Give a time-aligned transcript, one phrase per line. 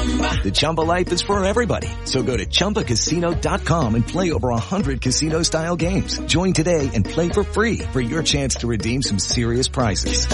[0.00, 1.88] The Chumba life is for everybody.
[2.04, 6.18] So go to ChumbaCasino.com and play over 100 casino style games.
[6.20, 10.26] Join today and play for free for your chance to redeem some serious prizes.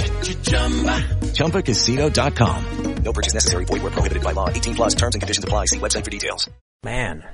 [1.34, 3.02] ChumbaCasino.com.
[3.02, 3.64] No purchase necessary.
[3.64, 4.48] Void where prohibited by law.
[4.48, 5.64] 18 plus terms and conditions apply.
[5.64, 6.48] See website for details.
[6.84, 7.24] Man,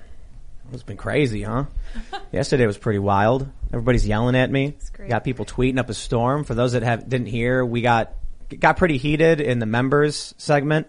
[0.73, 1.65] it's been crazy, huh?
[2.33, 3.47] Yesterday was pretty wild.
[3.69, 4.77] Everybody's yelling at me.
[5.07, 6.45] Got people tweeting up a storm.
[6.45, 8.15] For those that have didn't hear, we got
[8.59, 10.87] got pretty heated in the members segment.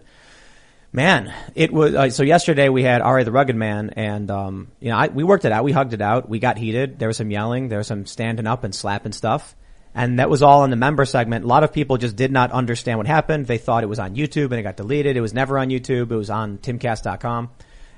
[0.94, 2.22] Man, it was uh, so.
[2.22, 3.24] Yesterday we had R.A.
[3.24, 5.64] the Rugged Man, and um, you know I, we worked it out.
[5.64, 6.28] We hugged it out.
[6.28, 7.00] We got heated.
[7.00, 7.68] There was some yelling.
[7.68, 9.56] There was some standing up and slapping stuff,
[9.92, 11.44] and that was all in the member segment.
[11.44, 13.46] A lot of people just did not understand what happened.
[13.46, 15.16] They thought it was on YouTube and it got deleted.
[15.16, 16.12] It was never on YouTube.
[16.12, 17.50] It was on timcast.com,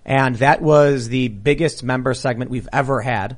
[0.07, 3.37] and that was the biggest member segment we've ever had.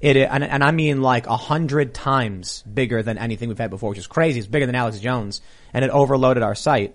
[0.00, 3.90] It and, and I mean like a hundred times bigger than anything we've had before,
[3.90, 4.38] which is crazy.
[4.38, 5.40] It's bigger than Alex Jones,
[5.74, 6.94] and it overloaded our site.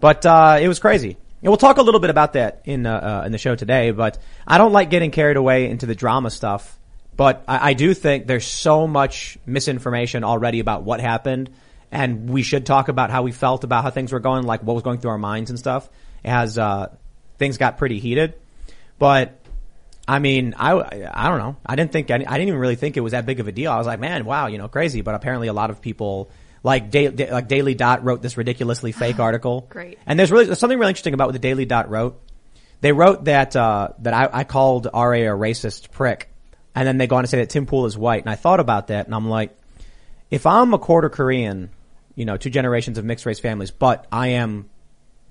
[0.00, 1.16] But uh, it was crazy.
[1.42, 3.90] And we'll talk a little bit about that in uh, uh, in the show today.
[3.90, 6.78] But I don't like getting carried away into the drama stuff.
[7.16, 11.50] But I, I do think there's so much misinformation already about what happened,
[11.90, 14.74] and we should talk about how we felt about how things were going, like what
[14.74, 15.88] was going through our minds and stuff,
[16.24, 16.88] as uh,
[17.38, 18.34] things got pretty heated.
[18.98, 19.38] But
[20.08, 20.72] I mean, I,
[21.12, 21.56] I don't know.
[21.64, 23.72] I didn't think, I didn't even really think it was that big of a deal.
[23.72, 25.00] I was like, man, wow, you know, crazy.
[25.00, 26.30] But apparently a lot of people,
[26.66, 29.66] like, da- da- like Daily Dot wrote this ridiculously fake article.
[29.70, 30.00] Great.
[30.04, 32.20] And there's really, there's something really interesting about what the Daily Dot wrote.
[32.80, 36.28] They wrote that, uh, that I, I called RA a racist prick.
[36.74, 38.22] And then they go on to say that Tim Pool is white.
[38.22, 39.56] And I thought about that and I'm like,
[40.28, 41.70] if I'm a quarter Korean,
[42.16, 44.68] you know, two generations of mixed race families, but I am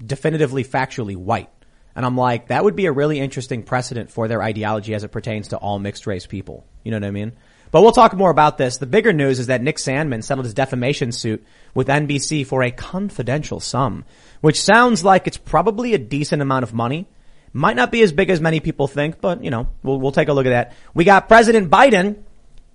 [0.03, 1.49] definitively factually white.
[1.97, 5.09] And I'm like, that would be a really interesting precedent for their ideology as it
[5.09, 6.65] pertains to all mixed race people.
[6.85, 7.33] You know what I mean?
[7.75, 8.77] But we'll talk more about this.
[8.77, 12.71] The bigger news is that Nick Sandmann settled his defamation suit with NBC for a
[12.71, 14.05] confidential sum,
[14.39, 17.05] which sounds like it's probably a decent amount of money.
[17.51, 20.29] Might not be as big as many people think, but you know, we'll, we'll take
[20.29, 20.73] a look at that.
[20.93, 22.23] We got President Biden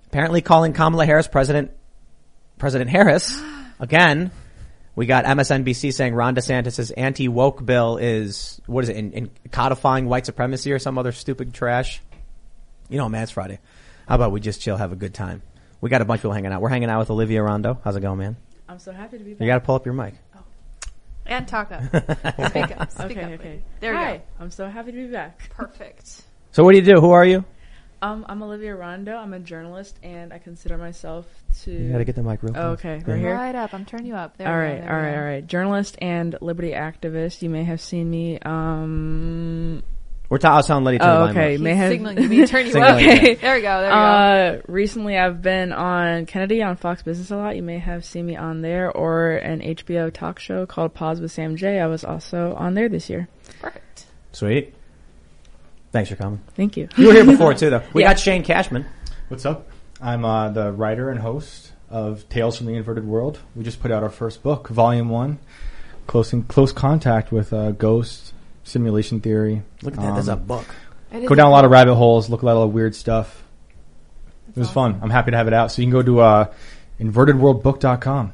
[0.05, 1.71] apparently calling Kamala Harris President,
[2.59, 3.41] President Harris
[3.79, 4.29] again.
[4.95, 10.05] We got MSNBC saying Ron DeSantis' anti-woke bill is, what is it, in, in codifying
[10.05, 12.03] white supremacy or some other stupid trash.
[12.87, 13.57] You know, man, it's Friday.
[14.07, 15.41] How about we just chill, have a good time?
[15.79, 16.61] We got a bunch of people hanging out.
[16.61, 17.79] We're hanging out with Olivia Rondeau.
[17.83, 18.37] How's it going, man?
[18.69, 19.41] I'm so happy to be back.
[19.41, 20.15] You gotta pull up your mic.
[21.25, 21.83] And talk up.
[22.49, 22.91] Speak up.
[22.91, 23.39] Speak okay, up.
[23.39, 23.63] okay.
[23.79, 24.23] There we Hi, go.
[24.39, 25.49] I'm so happy to be back.
[25.51, 26.23] Perfect.
[26.51, 26.99] So what do you do?
[26.99, 27.45] Who are you?
[28.01, 29.15] Um, I'm Olivia Rondeau.
[29.15, 31.27] I'm a journalist, and I consider myself
[31.61, 31.71] to.
[31.71, 32.63] You gotta get the mic real close.
[32.65, 33.35] Oh, okay, Go right here.
[33.35, 33.73] Right up.
[33.73, 34.37] I'm turning you up.
[34.37, 35.19] There all we go, right, there all we right, go.
[35.19, 35.47] all right.
[35.47, 37.41] Journalist and liberty activist.
[37.43, 38.39] You may have seen me.
[38.39, 39.83] Um,
[40.31, 41.57] We're ta- I was telling Letty to turn oh, the volume okay.
[41.57, 43.17] May He's have signaling me to turn you Signaling up.
[43.17, 43.35] Okay.
[43.35, 43.81] There we go.
[43.81, 43.97] There we go.
[43.97, 47.57] Uh, recently I've been on Kennedy on Fox Business a lot.
[47.57, 51.33] You may have seen me on there, or an HBO talk show called Pause with
[51.33, 51.81] Sam J.
[51.81, 53.27] I was also on there this year.
[53.59, 54.05] Perfect.
[54.31, 54.73] Sweet.
[55.91, 56.39] Thanks for coming.
[56.55, 56.87] Thank you.
[56.95, 57.83] You were here before too, though.
[57.93, 58.11] We Yeah.
[58.11, 58.85] got Shane Cashman.
[59.27, 59.67] What's up?
[60.01, 63.39] I'm uh, the writer and host of Tales from the Inverted World.
[63.53, 65.39] We just put out our first book, Volume One,
[66.07, 68.30] close in close contact with uh, ghosts,
[68.63, 69.63] simulation theory.
[69.81, 70.13] Look at that.
[70.13, 70.65] There's a Um, book.
[71.27, 73.43] Go down a lot of rabbit holes, look at a lot of weird stuff.
[74.55, 74.99] It was fun.
[75.01, 75.71] I'm happy to have it out.
[75.71, 76.45] So you can go to uh,
[76.99, 78.33] invertedworldbook.com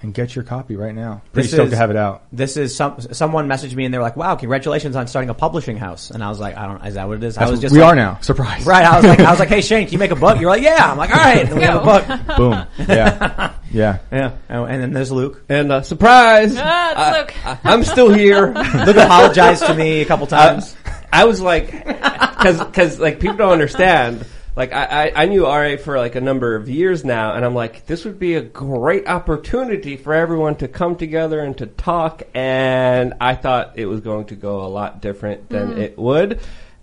[0.00, 1.22] and get your copy right now.
[1.32, 2.22] Pretty This stoked is- to have it out.
[2.32, 5.34] This is some someone messaged me and they were like, "Wow, congratulations on starting a
[5.34, 6.84] publishing house." And I was like, "I don't.
[6.86, 8.18] Is that what it is?" I was just we like- are now.
[8.20, 8.64] Surprise.
[8.64, 8.84] Right.
[8.84, 10.62] I was like, I was like, "Hey Shane, can you make a book?" You're like,
[10.62, 12.36] "Yeah." I'm like, "All right." And we have a book.
[12.36, 12.66] Boom.
[12.88, 13.52] Yeah.
[13.70, 13.98] Yeah.
[14.10, 14.36] Yeah.
[14.50, 15.44] Oh, And then there's Luke.
[15.48, 16.56] And uh, surprise!
[16.56, 17.46] Ah, it's I- Luke.
[17.64, 18.46] I, am still here.
[18.86, 20.76] Luke apologized to me a couple times.
[21.12, 24.26] I was like, because because like people don't understand.
[24.56, 27.54] Like I, I I knew RA for like a number of years now, and I'm
[27.54, 32.22] like, this would be a great opportunity for everyone to come together and to talk.
[32.34, 36.40] And I thought it was going to go a lot different than it would.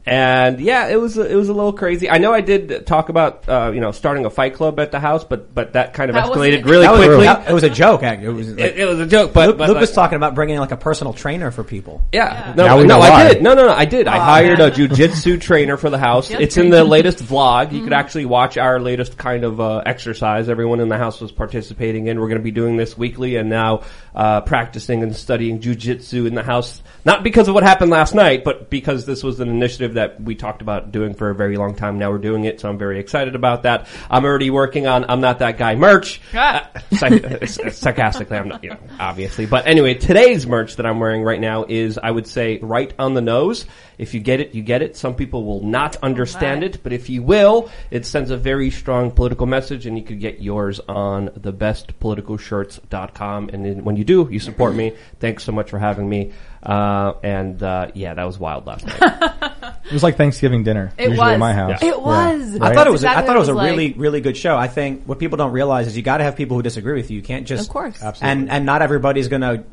[0.08, 2.10] And yeah, it was a, it was a little crazy.
[2.12, 5.00] I know I did talk about uh, you know starting a fight club at the
[5.00, 7.24] house, but but that kind of That wasn't escalated really That was- quickly.
[7.26, 8.04] that- it was a joke.
[8.04, 8.28] Actually.
[8.28, 8.50] It was.
[8.50, 10.56] Like, It, it was a joke, but, Luke, but Luke like- was talking about bringing
[10.56, 12.04] in like a personal trainer for people.
[12.12, 12.54] Yeah.
[12.56, 13.42] Now No, we no, know I did.
[13.42, 14.08] No, no, no, I did.
[14.08, 16.30] I hired a jujitsu trainer for the house.
[16.30, 17.72] It's in the latest vlog.
[17.72, 20.50] You could actually watch our latest kind of uh, exercise.
[20.50, 22.20] Everyone in the house was participating in.
[22.20, 23.82] We're going to be doing this weekly and now
[24.14, 26.84] uh, practicing and studying jujitsu in the house.
[27.06, 30.36] Not because of what happened last night, but because this was an initiative that we
[30.36, 32.00] talked about doing for a very long time.
[32.00, 33.88] Now we're doing it, so I'm very excited about that.
[34.10, 36.22] I'm already working on I'm Not That Guy merch.
[36.34, 36.70] Ah.
[36.76, 39.46] Uh, sarc- sarcastically, I'm not, you know, obviously.
[39.46, 43.14] But anyway, today's merch that I'm wearing right now is, I would say, right on
[43.14, 43.66] the nose.
[43.98, 44.98] If you get it, you get it.
[44.98, 49.12] Some people will not understand it, but if you will, it sends a very strong
[49.12, 53.50] political message and you could get yours on thebestpoliticalshirts.com.
[53.54, 54.94] And then when you do, you support me.
[55.20, 56.32] Thanks so much for having me.
[56.66, 59.32] Uh, and, uh, yeah, that was wild last night.
[59.86, 60.92] It was like Thanksgiving dinner.
[60.98, 61.34] It usually was.
[61.34, 61.84] at my house.
[61.84, 62.58] It was.
[62.58, 62.72] Right?
[62.72, 63.04] I thought it was.
[63.04, 63.98] Exactly I thought it was a it was really, like.
[63.98, 64.58] really good show.
[64.58, 67.12] I think what people don't realize is you got to have people who disagree with
[67.12, 67.18] you.
[67.18, 68.02] You can't just, Of course.
[68.02, 68.42] Absolutely.
[68.42, 69.64] and and not everybody's going to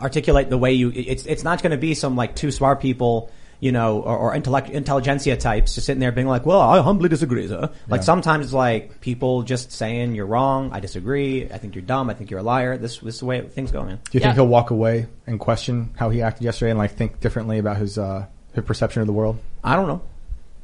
[0.00, 0.90] articulate the way you.
[0.94, 3.30] It's it's not going to be some like two smart people,
[3.62, 7.08] you know, or, or intellect intelligentsia types just sitting there being like, well, I humbly
[7.08, 7.70] disagree, sir.
[7.86, 8.04] Like Yeah.
[8.04, 10.70] sometimes it's like people just saying you're wrong.
[10.72, 11.44] I disagree.
[11.48, 12.10] I think you're dumb.
[12.10, 12.76] I think you're a liar.
[12.76, 14.00] This this is the way things go, man.
[14.10, 14.26] Do you Yeah.
[14.26, 17.76] think he'll walk away and question how he acted yesterday and like think differently about
[17.76, 19.38] his uh, his perception of the world?
[19.62, 20.02] I don't know.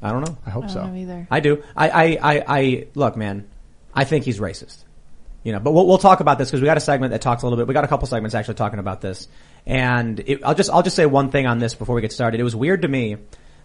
[0.03, 0.37] I don't know.
[0.45, 0.81] I hope I so.
[0.81, 1.29] don't know either.
[1.31, 1.63] I do.
[1.77, 2.05] I, I,
[2.35, 3.47] I, I look, man.
[3.95, 4.79] I think he's racist.
[5.45, 7.43] You know, but we'll, we'll talk about this because we got a segment that talks
[7.43, 7.69] a little bit.
[7.69, 9.29] We got a couple segments actually talking about this,
[9.69, 12.41] and it, I'll just I'll just say one thing on this before we get started.
[12.41, 13.19] It was weird to me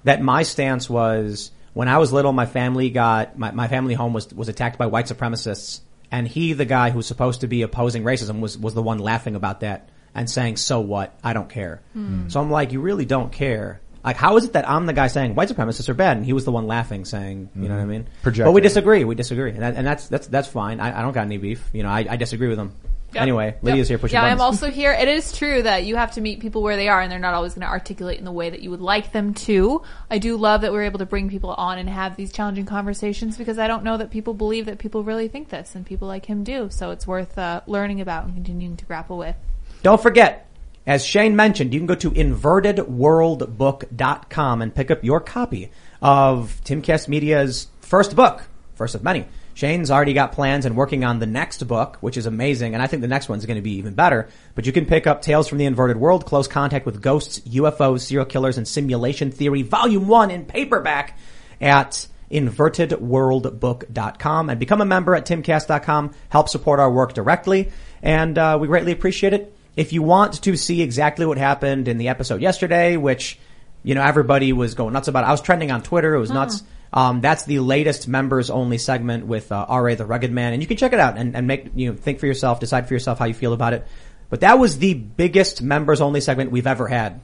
[0.03, 4.13] that my stance was when I was little, my family got my, my family home
[4.13, 5.79] was was attacked by white supremacists,
[6.11, 9.35] and he, the guy who's supposed to be opposing racism, was was the one laughing
[9.35, 11.17] about that and saying, "So what?
[11.23, 12.27] I don't care." Hmm.
[12.27, 13.79] So I'm like, you really don't care.
[14.03, 16.33] Like, how is it that I'm the guy saying white supremacists are bad, and he
[16.33, 17.89] was the one laughing, saying, you know what I hmm.
[17.89, 18.07] mean?
[18.21, 18.45] Projecting.
[18.45, 19.05] But we disagree.
[19.05, 20.81] We disagree, and, that, and that's that's that's fine.
[20.81, 21.69] I, I don't got any beef.
[21.71, 22.73] You know, I, I disagree with him.
[23.13, 23.21] Yep.
[23.21, 24.91] Anyway, Lydia's here pushing Yeah, I'm also here.
[24.91, 27.35] It is true that you have to meet people where they are, and they're not
[27.35, 29.83] always going to articulate in the way that you would like them to.
[30.09, 33.37] I do love that we're able to bring people on and have these challenging conversations
[33.37, 36.25] because I don't know that people believe that people really think this, and people like
[36.25, 36.69] him do.
[36.71, 39.35] So it's worth uh, learning about and continuing to grapple with.
[39.83, 40.47] Don't forget,
[40.87, 45.69] as Shane mentioned, you can go to invertedworldbook.com and pick up your copy
[46.01, 48.43] of Tim Timcast Media's first book,
[48.75, 49.25] first of many.
[49.53, 52.87] Shane's already got plans and working on the next book, which is amazing, and I
[52.87, 54.27] think the next one's going to be even better.
[54.55, 58.01] But you can pick up Tales from the Inverted World, Close Contact with Ghosts, UFOs,
[58.01, 61.17] Serial Killers, and Simulation Theory, Volume 1 in paperback
[61.61, 66.13] at invertedworldbook.com and become a member at timcast.com.
[66.29, 67.71] Help support our work directly,
[68.01, 69.55] and uh, we greatly appreciate it.
[69.75, 73.39] If you want to see exactly what happened in the episode yesterday, which
[73.83, 76.15] you know everybody was going nuts about, I was trending on Twitter.
[76.15, 76.63] It was nuts.
[76.93, 79.95] Um, that's the latest members only segment with uh, R.A.
[79.95, 82.19] the Rugged Man, and you can check it out and, and make you know think
[82.19, 83.87] for yourself, decide for yourself how you feel about it.
[84.29, 87.21] But that was the biggest members only segment we've ever had.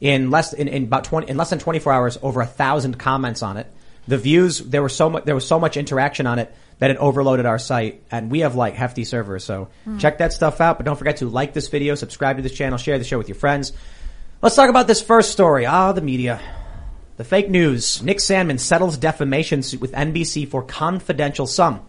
[0.00, 2.98] In less in, in about twenty in less than twenty four hours, over a thousand
[2.98, 3.66] comments on it.
[4.06, 6.96] The views there was so much there was so much interaction on it that it
[6.98, 9.42] overloaded our site, and we have like hefty servers.
[9.42, 9.68] So
[9.98, 10.78] check that stuff out.
[10.78, 13.28] But don't forget to like this video, subscribe to this channel, share the show with
[13.28, 13.72] your friends.
[14.40, 15.66] Let's talk about this first story.
[15.66, 16.40] Ah, the media.
[17.18, 18.00] The fake news.
[18.00, 21.80] Nick Sandmann settles defamation suit with NBC for confidential sum.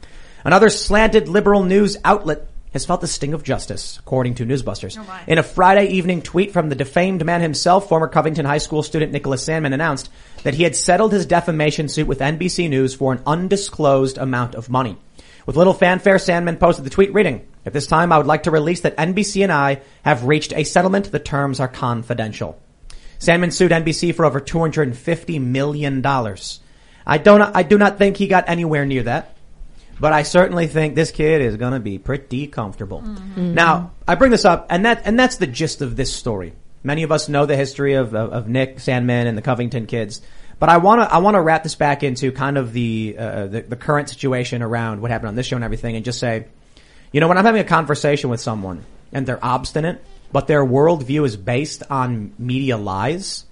[0.44, 4.98] Another slanted liberal news outlet has felt the sting of justice, according to Newsbusters.
[5.00, 5.24] Oh.
[5.28, 9.12] In a Friday evening tweet from the defamed man himself, former Covington High School student
[9.12, 10.10] Nicholas Sandmann announced
[10.42, 14.68] that he had settled his defamation suit with NBC News for an undisclosed amount of
[14.68, 14.98] money.
[15.46, 18.52] With little fanfare, Sandmann posted the tweet reading, At this time, I would like to
[18.52, 21.12] release that NBC and I have reached a settlement.
[21.12, 22.60] The terms are confidential.
[23.20, 26.06] Sandmann sued NBC for over $250 million.
[26.06, 29.36] I don't, I do not think he got anywhere near that,
[30.00, 33.02] but I certainly think this kid is gonna be pretty comfortable.
[33.36, 36.54] Now, I bring this up, and that, and that's the gist of this story.
[36.82, 40.22] Many of us know the history of, of, of Nick Sandmann and the Covington kids,
[40.58, 43.76] but I wanna, I wanna wrap this back into kind of the, uh, the, the
[43.76, 46.46] current situation around what happened on this show and everything and just say,
[47.12, 51.26] you know, when I'm having a conversation with someone and they're obstinate, but their worldview
[51.26, 53.46] is based on media lies,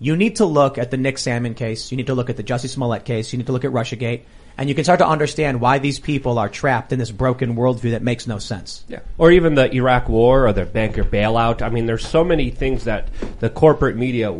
[0.00, 1.90] you need to look at the Nick Sandmann case.
[1.90, 3.32] You need to look at the Jussie Smollett case.
[3.32, 4.22] You need to look at Russiagate.
[4.56, 7.92] And you can start to understand why these people are trapped in this broken worldview
[7.92, 8.84] that makes no sense.
[8.88, 9.00] Yeah.
[9.16, 11.62] Or even the Iraq War or the banker bailout.
[11.62, 13.08] I mean, there's so many things that
[13.38, 14.32] the corporate media,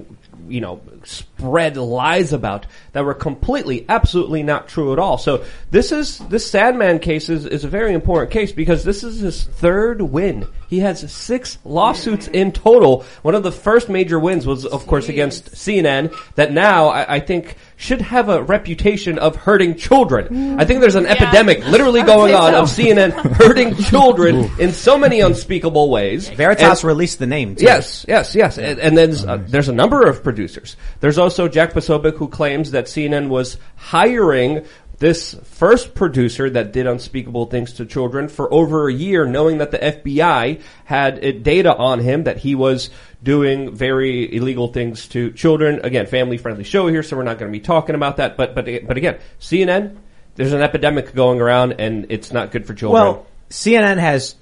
[0.49, 5.19] you know, spread lies about that were completely, absolutely not true at all.
[5.19, 9.21] So this is, this Sandmann case is, is a very important case because this is
[9.21, 10.47] his third win.
[10.69, 13.05] He has six lawsuits in total.
[13.23, 17.21] One of the first major wins was, of course, against CNN that now I, I
[17.21, 20.59] think should have a reputation of hurting children.
[20.59, 25.21] I think there's an epidemic literally going on of CNN hurting children in so many
[25.21, 26.29] unspeakable ways.
[26.29, 27.55] Veritas And- released the name.
[27.55, 27.65] Too.
[27.65, 28.59] Yes, yes, yes.
[28.59, 30.77] And, and then uh, there's a number of producers.
[30.99, 34.67] There's also Jack Posobiec who claims that CNN was hiring
[34.99, 39.71] this first producer that did unspeakable things to children for over a year, knowing that
[39.71, 42.91] the FBI had uh, data on him that he was
[43.23, 45.81] doing very illegal things to children.
[45.85, 48.37] Again, family friendly show here, so we're not going to be talking about that.
[48.37, 49.97] But but but again, CNN,
[50.35, 53.03] there's an epidemic going around, and it's not good for children.
[53.03, 54.35] Well, CNN has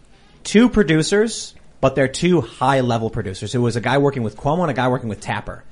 [0.42, 3.54] two producers, but they're two high level producers.
[3.54, 5.64] It was a guy working with Cuomo and a guy working with Tapper.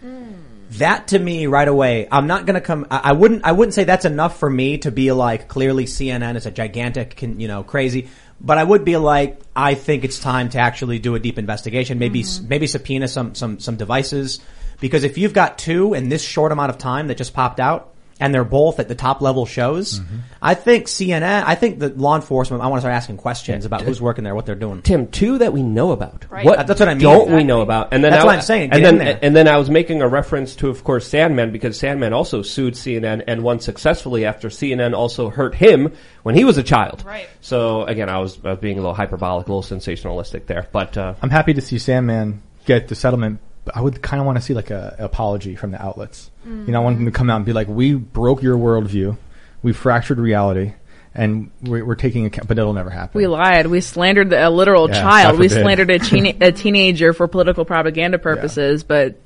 [0.79, 3.85] That to me right away, I'm not gonna come, I, I wouldn't, I wouldn't say
[3.85, 7.63] that's enough for me to be like, clearly CNN is a gigantic, can- you know,
[7.63, 8.09] crazy.
[8.41, 11.99] But I would be like, I think it's time to actually do a deep investigation,
[11.99, 12.49] maybe, s mm-hmm.
[12.49, 14.41] maybe subpoena some, some, some devices.
[14.81, 17.94] Because if you've got two in this short amount of time that just popped out,
[18.25, 20.01] and they're both at the top level shows.
[20.41, 23.83] I think CNN, I think the law enforcement, I want to start asking questions about
[23.83, 24.81] who's working there, what they're doing.
[24.81, 26.25] Tim, two that we know about.
[26.31, 26.45] Right.
[26.45, 27.03] What That's what I mean.
[27.03, 27.45] Don't we Exactly.
[27.45, 27.89] know about?
[27.93, 28.73] And then That's I, what I'm saying.
[28.73, 32.13] And then and then I was making a reference to, of course, Sandmann because Sandmann
[32.13, 36.63] also sued CNN and won successfully after CNN also hurt him when he was a
[36.63, 37.05] child.
[37.05, 37.29] Right.
[37.43, 40.97] So again, I was, I was being a little hyperbolic, a little sensationalistic there, but
[40.97, 44.39] uh, I'm happy to see Sandmann get the settlement, but I would kind of want
[44.39, 46.31] to see like a apology from the outlets.
[46.45, 46.85] You know, I mm.
[46.85, 49.17] want them to come out and be like, "We broke your worldview,
[49.63, 50.75] we fractured reality,
[51.15, 53.19] and we're, we're taking account." But it'll never happen.
[53.19, 53.67] We lied.
[53.67, 55.39] We slandered the, a literal Yeah, child.
[55.39, 58.85] We slandered a, teen, a teenager for political propaganda purposes.
[58.85, 59.17] But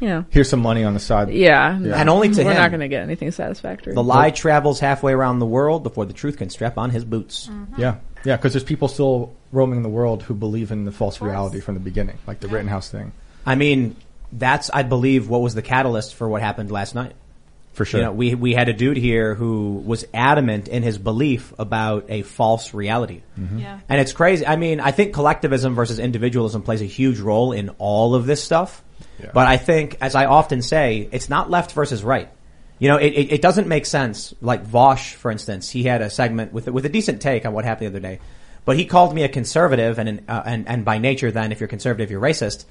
[0.00, 1.30] you know, Here's some money on the side.
[1.30, 2.56] yeah, And only to we're him.
[2.56, 3.94] not going to get anything satisfactory.
[3.94, 7.46] The lie travels halfway around the world before the truth can strap on his boots.
[7.46, 7.80] Mm-hmm.
[7.80, 11.60] Yeah, yeah, because there's people still roaming the world who believe in the false reality
[11.60, 13.12] from the beginning, like the Rittenhouse thing,
[13.46, 13.96] I mean,
[14.32, 17.14] that's, I believe, what was the catalyst for what happened last night.
[17.76, 18.00] for sure.
[18.00, 22.06] You know, we, we had a dude here who was adamant in his belief about
[22.08, 23.22] a false reality.
[23.36, 23.80] Yeah.
[23.88, 24.46] And it's crazy.
[24.46, 28.42] I mean, I think collectivism versus individualism plays a huge role in all of this
[28.42, 28.82] stuff.
[29.20, 29.30] Yeah.
[29.32, 32.30] But I think, as I often say, it's not left versus right.
[32.78, 34.34] You know, it, it, it doesn't make sense.
[34.40, 37.64] Like Vaush, for instance, he had a segment with with a decent take on what
[37.64, 38.20] happened the other day,
[38.66, 41.60] but he called me a conservative, and an, uh, and and by nature, then if
[41.60, 42.66] you're conservative, you're racist.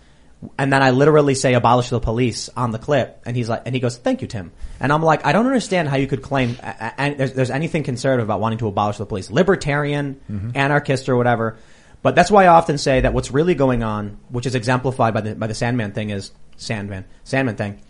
[0.57, 3.73] And then I literally say abolish the police on the clip, and he's like, and
[3.73, 6.57] he goes, "Thank you, Tim." And I'm like, I don't understand how you could claim
[6.61, 10.51] a- a- and there's, there's anything conservative about wanting to abolish the police, libertarian, mm-hmm.
[10.55, 11.57] anarchist, or whatever.
[12.01, 15.21] But that's why I often say that what's really going on, which is exemplified by
[15.21, 17.81] the by the Sandmann thing, is Sandmann Sandmann thing.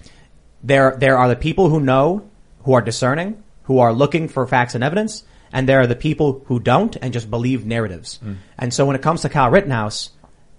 [0.64, 2.30] There there are the people who know,
[2.64, 6.44] who are discerning, who are looking for facts and evidence, and there are the people
[6.48, 8.20] who don't and just believe narratives.
[8.24, 8.38] Mm.
[8.58, 10.12] And so when it comes to Kyle Rittenhouse,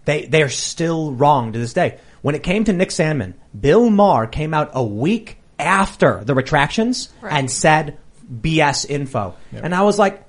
[0.06, 1.98] they they are still wrong to this day.
[2.22, 7.10] When it came to Nick Sandmann, Bill Maher came out a week after the retractions
[7.20, 7.32] Right.
[7.34, 7.98] and said
[8.32, 10.24] BS info, and I was like,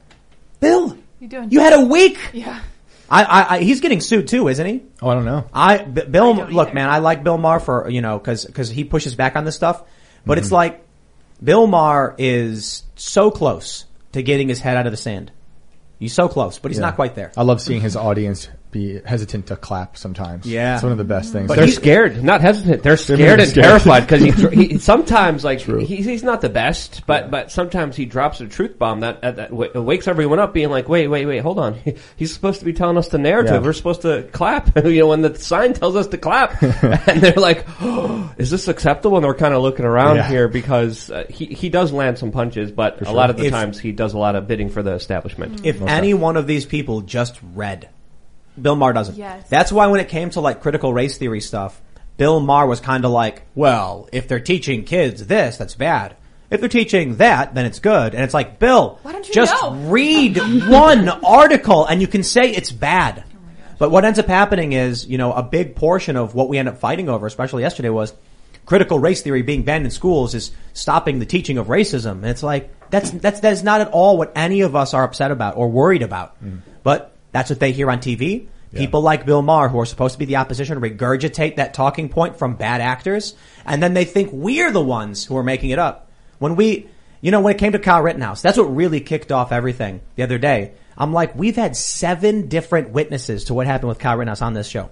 [0.60, 1.50] Bill, You doing?
[1.52, 2.20] you had a week.
[2.34, 2.60] Yeah.
[3.10, 4.84] I, I, I he's getting sued too, isn't he?
[5.02, 5.46] oh, I don't know.
[5.54, 6.76] I B- Bill, don't look, either.
[6.76, 9.56] man, I like Bill Maher for you know because because he pushes back on this
[9.56, 9.82] stuff,
[10.26, 10.44] but Mm-hmm.
[10.44, 10.86] it's like
[11.44, 15.32] Bill Maher is so close to getting his head out of the sand.
[16.00, 16.88] He's so close, but he's Yeah.
[16.88, 17.32] not quite there.
[17.38, 20.46] I love seeing his audience be hesitant to clap sometimes.
[20.46, 20.76] Yeah.
[20.76, 21.50] it's one of the best things.
[21.50, 22.84] They're scared, not hesitant.
[22.84, 23.64] They're scared really and scared.
[23.66, 24.22] terrified because
[24.52, 28.48] he, he sometimes like he's, he's not the best, but but sometimes he drops a
[28.48, 31.60] truth bomb that, that, that w- wakes everyone up, being like, wait, wait, wait, hold
[31.60, 31.80] on.
[32.18, 33.54] He's supposed to be telling us the narrative.
[33.54, 33.60] Yeah.
[33.62, 34.76] We're supposed to clap.
[34.86, 38.68] you know, when the sign tells us to clap, and they're like, oh, is this
[38.68, 39.18] acceptable?
[39.18, 40.28] And they're kind of looking around Yeah.
[40.30, 43.52] here because uh, he he does land some punches, but a lot of the If-
[43.52, 45.66] times he does a lot of bidding for the establishment.
[45.66, 47.90] If any one of these people just read,
[48.62, 49.16] Bill Maher doesn't.
[49.16, 49.48] Yes.
[49.50, 51.82] That's why when it came to like critical race theory stuff,
[52.18, 56.16] Bill Maher was kind of like, well, if they're teaching kids this, that's bad.
[56.50, 58.16] If they're teaching that, then it's good.
[58.16, 59.74] And it's like, Bill, Why don't you just know?
[59.74, 60.38] read
[60.68, 63.24] one article and you can say it's bad.
[63.28, 63.38] Oh
[63.78, 66.70] but what ends up happening is, you know, a big portion of what we end
[66.70, 68.14] up fighting over, especially yesterday, was
[68.66, 72.12] critical race theory being banned in schools is stopping the teaching of racism.
[72.12, 75.04] And it's like, that's, that's, that is not at all what any of us are
[75.04, 76.42] upset about or worried about.
[76.44, 76.62] Mm.
[76.82, 78.48] But that's what they hear on TV.
[78.74, 82.38] People like Bill Maher, who are supposed to be the opposition, regurgitate that talking point
[82.38, 86.12] from bad actors, and then they think we're the ones who are making it up.
[86.40, 86.88] When we,
[87.22, 90.24] you know, when it came to Kyle Rittenhouse, that's what really kicked off everything the
[90.24, 90.74] other day.
[90.98, 94.68] I'm like, we've had seven different witnesses to what happened with Kyle Rittenhouse on this
[94.68, 94.90] show.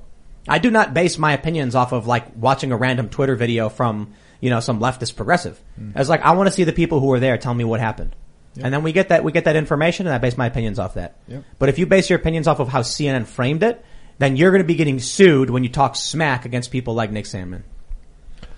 [0.47, 4.13] I do not base my opinions off of like watching a random Twitter video from,
[4.39, 5.59] you know, some leftist progressive.
[5.75, 5.91] Hmm.
[5.95, 7.79] I was like, I want to see the people who were there tell me what
[7.79, 8.15] happened.
[8.63, 10.93] And then we get that, we get that information and I base my opinions off
[10.93, 11.17] that.
[11.27, 11.43] Yep.
[11.59, 13.83] But if you base your opinions off of how CNN framed it,
[14.17, 17.25] then you're going to be getting sued when you talk smack against people like Nick
[17.25, 17.63] Sandmann.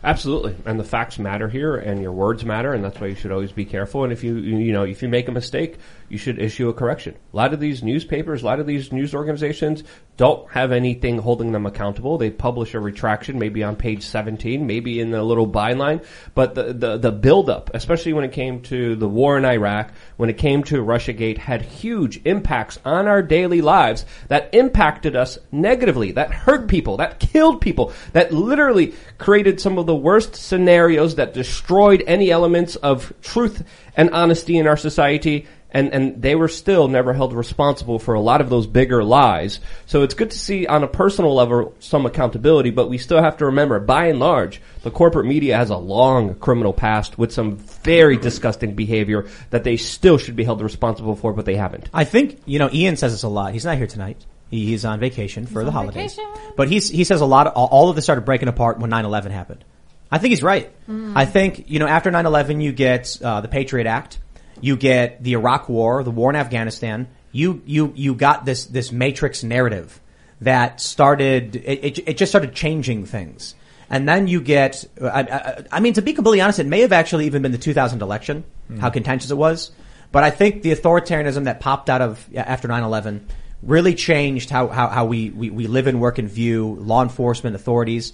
[0.03, 3.31] Absolutely, and the facts matter here, and your words matter, and that's why you should
[3.31, 4.03] always be careful.
[4.03, 5.77] And if you you you know if you make a mistake,
[6.07, 7.15] you should issue a correction.
[7.33, 9.83] A lot of these newspapers, a lot of these news organizations
[10.17, 12.17] don't have anything holding them accountable.
[12.17, 16.03] They publish a retraction, maybe on page 17, maybe in the little byline.
[16.33, 20.31] But the, the, the buildup, especially when it came to the war in Iraq, when
[20.31, 26.11] it came to Russiagate, had huge impacts on our daily lives that impacted us negatively,
[26.13, 31.35] that hurt people, that killed people, that literally created some of the worst scenarios that
[31.35, 33.63] destroyed any elements of truth
[33.95, 38.21] and honesty in our society and and they were still never held responsible for a
[38.21, 39.59] lot of those bigger lies.
[39.85, 43.37] So it's good to see on a personal level some accountability, but we still have
[43.37, 47.57] to remember, by and large, the corporate media has a long criminal past with some
[47.57, 51.89] very disgusting behavior that they still should be held responsible for, but they haven't.
[51.93, 53.51] I think you know Ian says this a lot.
[53.53, 54.25] He's not here tonight.
[54.49, 56.15] He's on vacation for the holidays.
[56.15, 56.53] vacation.
[56.55, 57.47] But he's he says a lot.
[57.47, 59.65] Of, all- all of this started breaking apart when 9/11 happened.
[60.09, 60.71] I think he's right.
[60.87, 64.19] I think you know after 9/11 you get uh, the Patriot Act,
[64.61, 67.07] you get the Iraq War, the war in Afghanistan.
[67.31, 69.99] You you you got this this matrix narrative
[70.41, 71.55] that started.
[71.55, 73.55] It, it, it just started changing things.
[73.89, 76.91] And then you get, I, I, I mean, to be completely honest, it may have
[76.91, 78.79] actually even been the 2000 election, hmm.
[78.79, 79.71] how contentious it was.
[80.11, 83.21] But I think the authoritarianism that popped out of after 9/11
[83.63, 87.55] really changed how, how, how we, we, we live and work and view law enforcement
[87.55, 88.13] authorities.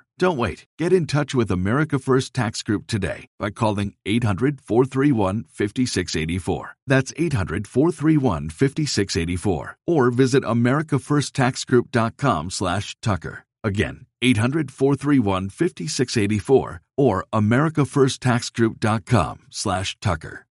[0.21, 0.67] Don't wait.
[0.77, 6.75] Get in touch with America First Tax Group today by calling 800 431 5684.
[6.85, 9.77] That's 800 431 5684.
[9.87, 13.45] Or visit AmericaFirstTaxGroup.com slash Tucker.
[13.63, 20.45] Again, 800 431 5684 or AmericaFirstTaxGroup.com slash Tucker.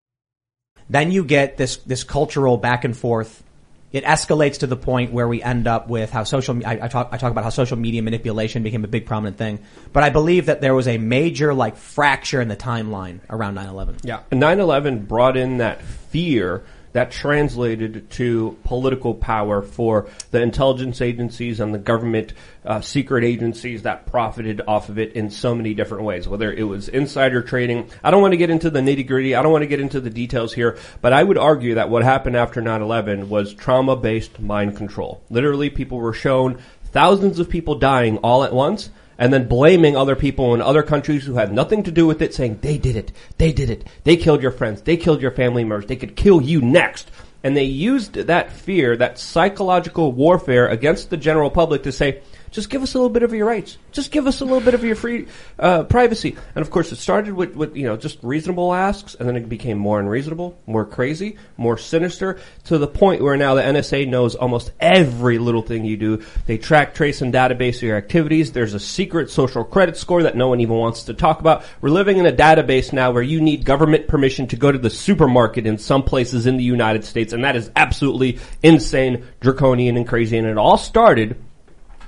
[0.89, 3.45] Then you get this, this cultural back and forth.
[3.92, 7.09] It escalates to the point where we end up with how social, I, I talk,
[7.11, 9.59] I talk about how social media manipulation became a big prominent thing.
[9.92, 14.00] But I believe that there was a major like fracture in the timeline around 9-11.
[14.04, 14.20] Yeah.
[14.30, 21.73] 9-11 brought in that fear that translated to political power for the intelligence agencies and
[21.73, 22.32] the government
[22.65, 26.28] uh, secret agencies that profited off of it in so many different ways.
[26.28, 29.34] Whether it was insider trading, I don't want to get into the nitty gritty.
[29.34, 32.02] I don't want to get into the details here, but I would argue that what
[32.02, 35.23] happened after 9/11 was trauma-based mind control.
[35.30, 36.58] Literally, people were shown
[36.93, 41.25] thousands of people dying all at once and then blaming other people in other countries
[41.25, 44.17] who had nothing to do with it, saying they did it, they did it, they
[44.17, 47.11] killed your friends, they killed your family members, they could kill you next.
[47.45, 52.69] And they used that fear, that psychological warfare against the general public to say, just
[52.69, 53.78] give us a little bit of your rights.
[53.93, 55.26] Just give us a little bit of your free
[55.58, 56.36] uh, privacy.
[56.54, 59.49] And of course, it started with, with you know just reasonable asks, and then it
[59.49, 64.34] became more unreasonable, more crazy, more sinister, to the point where now the NSA knows
[64.34, 66.23] almost every little thing you do.
[66.47, 68.52] They track, trace, and database your activities.
[68.52, 71.65] There's a secret social credit score that no one even wants to talk about.
[71.80, 74.91] We're living in a database now where you need government permission to go to the
[74.91, 80.08] supermarket in some places in the United States, and that is absolutely insane, draconian, and
[80.08, 80.36] crazy.
[80.36, 81.36] And it all started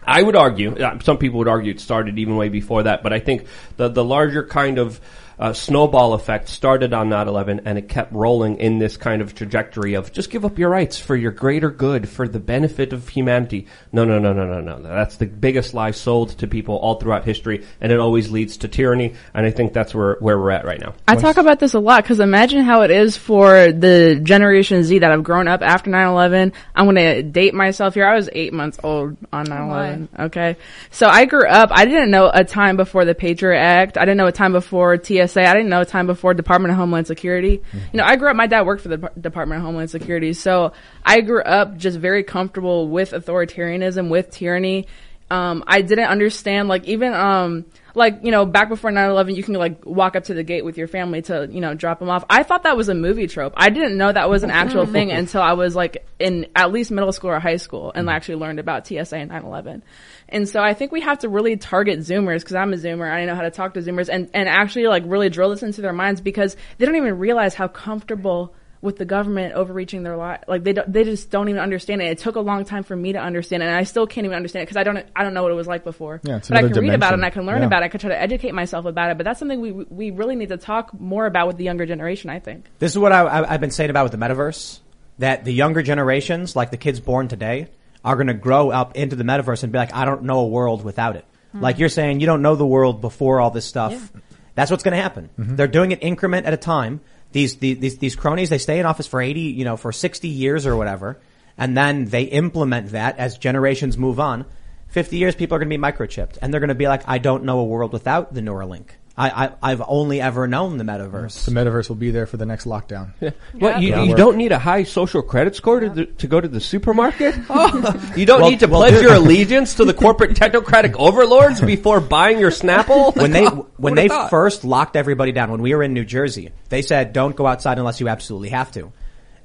[0.04, 3.12] I would argue, uh, some people would argue it started even way before that, but
[3.12, 5.00] I think the, the larger kind of
[5.38, 9.94] uh, snowball effect started on 9-11 and it kept rolling in this kind of trajectory
[9.94, 13.66] of just give up your rights for your greater good, for the benefit of humanity.
[13.92, 14.82] No, no, no, no, no, no.
[14.82, 18.68] That's the biggest lie sold to people all throughout history and it always leads to
[18.68, 20.94] tyranny and I think that's where, where we're at right now.
[21.08, 25.00] I talk about this a lot because imagine how it is for the Generation Z
[25.00, 26.52] that have grown up after 9-11.
[26.74, 28.06] I'm going to date myself here.
[28.06, 30.08] I was eight months old on 9-11.
[30.26, 30.56] Okay.
[30.90, 33.98] So I grew up, I didn't know a time before the Patriot Act.
[33.98, 35.21] I didn't know a time before TSA.
[35.44, 37.62] I didn't know time before Department of Homeland Security.
[37.72, 40.32] You know, I grew up, my dad worked for the Department of Homeland Security.
[40.32, 40.72] So
[41.04, 44.86] I grew up just very comfortable with authoritarianism, with tyranny.
[45.32, 47.64] Um, I didn't understand, like, even, um,
[47.94, 50.76] like, you know, back before 9-11, you can, like, walk up to the gate with
[50.76, 52.22] your family to, you know, drop them off.
[52.28, 53.54] I thought that was a movie trope.
[53.56, 56.90] I didn't know that was an actual thing until I was, like, in at least
[56.90, 59.80] middle school or high school and actually learned about TSA and 9-11.
[60.28, 63.10] And so I think we have to really target Zoomers because I'm a Zoomer.
[63.10, 65.80] I know how to talk to Zoomers and, and actually, like, really drill this into
[65.80, 70.44] their minds because they don't even realize how comfortable with the government overreaching their lot.
[70.48, 72.06] Like they don't, they just don't even understand it.
[72.06, 74.36] It took a long time for me to understand it, and I still can't even
[74.36, 76.20] understand it because I don't I don't know what it was like before.
[76.24, 77.24] Yeah, it's but I can another read about it and.
[77.24, 77.68] I can learn Yeah.
[77.68, 77.86] about it.
[77.86, 79.16] I can try to educate myself about it.
[79.16, 82.28] But that's something we we really need to talk more about with the younger generation.
[82.28, 82.66] I think.
[82.80, 84.80] This is what I, I, I've been saying about with the metaverse.
[85.18, 87.68] That the younger generations, like the kids born today,
[88.04, 90.46] are going to grow up into the metaverse and be like, I don't know a
[90.48, 91.24] world without it.
[91.52, 91.60] Hmm.
[91.60, 94.10] Like you're saying, you don't know the world before all this stuff.
[94.54, 95.30] That's what's going to happen.
[95.38, 95.56] Mm-hmm.
[95.56, 97.00] They're doing it increment at a time.
[97.32, 100.66] These, these these cronies, they stay in office for 80, you know, for 60 years
[100.66, 101.20] or whatever,
[101.56, 104.44] and then they implement that as generations move on.
[104.88, 107.18] 50 years, people are going to be microchipped, and they're going to be like, I
[107.18, 108.88] don't know a world without the Neuralink.
[109.16, 111.44] I, I I've only ever known the metaverse.
[111.44, 113.12] The metaverse will be there for the next lockdown.
[113.58, 114.04] What you, Yeah.
[114.04, 117.34] you don't need a high social credit score to, the, to go to the supermarket.
[117.50, 118.12] Oh.
[118.16, 122.00] you don't Well- need to well, pledge your allegiance to the corporate technocratic overlords before
[122.00, 123.14] buying your Snapple.
[123.14, 124.30] when they Oh, when they thought?
[124.30, 127.78] first locked everybody down when we were in New Jersey, they said don't go outside
[127.78, 128.92] unless you absolutely have to.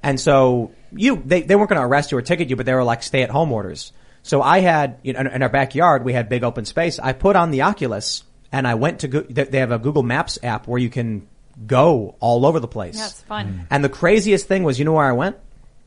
[0.01, 2.73] And so you they they weren't going to arrest you or ticket you, but they
[2.73, 3.91] were like stay at home orders.
[4.23, 6.99] So I had you know, in, in our backyard we had big open space.
[6.99, 10.03] I put on the Oculus and I went to Goo- they they have a Google
[10.03, 11.27] Maps app where you can
[11.65, 12.97] go all over the place.
[12.97, 13.47] Yeah, it's fun.
[13.47, 13.67] Mm.
[13.71, 15.37] And the craziest thing was, you know where I went?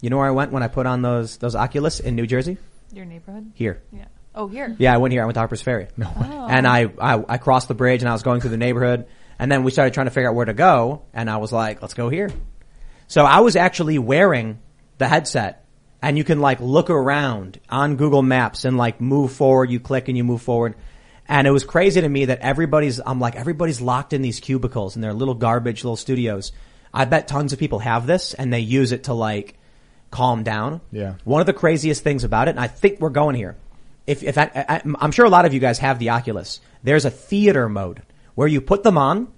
[0.01, 2.59] You know where I went when I put on those those Oculus in New Jersey?
[2.93, 3.53] Your neighborhood?
[3.55, 3.83] Here.
[3.93, 4.07] Yeah.
[4.35, 4.75] Oh, here.
[4.79, 5.23] Yeah, I went here.
[5.23, 5.89] I went to Harper's Ferry.
[5.97, 6.29] No way.
[6.31, 6.47] Oh.
[6.49, 9.07] And I, I I crossed the bridge and I was going through the neighborhood.
[9.39, 11.03] And then we started trying to figure out where to go.
[11.15, 12.31] And I was like, let's go here.
[13.09, 14.61] So I was actually wearing
[14.99, 15.65] the headset
[16.03, 19.71] and you can like look around on Google Maps and like move forward.
[19.71, 20.75] You click and you move forward.
[21.31, 24.97] And it was crazy to me that everybody's, I'm like, everybody's locked in these cubicles
[24.97, 26.51] and their little garbage little studios.
[26.93, 29.57] I bet tons of people have this and they use it to like
[30.11, 30.81] calm down.
[30.91, 31.15] Yeah.
[31.23, 33.57] One of the craziest things about it, and I think we're going here.
[34.09, 36.61] If, if I, I, I'm sure a lot of you guys have the Oculus.
[36.83, 38.03] There's a theater mode
[38.35, 39.29] where you put them on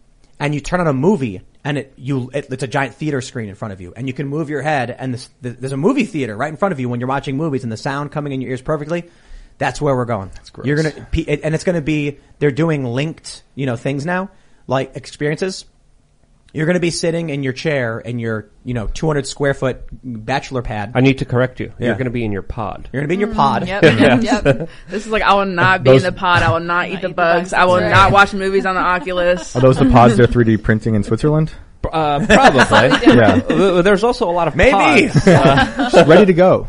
[0.41, 3.51] and you turn on a movie and it, you, it, it's a giant theater screen
[3.51, 5.77] in front of you and you can move your head and this, th there's a
[5.77, 8.33] movie theater right in front of you when you're watching movies and the sound coming
[8.33, 9.11] in your ears perfectly.
[9.59, 10.31] That's where we're going.
[10.35, 10.67] That's gross.
[10.67, 10.95] You're gonna,
[11.43, 14.31] and it's gonna be, they're doing linked, you know, things now,
[14.67, 15.65] like experiences.
[16.55, 20.61] You're gonna be sitting in your chair in your, you know, 200 square foot bachelor
[20.61, 20.93] pad.
[20.95, 21.73] I need to correct you.
[21.79, 21.87] Yeah.
[21.87, 22.91] You're going to be in your pod.
[22.93, 23.67] You're gonna be in your pod.
[23.69, 23.83] Yep.
[24.23, 24.69] yep.
[24.89, 26.43] This is like I will not be Those- in the pod.
[26.43, 27.51] I will not eat the eat the bugs.
[27.51, 29.57] bugs, I will that's not watch movies on the Oculus.
[29.57, 31.53] Are those the pods they're 3D printing in Switzerland?
[31.91, 33.13] Uh, probably.
[33.17, 33.81] Yeah.
[33.83, 35.09] There's also a lot of Maybe.
[35.09, 35.27] pods.
[35.27, 36.69] Uh, ready to go.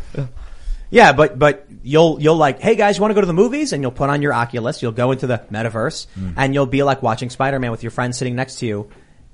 [0.94, 3.72] Yeah, but but you'll you'll like, hey guys, you want to go to the movies?
[3.72, 6.30] And you'll put on your Oculus, you'll go into the metaverse, hmm.
[6.36, 8.88] and you'll be like watching Spider Man with your friend sitting next to you,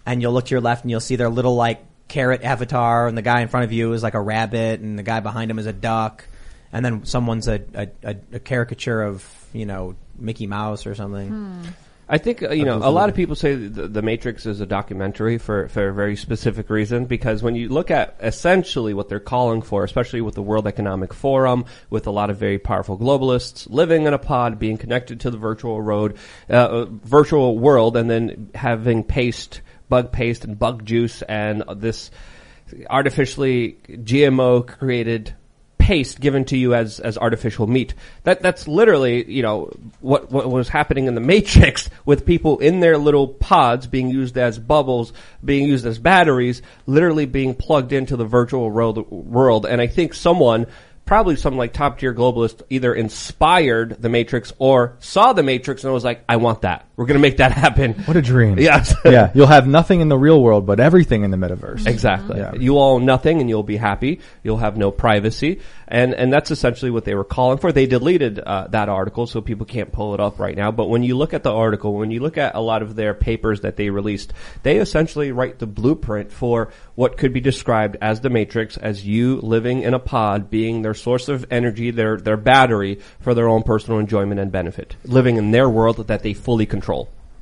[0.07, 3.19] and you'll look to your left and you'll see their little like carrot avatar, and
[3.19, 5.59] the guy in front of you is like a rabbit, and the guy behind him
[5.59, 6.25] is a duck,
[6.73, 11.29] and then someone's a a, a, a caricature of you know Mickey Mouse or something.
[11.29, 11.63] Hmm.
[12.13, 14.67] I think uh, you know a lot of people say the, the Matrix is a
[14.67, 19.21] documentary for for a very specific reason because when you look at essentially what they're
[19.21, 23.71] calling for, especially with the World Economic Forum, with a lot of very powerful globalists
[23.71, 26.17] living in a pod, being connected to the virtual road,
[26.51, 32.11] uh, uh, virtual world, and then having paste, bug paste, and bug juice, and this
[32.91, 35.37] artificially GMO created
[35.91, 37.95] paste given to you as as artificial meat.
[38.23, 42.79] That that's literally you know what what was happening in the Matrix with people in
[42.79, 45.13] their little pods being used as bubbles,
[45.45, 49.67] being used as batteries, literally being plugged into the virtual world world.
[49.67, 50.67] And I think someone.
[51.07, 55.93] Probably some like top tier globalist either inspired the Matrix or saw the Matrix and
[55.93, 56.87] was like, I want that.
[57.01, 57.95] We're gonna make that happen.
[58.05, 58.59] What a dream.
[58.59, 58.95] Yes.
[59.07, 59.31] yeah.
[59.33, 61.87] You'll have nothing in the real world, but everything in the metaverse.
[61.87, 62.39] Exactly.
[62.39, 62.53] Yeah.
[62.55, 64.21] You own nothing and you'll be happy.
[64.43, 65.63] You'll have no privacy.
[65.89, 67.73] And, and that's essentially what they were calling for.
[67.73, 70.73] They deleted uh, that article so people can't pull it up right now.
[70.73, 73.15] But when you look at the article, when you look at a lot of their
[73.15, 78.21] papers that they released, they essentially write the blueprint for what could be described as
[78.21, 82.37] the Matrix, as you living in a pod, being their source of energy, their, their
[82.37, 84.97] battery for their own personal enjoyment and benefit.
[85.05, 86.90] Living in their world that they fully control.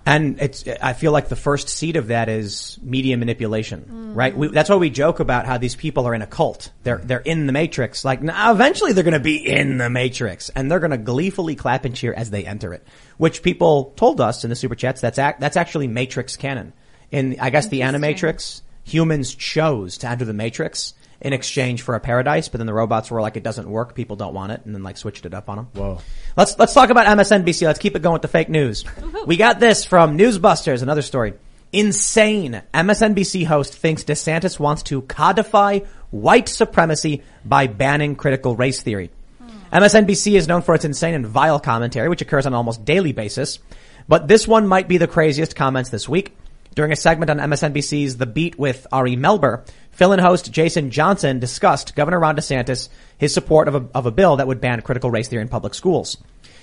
[0.06, 4.34] And it's, I feel like the first seed of that is media manipulation, right?
[4.34, 6.72] We, that's why we joke about how these people are in a cult.
[6.82, 8.06] They're, they're in the matrix.
[8.06, 11.94] Like, now eventually they're gonna be in the matrix and they're gonna gleefully clap and
[11.94, 12.86] cheer as they enter it.
[13.18, 16.72] Which people told us in the super chats, that's ac- that's actually matrix canon.
[17.10, 22.00] In, I guess the animatrix, humans chose to enter the matrix in exchange for a
[22.00, 24.74] paradise, but then the robots were like, it doesn't work, people don't want it, and
[24.74, 25.68] then like switched it up on them.
[25.74, 26.00] Whoa.
[26.36, 27.66] Let's let's talk about MSNBC.
[27.66, 28.84] Let's keep it going with the fake news.
[29.26, 30.82] We got this from Newsbusters.
[30.82, 31.34] Another story.
[31.72, 32.62] Insane.
[32.72, 39.10] MSNBC host thinks DeSantis wants to codify white supremacy by banning critical race theory.
[39.38, 39.76] Hmm.
[39.76, 43.12] MSNBC is known for its insane and vile commentary, which occurs on an almost daily
[43.12, 43.58] basis.
[44.06, 46.34] But this one might be the craziest comments this week.
[46.74, 49.66] During a segment on MSNBC's The Beat with Ari Melber,
[49.98, 54.36] fill-in host Jason Johnson discussed Governor Ron DeSantis, his support of a, of a bill
[54.36, 56.16] that would ban critical race theory in public schools.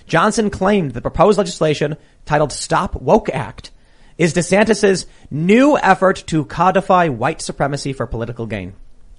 [0.07, 3.71] Johnson claimed the proposed legislation titled Stop Woke Act
[4.17, 8.73] is DeSantis's new effort to codify white supremacy for political gain.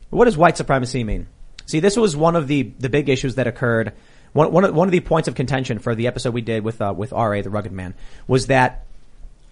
[0.09, 1.27] What does white supremacy mean?
[1.67, 3.93] See, this was one of the, the big issues that occurred.
[4.33, 6.81] One, one, of, one of the points of contention for the episode we did with,
[6.81, 7.93] uh, with R.A., the rugged man,
[8.27, 8.87] was that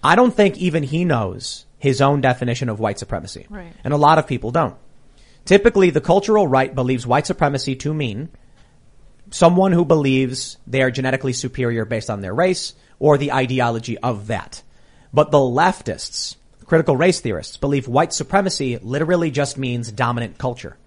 [0.03, 3.47] I don't think even he knows his own definition of white supremacy.
[3.51, 3.73] Right.
[3.85, 4.75] And a lot of people don't.
[5.45, 8.31] Typically, the cultural right believes white supremacy to mean
[9.31, 14.29] someone who believes they are genetically superior based on their race or the ideology of
[14.29, 14.63] that.
[15.13, 20.79] But the leftists, critical race theorists, believe white supremacy literally just means dominant culture.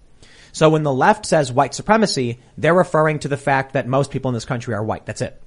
[0.52, 4.30] So when the left says white supremacy, they're referring to the fact that most people
[4.30, 5.06] in this country are white.
[5.06, 5.40] That's it.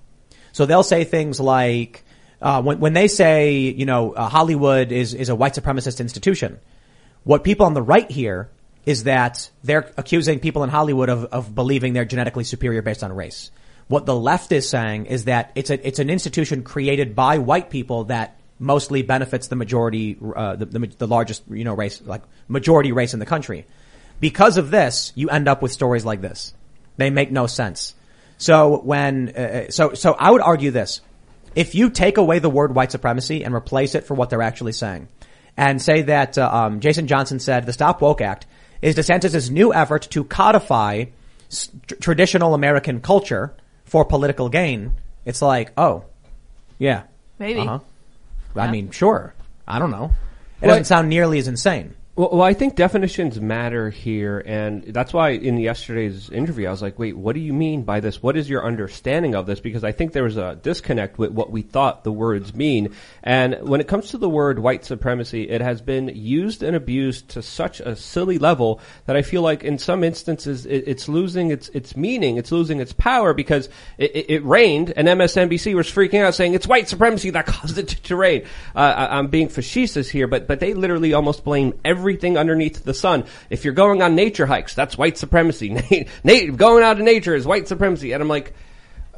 [0.52, 2.04] So they'll say things like,
[2.42, 6.58] uh, when, when they say, you know, uh, Hollywood is, is a white supremacist institution,
[7.24, 8.48] what people on the right hear
[8.86, 13.12] is that they're accusing people in Hollywood of, of believing they're genetically superior based on
[13.12, 13.50] race.
[13.88, 17.70] What the left is saying is that it's a, it's an institution created by white
[17.70, 22.22] people that mostly benefits the majority, uh, the, the, the largest, you know, race, like
[22.48, 23.66] majority race in the country.
[24.20, 26.54] Because of this, you end up with stories like this.
[26.96, 27.94] They make no sense.
[28.38, 31.00] So when, uh, so, so I would argue this.
[31.54, 34.72] If you take away the word white supremacy and replace it for what they're actually
[34.72, 35.08] saying
[35.56, 38.46] and say that, uh, um, Jason Johnson said the Stop Woke Act
[38.80, 41.06] is DeSantis' new effort to codify
[41.50, 41.68] s-
[42.00, 44.92] traditional American culture for political gain,
[45.24, 46.04] it's like, oh,
[46.78, 47.02] yeah.
[47.38, 47.60] Maybe.
[47.60, 47.80] Uh-huh.
[48.54, 49.34] I mean, sure.
[49.66, 50.12] I don't know.
[50.60, 51.94] It Well, doesn't sound nearly as insane.
[52.20, 56.82] Well, well, I think definitions matter here, and that's why in yesterday's interview I was
[56.82, 58.22] like, "Wait, what do you mean by this?
[58.22, 61.50] What is your understanding of this?" Because I think there was a disconnect with what
[61.50, 62.90] we thought the words mean.
[63.22, 67.30] And when it comes to the word white supremacy, it has been used and abused
[67.30, 71.50] to such a silly level that I feel like in some instances it, it's losing
[71.50, 75.90] its its meaning, it's losing its power because it, it, it rained, and MSNBC was
[75.90, 78.42] freaking out saying it's white supremacy that caused it to, to rain.
[78.76, 81.80] Uh, I, I'm being facetious here, but but they literally almost blame
[82.10, 83.24] everything underneath the sun.
[83.50, 85.68] If you're going on nature hikes, that's white supremacy.
[86.56, 88.52] Going out in nature is white supremacy, and I'm like.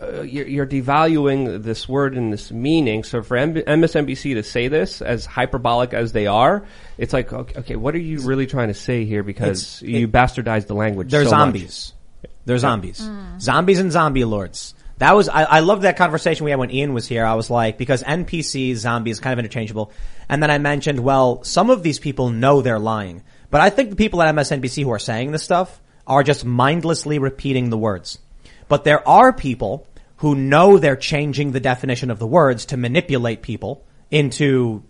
[0.00, 3.04] Uh, you're, you're devaluing this word and this meaning.
[3.04, 6.66] So for M- MSNBC to say this as hyperbolic as they are,
[6.98, 9.22] it's like, okay, okay what are you really trying to say here?
[9.22, 11.12] Because It's- you bastardized the language.
[11.12, 11.38] They're so much.
[11.38, 11.92] zombies.
[12.46, 13.08] They're zombies.
[13.38, 14.74] Zombies and zombie lords.
[15.02, 17.26] That was, I, I loved that conversation we had when Ian was here.
[17.26, 19.90] I was like, because NPC, zombies, kind of interchangeable.
[20.28, 23.24] And then I mentioned, well, some of these people know they're lying.
[23.50, 27.18] But I think the people at MSNBC who are saying this stuff are just mindlessly
[27.18, 28.20] repeating the words.
[28.68, 29.88] But there are people
[30.18, 34.84] who know they're changing the definition of the words to manipulate people into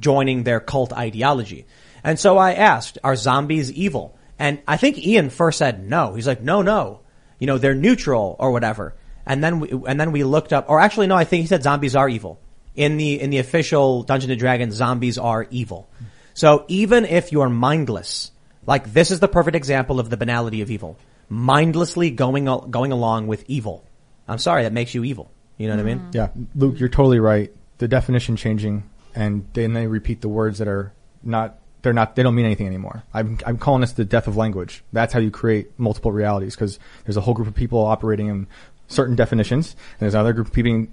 [0.00, 1.66] joining their cult ideology.
[2.02, 4.16] And so I asked, are zombies evil?
[4.38, 6.14] And I think Ian first said no.
[6.14, 7.00] He's like, no, no.
[7.38, 8.94] You know, they're neutral or whatever.
[9.28, 11.62] And then we, and then we looked up, or actually no, I think he said
[11.62, 12.40] zombies are evil.
[12.74, 15.88] In the, in the official Dungeons and Dragons, zombies are evil.
[16.32, 18.30] So even if you're mindless,
[18.66, 20.96] like this is the perfect example of the banality of evil.
[21.28, 23.84] Mindlessly going, going along with evil.
[24.26, 25.30] I'm sorry, that makes you evil.
[25.58, 25.98] You know what I mean?
[25.98, 26.10] Mm-hmm.
[26.16, 27.52] Yeah, Luke, you're totally right.
[27.78, 31.58] The definition changing, and then they repeat the words that are not.
[31.82, 32.16] They're not.
[32.16, 33.04] They don't mean anything anymore.
[33.12, 34.82] I'm I'm calling this the death of language.
[34.92, 38.46] That's how you create multiple realities because there's a whole group of people operating in
[38.88, 40.86] certain definitions, and there's another group of people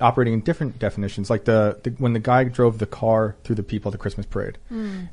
[0.00, 1.30] operating in different definitions.
[1.30, 4.26] Like the, the when the guy drove the car through the people at the Christmas
[4.26, 4.58] parade,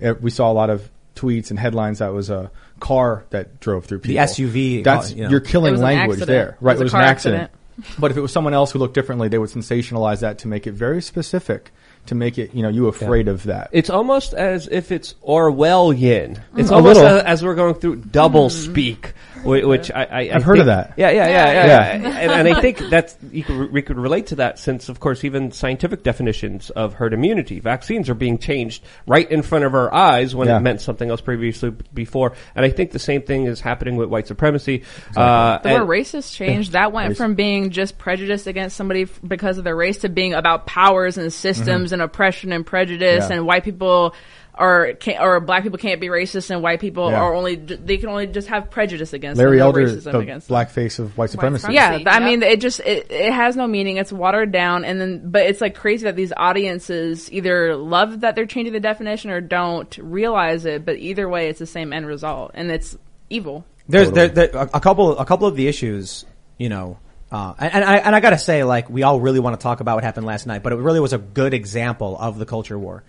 [0.03, 3.85] uh, we saw a lot of tweets and headlines that was a car that drove
[3.85, 4.15] through people.
[4.25, 5.29] The SUV, That's uh, you know.
[5.29, 6.75] you're It killing language there, right?
[6.75, 7.41] It was It was an accident.
[7.43, 7.99] accident.
[7.99, 10.67] But if it was someone else who looked differently, they would sensationalize that to make
[10.67, 11.71] it very specific,
[12.07, 13.69] to make it, you know, you afraid of that.
[13.71, 16.39] It's almost as if it's Orwellian.
[16.57, 17.17] It's A almost little.
[17.19, 20.67] as, as we're going through double speak, whi- which I, I I I've heard of
[20.67, 20.93] that.
[20.97, 21.53] Yeah, yeah, yeah, yeah.
[21.53, 21.65] Yeah.
[21.65, 22.17] yeah.
[22.19, 25.23] and, and I think that's you could, we could relate to that since, of course,
[25.23, 29.93] even scientific definitions of herd immunity, vaccines are being changed right in front of our
[29.93, 30.57] eyes when Yeah.
[30.57, 32.33] it meant something else previously before.
[32.55, 34.83] And I think the same thing is happening with white supremacy.
[35.15, 36.73] Uh, The and- word racist changed.
[36.73, 37.17] That went Race.
[37.17, 41.17] from being just prejudice against somebody f- because of their race to being about powers
[41.17, 43.37] and systems and oppression and prejudice Yeah.
[43.37, 44.13] and white people
[44.55, 47.21] are can't, or black people can't be racist and white people Yeah.
[47.21, 50.47] are only they can only just have prejudice against Larry them, Elder, racism the against
[50.47, 50.53] them.
[50.53, 51.61] black face of white supremacy.
[51.61, 52.03] supremacy.
[52.03, 52.23] Yeah, I Yep.
[52.23, 53.97] mean, it just it, it has no meaning.
[53.97, 58.35] It's watered down, and then but it's like crazy that these audiences either love that
[58.35, 60.85] they're changing the definition or don't realize it.
[60.85, 62.97] But either way, it's the same end result, and it's
[63.29, 63.65] evil.
[63.87, 64.27] There's Totally.
[64.29, 66.25] there, there, a a couple a couple of the issues,
[66.57, 66.97] you know,
[67.31, 69.79] Uh, and, and I, and I gotta say, like, we all really want to talk
[69.79, 72.77] about what happened last night, but it really was a good example of the culture
[72.77, 73.03] war.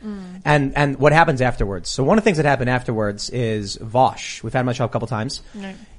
[0.44, 1.88] And, and what happens afterwards.
[1.88, 4.42] So one of the things that happened afterwards is Vaush.
[4.42, 5.42] We've had him on the show a couple times.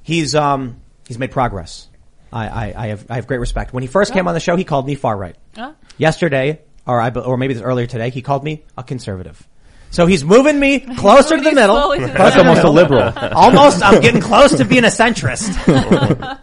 [0.02, 1.88] He's, um, he's made progress.
[2.32, 3.72] I, I, I have, I have great respect.
[3.72, 5.36] When he first came on the show, he called me far right.
[5.56, 5.74] Oh.
[5.98, 9.46] Yesterday, or I, or maybe it was earlier today, he called me a conservative.
[9.90, 11.94] So he's moving me closer to the middle.
[11.94, 13.12] to the Closer to That's the almost a liberal.
[13.36, 15.54] Almost, I'm getting close to being a centrist.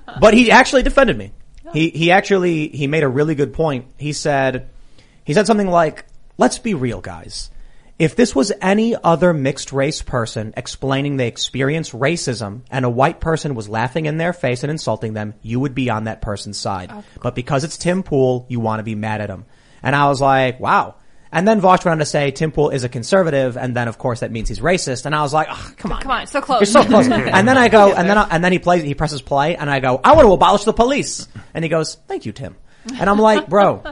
[0.21, 1.33] but he actually defended me.
[1.73, 3.85] He he actually he made a really good point.
[3.97, 4.69] He said
[5.23, 6.05] he said something like,
[6.37, 7.49] "Let's be real, guys.
[7.97, 13.19] If this was any other mixed race person explaining they experience racism and a white
[13.19, 16.57] person was laughing in their face and insulting them, you would be on that person's
[16.57, 16.91] side.
[17.21, 19.45] But because it's Tim Pool, you want to be mad at him."
[19.83, 20.95] And I was like, "Wow."
[21.33, 23.97] And then Vaush went on to say Tim Pool is a conservative, and then of
[23.97, 25.05] course that means he's racist.
[25.05, 26.59] And I was like, oh, "Come on, Come on, so close.
[26.59, 27.07] you're so close.
[27.09, 29.69] and then I go, and then I, and then he plays, he presses play, and
[29.69, 31.27] I go, I want to abolish the police.
[31.53, 32.55] And he goes, Thank you, Tim.
[32.99, 33.83] And I'm like, Bro,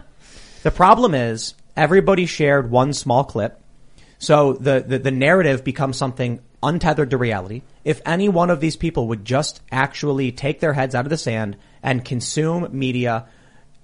[0.64, 3.62] the problem is everybody shared one small clip,
[4.18, 7.62] so the the, the narrative becomes something untethered to reality.
[7.86, 11.18] If any one of these people would just actually take their heads out of the
[11.18, 13.28] sand and consume media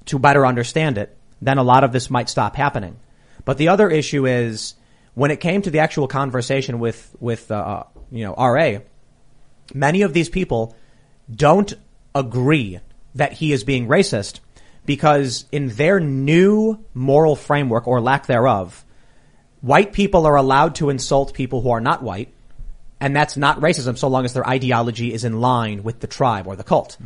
[0.08, 2.98] to better understand it, then a lot of this might stop happening.
[3.46, 4.76] But the other issue is
[5.14, 8.80] when it came to the actual conversation with with uh, you know RA,
[9.74, 10.76] many of these people
[11.34, 11.74] don't
[12.14, 12.80] agree
[13.16, 14.40] that he is being racist
[14.86, 18.84] because in their new moral framework or lack thereof,
[19.62, 22.32] white people are allowed to insult people who are not white,
[23.00, 26.48] and that's not racism so long as their ideology is in line with the tribe
[26.48, 26.98] or the cult.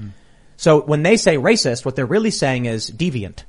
[0.58, 3.44] So when they say racist, what they're really saying is deviant.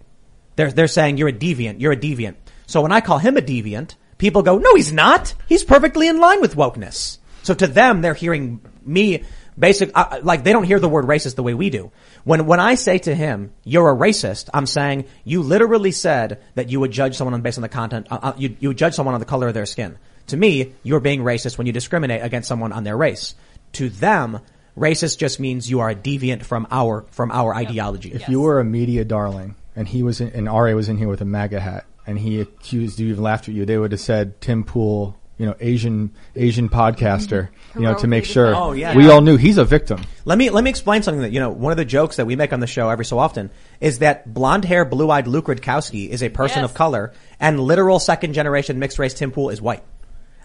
[0.54, 2.36] They're, they're saying you're a deviant, you're a deviant.
[2.70, 5.34] So when I call him a deviant, people go, no, he's not.
[5.48, 7.18] He's perfectly in line with wokeness.
[7.42, 9.24] So to them, they're hearing me
[9.58, 11.90] basic, uh, like they don't hear the word racist the way we do.
[12.22, 16.70] When, when I say to him, you're a racist, I'm saying you literally said that
[16.70, 18.94] you would judge someone on, based on the content, uh, uh, you, you would judge
[18.94, 19.98] someone on the color of their skin.
[20.28, 23.34] To me, you're being racist when you discriminate against someone on their race.
[23.72, 24.38] To them,
[24.78, 28.12] racist just means you are a deviant from our, from our ideology.
[28.12, 31.08] If you were a media darling and he was in, and RA was in here
[31.08, 34.00] with a MAGA hat and he accused you even laughed at you, they would have
[34.00, 38.52] said Tim Pool, you know, Asian Asian podcaster, you know, to make sure.
[38.52, 38.96] Oh, yeah.
[38.96, 39.12] we Yeah.
[39.12, 40.02] all knew he's a victim.
[40.24, 41.50] Let me let me explain something that you know.
[41.50, 44.34] One of the jokes that we make on the show every so often is that
[44.34, 46.70] blonde hair, blue eyed Luke Rudkowski is a person Yes.
[46.70, 49.84] of color, and literal second generation mixed race Tim Pool is white.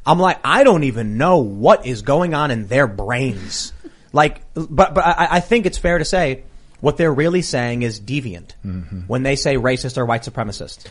[0.05, 3.73] I'm like, I don't even know what is going on in their brains.
[4.13, 6.43] like, but but I, I think it's fair to say
[6.79, 8.99] what they're really saying is deviant mm-hmm.
[9.07, 10.85] when they say racist or white supremacist.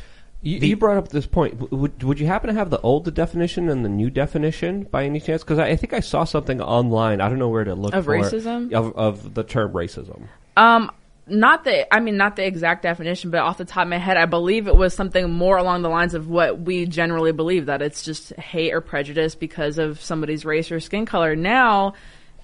[0.44, 1.72] You, you brought up this point.
[1.72, 5.18] Would, would you happen to have the old definition and the new definition by any
[5.18, 5.42] chance?
[5.42, 7.22] Because I, I think I saw something online.
[7.22, 8.72] I don't know where to look Of for racism?
[8.74, 10.28] of, of the term racism.
[10.56, 10.92] Um,
[11.26, 14.18] not the, I mean, not the exact definition, but off the top of my head,
[14.18, 17.80] I believe it was something more along the lines of what we generally believe that
[17.80, 21.34] it's just hate or prejudice because of somebody's race or skin color.
[21.34, 21.94] Now,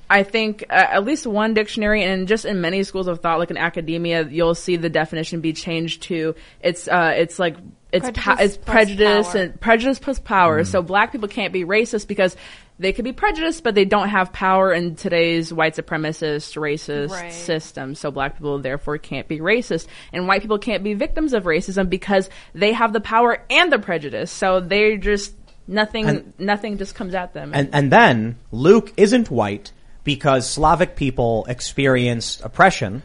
[0.09, 3.51] I think uh, at least one dictionary and just in many schools of thought, like
[3.51, 7.57] in academia, you'll see the definition be changed to it's uh, it's like
[7.93, 9.43] it's pa- Prejudice it's plus prejudice power.
[9.43, 10.61] and prejudice plus power.
[10.63, 10.71] Mm-hmm.
[10.71, 12.37] So black people can't be racist because
[12.79, 17.33] they could be prejudiced, but they don't have power in today's white supremacist, racist Right.
[17.33, 17.95] system.
[17.95, 21.91] So black people therefore can't be racist, and white people can't be victims of racism
[21.91, 24.31] because they have the power and the prejudice.
[24.31, 25.35] So they're just
[25.67, 26.07] nothing.
[26.09, 27.53] And- nothing just comes at them.
[27.55, 29.73] And and then Luke isn't white
[30.03, 33.03] because Slavic people experienced oppression,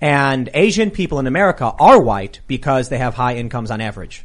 [0.00, 4.24] and Asian people in America are white because they have high incomes on average.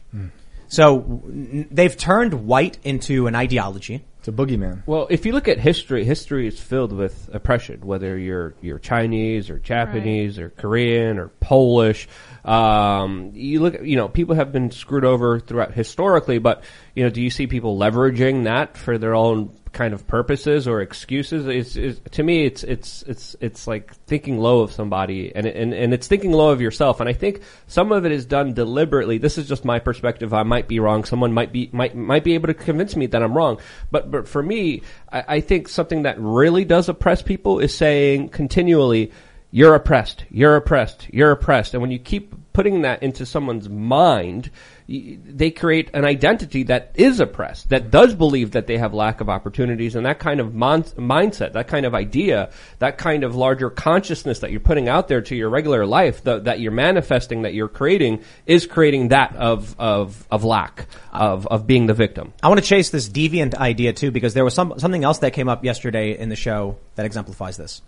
[0.67, 4.03] So they've turned white into an ideology.
[4.19, 4.81] It's a boogeyman.
[4.87, 7.81] Well, if you look at history, history is filled with oppression.
[7.85, 12.07] Whether you're you're Chinese or Japanese or Korean or Polish,
[12.43, 13.75] um, you look.
[13.75, 16.39] at You know, people have been screwed over throughout historically.
[16.39, 16.63] But
[16.95, 20.81] you know, do you see people leveraging that for their own kind of purposes or
[20.81, 21.45] excuses?
[21.45, 25.73] It's, it's to me, it's it's it's it's like thinking low of somebody, and and
[25.73, 26.99] and it's thinking low of yourself.
[26.99, 29.19] And I think some of it is done deliberately.
[29.19, 30.33] This is just my perspective.
[30.33, 31.03] I might be wrong.
[31.03, 33.59] Someone might be might might be able to convince me that I'm wrong.
[33.91, 38.29] But but for me, I, I think something that really does oppress people is saying
[38.29, 39.11] continually,
[39.51, 40.25] "You're oppressed.
[40.29, 41.07] You're oppressed.
[41.11, 44.49] You're oppressed." And when you keep putting that into someone's mind,
[44.87, 49.29] they create an identity that is oppressed, that does believe that they have lack of
[49.29, 53.69] opportunities, and that kind of mon- mindset, that kind of idea, that kind of larger
[53.69, 57.53] consciousness that you're putting out there to your regular life, the, that you're manifesting, that
[57.53, 62.31] you're creating, is creating that of of of lack of of being the victim.
[62.41, 65.33] I want to chase this deviant idea too because there was some something else that
[65.33, 67.81] came up yesterday in the show that exemplifies this.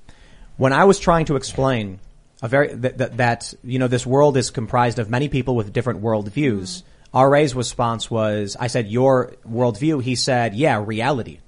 [0.58, 2.00] When I was trying to explain
[2.42, 5.74] a very that, that, that you know this world is comprised of many people with
[5.74, 6.84] different worldviews.
[6.84, 6.88] Mm-hmm.
[7.20, 10.04] RA's response was, I said your worldview.
[10.04, 11.40] He said, yeah, reality.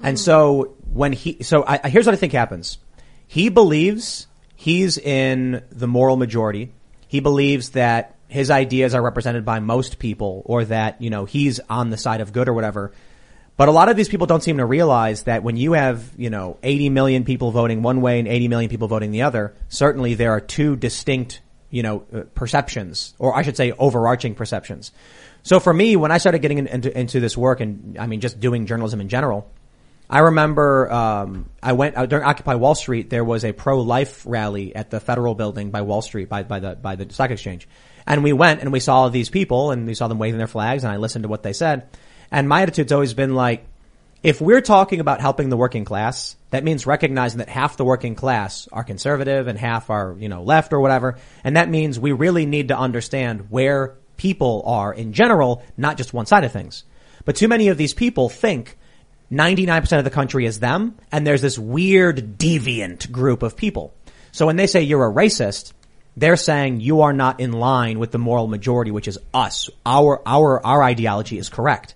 [0.00, 0.22] And mm-hmm.
[0.22, 2.78] so when he, so I, here's what I think happens.
[3.26, 6.72] He believes he's in the moral majority.
[7.08, 11.58] He believes that his ideas are represented by most people or that, you know, he's
[11.68, 12.92] on the side of good or whatever.
[13.62, 16.30] But a lot of these people don't seem to realize that when you have, you
[16.30, 20.14] know, 80 million people voting one way and 80 million people voting the other, certainly
[20.14, 21.40] there are two distinct,
[21.70, 24.90] you know, uh, perceptions, or I should say overarching perceptions.
[25.44, 28.20] So for me, when I started getting in, into, into this work and I mean
[28.20, 29.48] just doing journalism in general,
[30.10, 33.10] I remember um, I went uh, during Occupy Wall Street.
[33.10, 36.74] There was a pro-life rally at the Federal Building by Wall Street by, by the
[36.74, 37.68] by the stock exchange,
[38.08, 40.82] and we went and we saw these people and we saw them waving their flags
[40.82, 41.86] and I listened to what they said.
[42.32, 43.66] And my attitude's always been like,
[44.22, 48.14] if we're talking about helping the working class, that means recognizing that half the working
[48.14, 51.18] class are conservative and half are, you know, left or whatever.
[51.44, 56.14] And that means we really need to understand where people are in general, not just
[56.14, 56.84] one side of things.
[57.24, 58.78] But too many of these people think
[59.30, 63.92] 99% of the country is them, and there's this weird deviant group of people.
[64.30, 65.72] So when they say you're a racist,
[66.16, 69.68] they're saying you are not in line with the moral majority, which is us.
[69.84, 71.94] Our, our, our ideology is correct.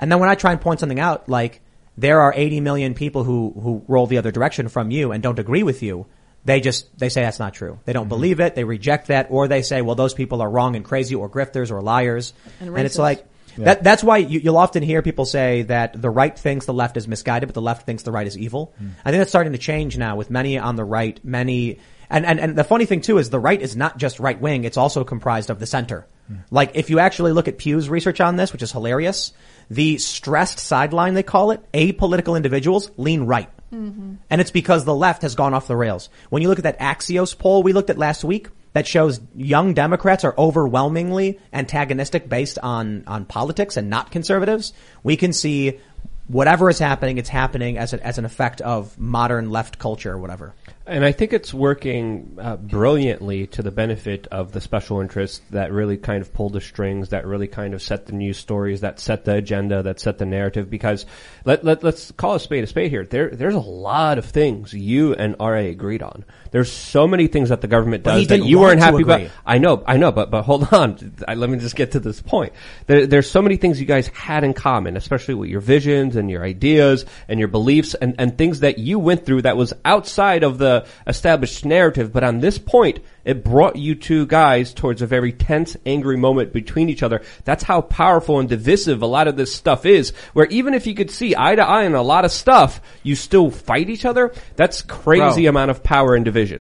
[0.00, 1.60] And then when I try and point something out, like
[1.96, 5.38] there are 80 million people who, who roll the other direction from you and don't
[5.38, 6.06] agree with you,
[6.44, 7.78] they just, they say that's not true.
[7.84, 8.08] They don't mm-hmm.
[8.08, 8.54] believe it.
[8.54, 11.70] They reject that or they say, well, those people are wrong and crazy or grifters
[11.70, 12.32] or liars.
[12.58, 13.24] And, and it's like,
[13.56, 13.64] yeah.
[13.64, 16.96] That, that's why you, will often hear people say that the right thinks the left
[16.96, 18.72] is misguided, but the left thinks the right is evil.
[18.80, 18.92] Mm.
[19.04, 21.80] I think that's starting to change now with many on the right, many
[22.10, 24.64] and, and, and the funny thing too is the right is not just right wing,
[24.64, 26.06] it's also comprised of the center.
[26.30, 26.42] Mm.
[26.50, 29.32] Like if you actually look at Pew's research on this, which is hilarious,
[29.70, 33.48] the stressed sideline they call it, apolitical individuals lean right.
[33.72, 34.14] Mm-hmm.
[34.28, 36.08] And it's because the left has gone off the rails.
[36.28, 39.74] When you look at that Axios poll we looked at last week, that shows young
[39.74, 44.72] Democrats are overwhelmingly antagonistic based on, on politics and not conservatives.
[45.02, 45.80] We can see
[46.28, 50.18] whatever is happening, it's happening as, a, as an effect of modern left culture or
[50.18, 50.54] whatever.
[50.90, 55.70] And I think it's working uh, brilliantly to the benefit of the special interests that
[55.70, 58.98] really kind of pull the strings, that really kind of set the news stories, that
[58.98, 60.68] set the agenda, that set the narrative.
[60.68, 61.06] Because
[61.44, 63.06] let, let let's call a spade a spade here.
[63.06, 66.24] There there's a lot of things you and RA agreed on.
[66.50, 69.30] There's so many things that the government does that you weren't happy about.
[69.46, 71.14] I know, I know, but but hold on.
[71.28, 72.52] I, let me just get to this point.
[72.88, 76.28] There, there's so many things you guys had in common, especially with your visions and
[76.28, 80.42] your ideas and your beliefs and and things that you went through that was outside
[80.42, 85.06] of the established narrative, but on this point, it brought you two guys towards a
[85.06, 87.22] very tense, angry moment between each other.
[87.44, 90.94] That's how powerful and divisive a lot of this stuff is, where even if you
[90.94, 94.32] could see eye to eye on a lot of stuff, you still fight each other.
[94.56, 95.50] That's crazy Bro.
[95.50, 96.58] amount of power and division.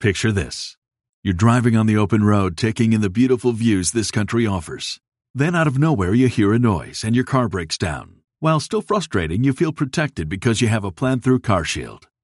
[0.00, 0.76] Picture this.
[1.24, 5.00] You're driving on the open road, taking in the beautiful views this country offers.
[5.34, 8.22] Then out of nowhere, you hear a noise and your car breaks down.
[8.40, 12.04] While still frustrating, you feel protected because you have a plan through CarShield.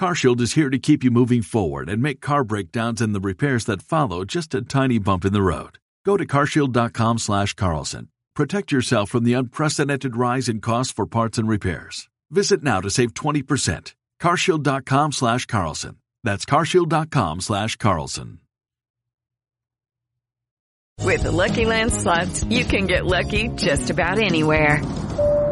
[0.00, 3.66] CarShield is here to keep you moving forward and make car breakdowns and the repairs
[3.66, 5.76] that follow just a tiny bump in the road.
[6.06, 8.08] Go to carshield.com slash Carlson.
[8.34, 12.08] Protect yourself from the unprecedented rise in costs for parts and repairs.
[12.30, 13.92] Visit now to save 20%.
[14.22, 15.96] carshield.com slash Carlson.
[16.24, 18.40] That's carshield.com slash Carlson.
[21.02, 24.80] With the Lucky Land slots, you can get lucky just about anywhere.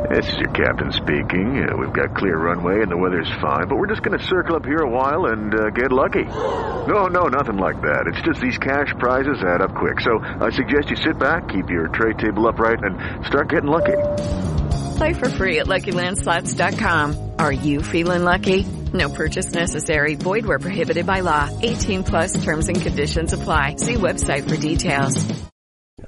[0.06, 1.68] This is your captain speaking.
[1.68, 4.54] Uh, we've got clear runway and the weather's fine, but we're just going to circle
[4.54, 6.22] up here a while and uh, get lucky.
[6.22, 8.06] No, no, nothing like that.
[8.06, 10.00] It's just these cash prizes add up quick.
[10.00, 13.96] So I suggest you sit back, keep your tray table upright, and start getting lucky.
[14.98, 17.32] Play for free at LuckyLandSlots.com.
[17.40, 18.64] Are you feeling lucky?
[18.92, 20.14] No purchase necessary.
[20.14, 21.50] Void where prohibited by law.
[21.60, 23.76] 18 plus terms and conditions apply.
[23.76, 25.16] See website for details.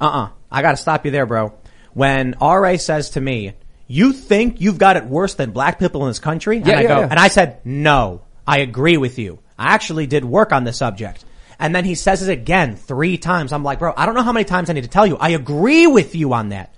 [0.00, 0.28] Uh-uh.
[0.48, 1.54] I gotta stop you there, bro.
[1.92, 3.54] When RA says to me,
[3.90, 6.58] you think you've got it worse than black people in this country?
[6.58, 7.08] And yeah, I yeah, go, yeah.
[7.10, 9.40] and I said, no, I agree with you.
[9.58, 11.24] I actually did work on the subject.
[11.58, 13.52] And then he says it again three times.
[13.52, 15.16] I'm like, bro, I don't know how many times I need to tell you.
[15.16, 16.72] I agree with you on that.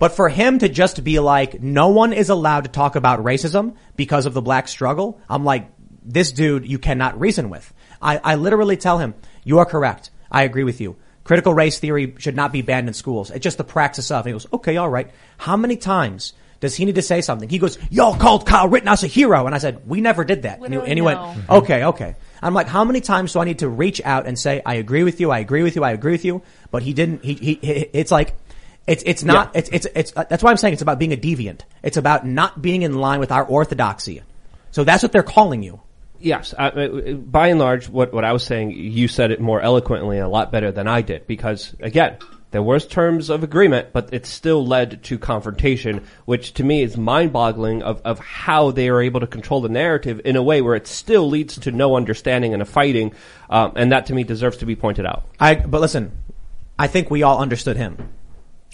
[0.00, 3.76] But for him to just be like, no one is allowed to talk about racism
[3.94, 5.70] because of the black struggle, I'm like,
[6.02, 7.72] this dude you cannot reason with.
[8.02, 10.10] I, I literally tell him, You are correct.
[10.32, 10.96] I agree with you.
[11.22, 13.30] Critical race theory should not be banned in schools.
[13.30, 14.26] It's just the praxis of.
[14.26, 15.10] And he goes, okay, all right.
[15.38, 17.48] How many times does he need to say something?
[17.48, 19.46] He goes, y'all called Kyle Rittenhouse a hero.
[19.46, 20.58] And I said, we never did that.
[20.58, 21.56] And he, Literally and he went, no.
[21.58, 22.16] okay, okay.
[22.42, 25.02] I'm like, how many times do I need to reach out and say, I agree
[25.04, 26.42] with you, I agree with you, I agree with you?
[26.70, 28.36] But he didn't, he, he, he it's like,
[28.86, 31.16] it's, it's not, it's, it's, it's, uh, that's why I'm saying it's about being a
[31.16, 31.60] deviant.
[31.82, 34.22] It's about not being in line with our orthodoxy.
[34.70, 35.80] So that's what they're calling you.
[36.18, 39.60] Yes, I, I- by and large, what what I was saying, you said it more
[39.60, 41.26] eloquently and a lot better than I did.
[41.26, 42.18] Because again,
[42.50, 46.96] there was terms of agreement, but it still led to confrontation, which to me is
[46.96, 50.74] mind-boggling of of how they are able to control the narrative in a way where
[50.74, 53.12] it still leads to no understanding and a fighting,
[53.48, 55.24] um, and that to me deserves to be pointed out.
[55.38, 56.10] I, but listen,
[56.78, 58.10] I think we all understood him.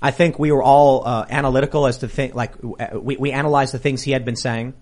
[0.00, 3.72] I think we were all uh, analytical as to think, like uh, we, we analyzed
[3.74, 4.74] the things he had been saying.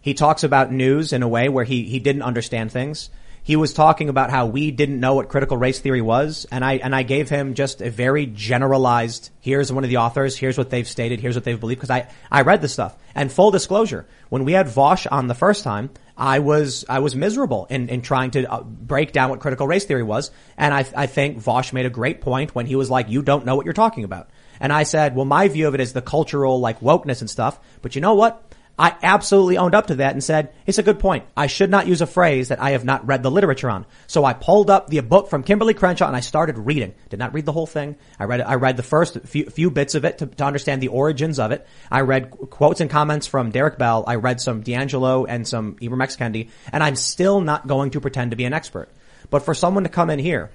[0.00, 3.08] He talks about news in a way where he, he didn't understand things.
[3.44, 6.74] He was talking about how we didn't know what critical race theory was, and I
[6.74, 9.30] and I gave him just a very generalized.
[9.40, 10.36] Here's one of the authors.
[10.36, 11.20] Here's what they've stated.
[11.20, 11.80] Here's what they've believed.
[11.80, 12.96] Because I I read the stuff.
[13.16, 17.16] And full disclosure, when we had Vaush on the first time, I was I was
[17.16, 20.86] miserable in in trying to uh, break down what critical race theory was, and I
[20.96, 23.64] I think Vaush made a great point when he was like, "You don't know what
[23.64, 24.30] you're talking about."
[24.60, 27.58] And I said, "Well, my view of it is the cultural like wokeness and stuff."
[27.80, 28.51] But you know what?
[28.78, 31.24] I absolutely owned up to that and said, it's a good point.
[31.36, 33.84] I should not use a phrase that I have not read the literature on.
[34.06, 36.94] So I pulled up the book from Kimberlé Crenshaw and I started reading.
[37.10, 37.96] Did not read the whole thing.
[38.18, 40.88] I read, I read the first few, few bits of it to, to understand the
[40.88, 41.66] origins of it.
[41.90, 44.04] I read quotes and comments from Derrick Bell.
[44.06, 46.16] I read some DiAngelo and some Ibram X.
[46.16, 46.48] Kendi.
[46.72, 48.88] And I'm still not going to pretend to be an expert.
[49.28, 50.50] But for someone to come in here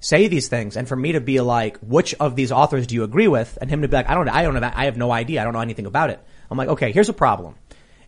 [0.00, 3.04] say these things and for me to be like, which of these authors do you
[3.04, 3.58] agree with?
[3.60, 4.76] And him to be like, I don't, I don't know, that.
[4.76, 5.40] I have no idea.
[5.40, 6.20] I don't know anything about it.
[6.50, 7.54] I'm like, okay, here's a problem.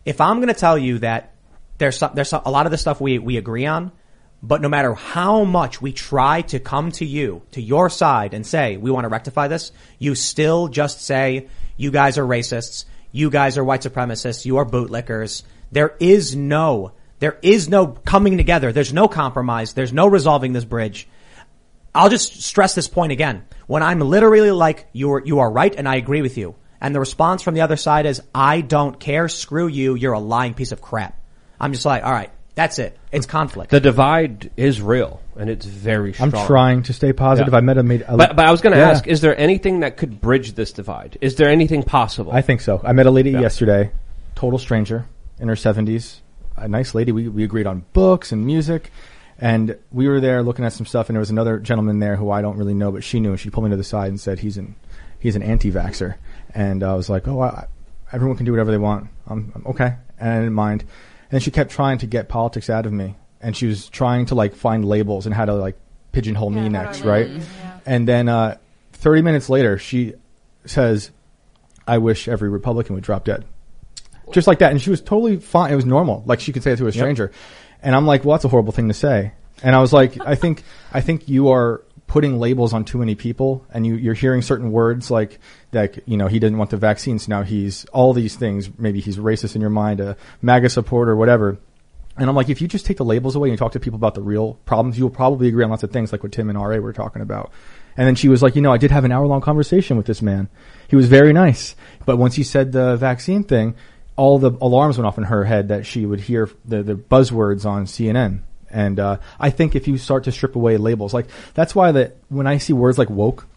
[0.05, 1.33] If I'm going to tell you that
[1.77, 3.91] there's some, there's some, a lot of the stuff we, we agree on,
[4.43, 8.45] but no matter how much we try to come to you, to your side and
[8.45, 12.85] say, we want to rectify this, you still just say, you guys are racists.
[13.11, 14.45] You guys are white supremacists.
[14.45, 15.43] You are bootlickers.
[15.71, 18.71] There is no, there is no coming together.
[18.71, 19.73] There's no compromise.
[19.73, 21.07] There's no resolving this bridge.
[21.93, 23.45] I'll just stress this point again.
[23.67, 26.55] When I'm literally like, you are, you are right and I agree with you.
[26.81, 29.27] And the response from the other side is, I don't care.
[29.29, 29.93] Screw you.
[29.95, 31.15] You're a lying piece of crap.
[31.59, 32.97] I'm just like, all right, that's it.
[33.11, 33.69] It's conflict.
[33.69, 36.33] The divide is real, and it's very strong.
[36.35, 37.53] I'm trying to stay positive.
[37.53, 37.57] Yeah.
[37.59, 38.01] I met a made.
[38.07, 38.89] A, But, but I was going to Yeah.
[38.89, 41.17] ask: Is there anything that could bridge this divide?
[41.21, 42.31] Is there anything possible?
[42.31, 42.81] I think so.
[42.83, 43.41] I met a lady Yeah.
[43.41, 43.91] yesterday,
[44.33, 45.05] total stranger,
[45.39, 46.21] in her seventies.
[46.57, 47.11] A nice lady.
[47.11, 48.91] We we agreed on books and music,
[49.39, 51.09] and we were there looking at some stuff.
[51.09, 53.29] And there was another gentleman there who I don't really know, but she knew.
[53.31, 54.75] And she pulled me to the side and said he's an
[55.19, 56.15] he's an anti-vaxer.
[56.53, 57.67] And I was like, oh, I,
[58.11, 59.09] everyone can do whatever they want.
[59.27, 60.83] I'm, I'm okay, and I didn't mind.
[61.31, 64.35] And she kept trying to get politics out of me, and she was trying to
[64.35, 65.77] like find labels and how to like
[66.11, 67.29] pigeonhole me next, right?
[67.85, 68.57] And then uh,
[68.93, 70.13] 30 minutes later, she
[70.65, 71.11] says,
[71.87, 73.45] I wish every Republican would drop dead.
[74.31, 74.71] Just like that.
[74.71, 75.73] And she was totally fine.
[75.73, 76.23] It was normal.
[76.25, 77.31] Like she could say it to a stranger.
[77.81, 79.33] And I'm like, well, that's a horrible thing to say.
[79.63, 81.81] And I was like, I think, I think you are
[82.11, 85.39] putting labels on too many people and you, you're hearing certain words like,
[85.71, 87.29] like, you know, he didn't want the vaccines.
[87.29, 88.69] Now he's all these things.
[88.77, 91.57] Maybe he's racist in your mind, a MAGA supporter, whatever.
[92.17, 93.95] And I'm like, if you just take the labels away and you talk to people
[93.95, 96.59] about the real problems, you'll probably agree on lots of things like what Tim and
[96.59, 97.49] RA were talking about.
[97.95, 100.05] And then she was like, you know, I did have an hour long conversation with
[100.05, 100.49] this man.
[100.89, 101.77] He was very nice.
[102.05, 103.75] But once he said the vaccine thing,
[104.17, 107.65] all the alarms went off in her head that she would hear the, the buzzwords
[107.65, 108.41] on CNN.
[108.71, 112.17] And, uh, I think if you start to strip away labels, like, that's why that
[112.29, 113.47] when I see words like woke,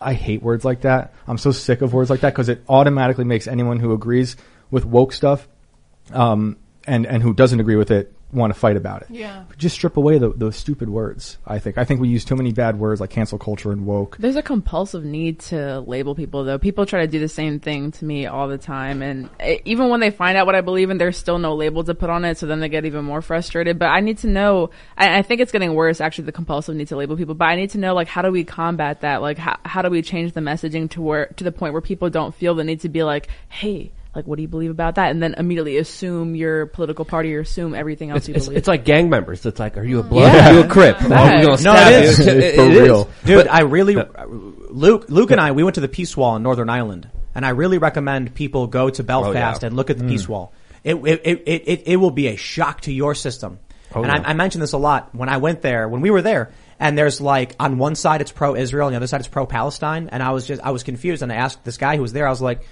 [0.00, 1.12] I hate words like that.
[1.26, 4.36] I'm so sick of words like that because it automatically makes anyone who agrees
[4.70, 5.46] with woke stuff,
[6.12, 9.08] um, and, and who doesn't agree with it want to fight about it.
[9.10, 9.44] Yeah.
[9.56, 11.38] Just strip away the, those stupid words.
[11.46, 11.78] I think.
[11.78, 14.16] I think we use too many bad words like cancel culture and woke.
[14.18, 16.58] There's a compulsive need to label people though.
[16.58, 19.88] People try to do the same thing to me all the time and eh, even
[19.88, 22.24] when they find out what I believe in, there's still no label to put on
[22.24, 23.78] it, so then they get even more frustrated.
[23.78, 26.88] But I need to know, I, I think it's getting worse actually, the compulsive need
[26.88, 29.22] to label people, but I need to know like how do we combat that?
[29.22, 32.10] Like how, how do we change the messaging to where, to the point where people
[32.10, 35.10] don't feel the need to be like, hey, like what do you believe about that?
[35.10, 38.58] And then immediately assume your political party or assume everything else It's, you it's, believe.
[38.58, 39.44] it's like gang members.
[39.44, 40.08] It's like, are you a mm.
[40.08, 40.32] blood?
[40.32, 40.50] Yeah.
[40.50, 41.00] Are you a crip?
[41.02, 41.40] Well, Right.
[41.40, 42.08] we're gonna No, stab you.
[42.08, 42.80] It's for It is.
[42.80, 43.10] real.
[43.24, 43.96] Dude, I really,
[44.70, 47.50] Luke, Luke and I, we went to the Peace Wall in Northern Ireland, and I
[47.50, 49.66] really recommend people go to oh, Belfast yeah.
[49.66, 50.08] and look at the mm.
[50.08, 50.52] Peace Wall.
[50.82, 53.58] It, it, it, it, it, it will be a shock to your system.
[53.94, 54.22] Oh, and yeah.
[54.26, 56.96] I, I mentioned this a lot when I went there, when we were there, and
[56.96, 60.30] there's like, on one side it's pro-Israel, on the other side it's pro-Palestine, and I
[60.30, 62.42] was just, I was confused, and I asked this guy who was there, I was
[62.42, 62.66] like,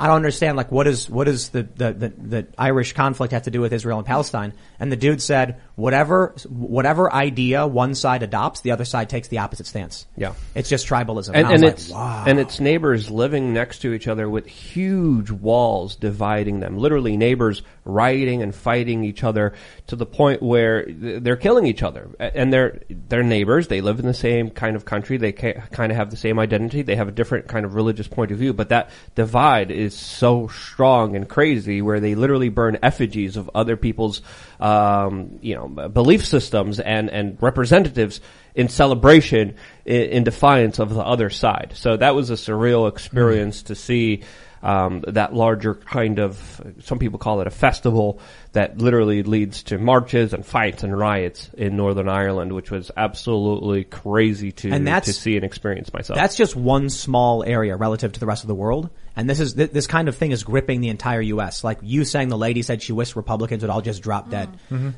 [0.00, 3.42] I don't understand, like, what is, what is the, the, the, the Irish conflict have
[3.42, 4.54] to do with Israel and Palestine?
[4.78, 9.38] And the dude said, whatever whatever idea one side adopts, the other side takes the
[9.38, 10.06] opposite stance.
[10.16, 10.34] Yeah.
[10.54, 11.32] It's just tribalism.
[11.34, 12.24] and, and like, it's wow.
[12.26, 16.76] and it's neighbors living next to each other with huge walls dividing them.
[16.76, 19.54] Literally, neighbors rioting and fighting each other
[19.86, 22.10] to the point where they're killing each other.
[22.18, 23.68] And they're they're neighbors.
[23.68, 25.16] They live in the same kind of country.
[25.16, 26.82] They kind of have the same identity.
[26.82, 28.52] They have a different kind of religious point of view.
[28.52, 33.76] But that divide is so strong and crazy, where they literally burn effigies of other
[33.76, 34.22] people's,
[34.58, 38.20] um, you know, belief systems and and representatives
[38.54, 39.54] in celebration
[39.84, 41.72] in, in defiance of the other side.
[41.74, 44.22] So that was a surreal experience to see
[44.62, 48.20] um, that larger kind of some people call it a festival
[48.52, 53.84] that literally leads to marches and fights and riots in Northern Ireland, which was absolutely
[53.84, 56.18] crazy to And that's- to see and experience myself.
[56.18, 58.90] That's just one small area relative to the rest of the world.
[59.16, 61.64] And this is, th- this kind of thing is gripping the entire U.S.
[61.64, 64.48] Like you saying the lady said she wished Republicans would all just drop dead.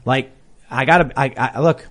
[0.04, 0.32] Like,
[0.72, 1.86] I gotta, I, I, look,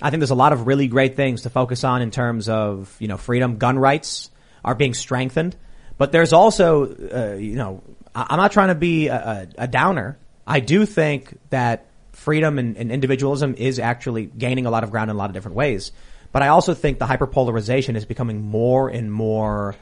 [0.00, 2.96] I think there's a lot of really great things to focus on in terms of,
[2.98, 3.58] you know, freedom.
[3.58, 4.30] Gun rights
[4.64, 5.56] are being strengthened.
[5.98, 7.82] But there's also, uh, you know,
[8.14, 9.14] I- I'm not trying to be a,
[9.58, 10.18] a, a downer.
[10.46, 15.10] I do think that freedom and, and individualism is actually gaining a lot of ground
[15.10, 15.92] in a lot of different ways.
[16.32, 19.76] But I also think the hyperpolarization is becoming more and more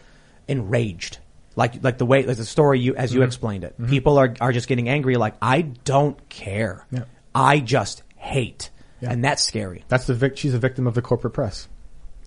[0.49, 1.19] enraged.
[1.57, 3.75] Like, like the way, like the story you, as you explained it.
[3.89, 6.87] People are, are just getting angry like, I don't care.
[6.91, 7.05] Yeah.
[7.35, 8.71] I just hate.
[9.01, 9.11] Yeah.
[9.13, 9.85] And that's scary.
[9.89, 11.69] That's the vic- she's a victim of the corporate press.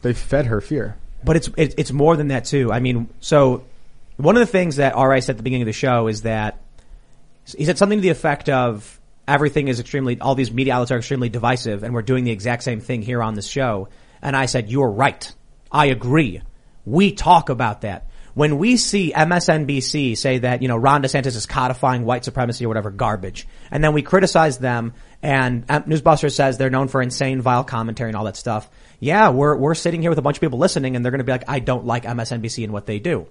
[0.01, 0.97] They fed her fear.
[1.23, 2.71] But it's it, it's more than that too.
[2.71, 3.63] I mean, so
[4.17, 6.59] one of the things that RI said at the beginning of the show is that
[7.45, 10.97] he said something to the effect of everything is extremely all these media outlets are
[10.97, 13.87] extremely divisive and we're doing the exact same thing here on this show.
[14.21, 15.31] And I said, "You're right.
[15.71, 16.41] I agree.
[16.85, 21.45] We talk about that." When we see MSNBC say that, you know, Ron DeSantis is
[21.45, 26.69] codifying white supremacy or whatever garbage, and then we criticize them and Newsbuster says they're
[26.69, 28.69] known for insane, vile commentary and all that stuff.
[28.99, 31.25] Yeah, we're, we're sitting here with a bunch of people listening and they're going to
[31.25, 33.27] be like, I don't like MSNBC and what they do.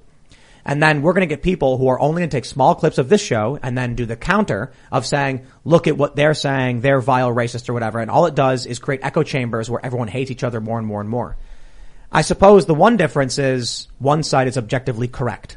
[0.65, 2.97] And then we're going to get people who are only going to take small clips
[2.97, 6.81] of this show and then do the counter of saying, look at what they're saying,
[6.81, 7.99] they're vile, racist or whatever.
[7.99, 10.87] And all it does is create echo chambers where everyone hates each other more and
[10.87, 11.37] more and more.
[12.13, 15.57] I suppose the one difference is one side is objectively correct.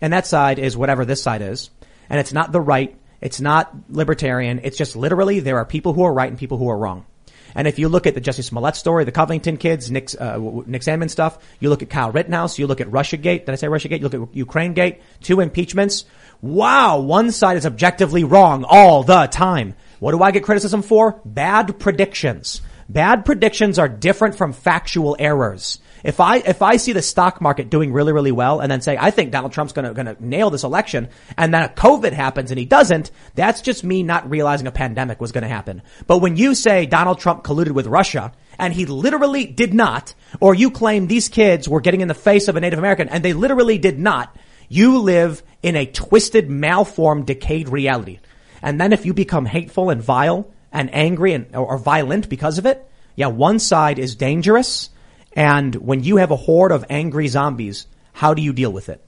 [0.00, 1.70] And that side is whatever this side is.
[2.10, 2.96] And it's not the right.
[3.22, 4.60] It's not libertarian.
[4.62, 7.06] It's just literally there are people who are right and people who are wrong.
[7.54, 10.36] And if you look at the Jussie Smollett story, the Covington kids, Nick, uh,
[10.66, 13.66] Nick Sandmann stuff, you look at Kyle Rittenhouse, you look at Russiagate, did I say
[13.66, 14.00] Russiagate?
[14.00, 16.04] You look at Ukraine Gate, two impeachments.
[16.42, 19.74] Wow, one side is objectively wrong all the time.
[20.00, 21.22] What do I get criticism for?
[21.24, 22.60] Bad predictions.
[22.90, 25.80] Bad predictions are different from factual errors.
[26.04, 28.96] If I, if I see the stock market doing really, really well and then say,
[28.98, 32.58] I think Donald Trump's gonna, gonna nail this election and then a COVID happens and
[32.58, 35.82] he doesn't, that's just me not realizing a pandemic was gonna happen.
[36.06, 40.54] But when you say Donald Trump colluded with Russia and he literally did not, or
[40.54, 43.32] you claim these kids were getting in the face of a Native American and they
[43.32, 44.36] literally did not,
[44.68, 48.18] you live in a twisted, malformed, decayed reality.
[48.62, 52.58] And then if you become hateful and vile and angry and, or, or violent because
[52.58, 54.90] of it, yeah, one side is dangerous.
[55.36, 59.02] And when you have a horde of angry zombies, how do you deal with it?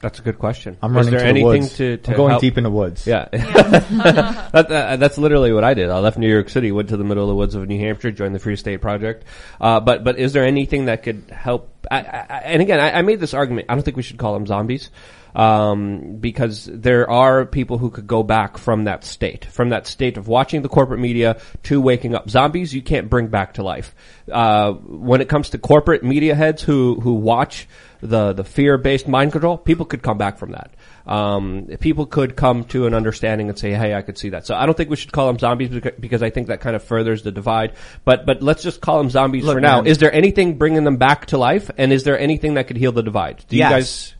[0.00, 0.76] That's a good question.
[0.82, 1.76] I'm Is there to the anything woods.
[1.78, 3.06] to, to I'm going help- deep in the woods.
[3.06, 5.88] Yeah, that, uh, that's literally what I did.
[5.88, 8.10] I left New York City, went to the middle of the woods of New Hampshire,
[8.10, 9.24] joined the Free State Project.
[9.58, 11.70] Uh, but but is there anything that could help?
[11.90, 13.68] I, I, and again, I, I made this argument.
[13.70, 14.90] I don't think we should call them zombies.
[15.34, 20.16] Um, because there are people who could go back from that state, from that state
[20.16, 22.30] of watching the corporate media to waking up.
[22.30, 23.94] Zombies you can't bring back to life.
[24.30, 27.66] Uh, when it comes to corporate media heads who, who watch
[28.00, 30.70] the, the fear-based mind control, people could come back from that.
[31.06, 34.54] Um, people could come to an understanding and say, "Hey, I could see that." So
[34.54, 35.68] I don't think we should call them zombies
[36.00, 37.74] because I think that kind of furthers the divide.
[38.06, 39.82] But but let's just call them zombies Look, for now.
[39.82, 39.86] man.
[39.86, 42.92] Is there anything bringing them back to life, and is there anything that could heal
[42.92, 43.44] the divide?
[43.48, 44.14] Do you guys?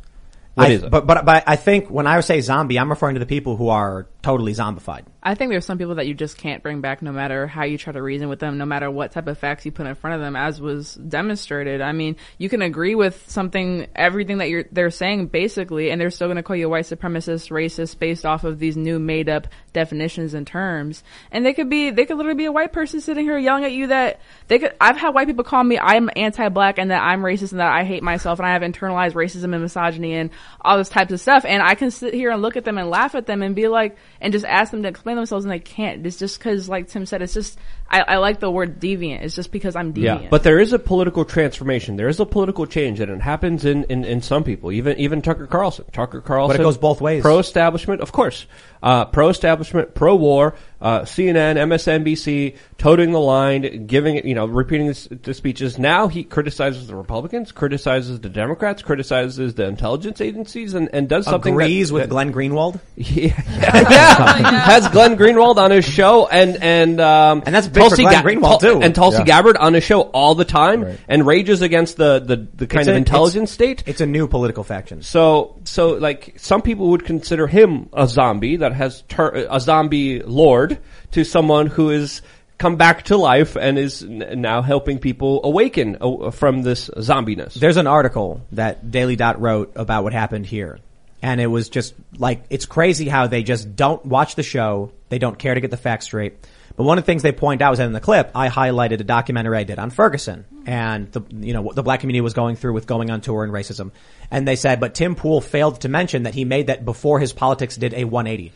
[0.54, 0.90] What I- is it?
[0.90, 3.68] But, but, but I think when I say zombie, I'm referring to the people who
[3.68, 5.04] are totally zombified.
[5.22, 7.76] I think there's some people that you just can't bring back no matter how you
[7.76, 10.14] try to reason with them, no matter what type of facts you put in front
[10.14, 11.82] of them, as was demonstrated.
[11.82, 16.10] I mean, you can agree with something, everything that you're, they're saying basically, and they're
[16.10, 19.28] still going to call you a white supremacist, racist based off of these new made
[19.28, 21.04] up definitions and terms.
[21.30, 23.72] And they could be, they could literally be a white person sitting here yelling at
[23.72, 27.20] you that they could, I've had white people call me I'm anti-black and that I'm
[27.20, 30.30] racist and that I hate myself and I have internalized racism and misogyny and
[30.62, 31.44] all this types of stuff.
[31.44, 33.68] And I can sit here and look at them and laugh at them and be
[33.68, 36.06] like, and just ask them to explain themselves and they can't.
[36.06, 37.58] It's just cause like Tim said, it's just,
[37.94, 39.22] I, I like the word deviant.
[39.22, 40.22] It's just because I'm deviant.
[40.22, 41.94] Yeah, but there is a political transformation.
[41.94, 44.72] There is a political change, and it happens in, in, in some people.
[44.72, 45.84] Even even Tucker Carlson.
[45.92, 46.56] Tucker Carlson.
[46.56, 47.22] But it goes both ways.
[47.22, 48.46] Pro establishment, of course.
[48.82, 50.56] Uh, pro establishment, pro war.
[50.84, 55.78] uh, CNN, MSNBC, toting the line, giving it, you know, repeating the, the speeches.
[55.78, 61.24] Now he criticizes the Republicans, criticizes the Democrats, criticizes the intelligence agencies, and, and does
[61.24, 62.78] something Agrees that, with that- Glenn Greenwald.
[62.96, 64.64] yeah, yeah.
[64.66, 68.60] has Glenn Greenwald on his show, and and um, And that's big for Glenn Greenwald,
[68.60, 68.80] too.
[68.82, 69.24] and Tulsi Yeah.
[69.24, 70.98] Gabbard on his show all the time, Right.
[71.08, 73.82] and rages against the the, the kind It's of a- intelligence state.
[73.86, 75.02] It's a new political faction.
[75.02, 80.20] So, so like some people would consider him a zombie that has tur- a zombie
[80.22, 80.78] lord
[81.12, 82.22] to someone who is
[82.56, 87.54] come back to life and is n- now helping people awaken uh, from this zombiness.
[87.54, 90.78] There's an article that Daily Dot wrote about what happened here.
[91.20, 94.92] And it was just like, it's crazy how they just don't watch the show.
[95.08, 96.34] They don't care to get the facts straight.
[96.76, 99.00] But one of the things they point out was that in the clip, I highlighted
[99.00, 102.34] a documentary I did on Ferguson and the, you know, what the black community was
[102.34, 103.92] going through with going on tour and racism.
[104.30, 107.32] And they said, but Tim Pool failed to mention that he made that before his
[107.32, 108.52] politics did a 180.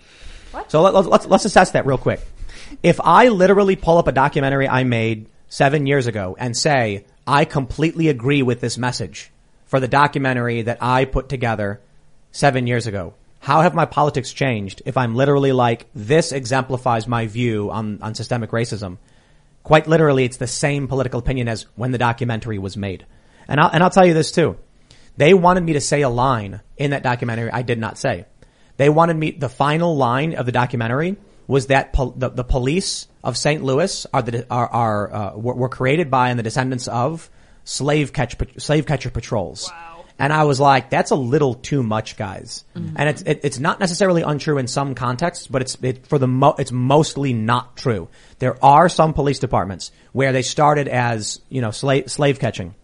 [0.50, 0.70] What?
[0.70, 2.20] So let, let's, let's assess that real quick.
[2.82, 7.44] If I literally pull up a documentary I made seven years ago and say, I
[7.44, 9.30] completely agree with this message
[9.66, 11.80] for the documentary that I put together
[12.32, 13.14] seven years ago,
[13.48, 18.14] how have my politics changed if I'm literally like, this exemplifies my view on, on
[18.14, 18.98] systemic racism?
[19.62, 23.06] Quite literally, it's the same political opinion as when the documentary was made.
[23.48, 24.58] And I'll, and I'll tell you this too.
[25.16, 28.26] They wanted me to say a line in that documentary I did not say.
[28.76, 33.08] They wanted me, the final line of the documentary was that pol- the, the police
[33.24, 33.64] of St.
[33.64, 37.30] Louis are the, are, are, uh, were, were created by and the descendants of
[37.64, 39.72] slave catch, slave catcher patrols.
[40.18, 42.64] And I was like, that's a little too much, guys.
[42.74, 42.96] Mm-hmm.
[42.96, 46.26] And it's, it, it's not necessarily untrue in some contexts, but it's, it, for the
[46.26, 48.08] mo, it's mostly not true.
[48.40, 52.74] There are some police departments where they started as, you know, slave, slave catching.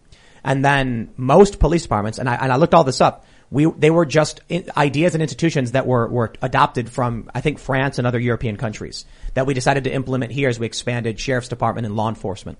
[0.45, 3.89] And then most police departments, and I, and I looked all this up, we, they
[3.89, 4.41] were just
[4.77, 9.05] ideas and institutions that were, were adopted from, I think, France and other European countries
[9.33, 12.57] that we decided to implement here as we expanded sheriff's department and law enforcement.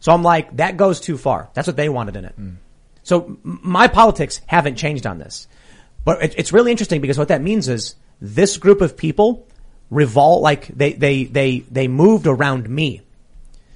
[0.00, 1.48] So I'm like, that goes too far.
[1.54, 2.38] That's what they wanted in it.
[2.38, 2.56] Mm.
[3.04, 5.46] So my politics haven't changed on this.
[6.04, 9.46] But it, it's really interesting because what that means is this group of people
[9.90, 13.02] revolt, like they, they, they, they moved around me.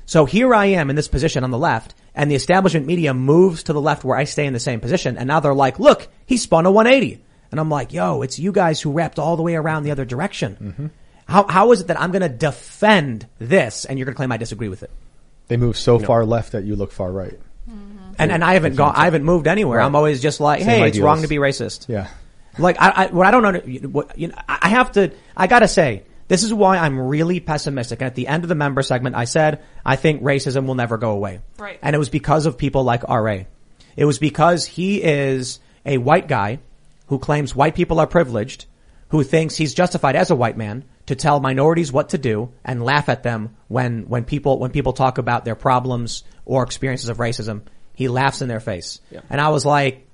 [0.07, 3.63] So here I am in this position on the left and the establishment media moves
[3.65, 5.19] to the left where I stay in the same position.
[5.19, 7.23] And now they're like, look, he spun a 180.
[7.51, 10.05] And I'm like, yo, it's you guys who wrapped all the way around the other
[10.05, 10.57] direction.
[10.61, 10.87] Mm-hmm.
[11.27, 14.33] How, how is it that I'm going to defend this and you're going to claim
[14.33, 14.91] I disagree with it?
[15.49, 17.39] They move so far left that you look far right.
[18.19, 19.79] And, and I haven't gone, I haven't moved anywhere.
[19.79, 19.87] Right.
[19.87, 21.89] I'm always just like, Same hey, it's wrong to be racist.
[21.89, 22.09] Yeah.
[22.59, 25.47] Like I, I what I don't know, what, you know, I I have to, I
[25.47, 28.01] gotta say, this is why I'm really pessimistic.
[28.01, 30.99] And at the end of the member segment, I said, I think racism will never
[30.99, 31.41] go away.
[31.59, 31.79] Right.
[31.83, 33.45] And it was because of people like RA.
[33.97, 36.61] It was because he is a white guy
[37.07, 38.67] who claims white people are privileged,
[39.09, 42.85] who thinks he's justified as a white man to tell minorities what to do and
[42.85, 47.17] laugh at them when, when people, when people talk about their problems or experiences of
[47.17, 47.63] racism.
[47.99, 49.01] He laughs in their face.
[49.29, 50.07] And I was like,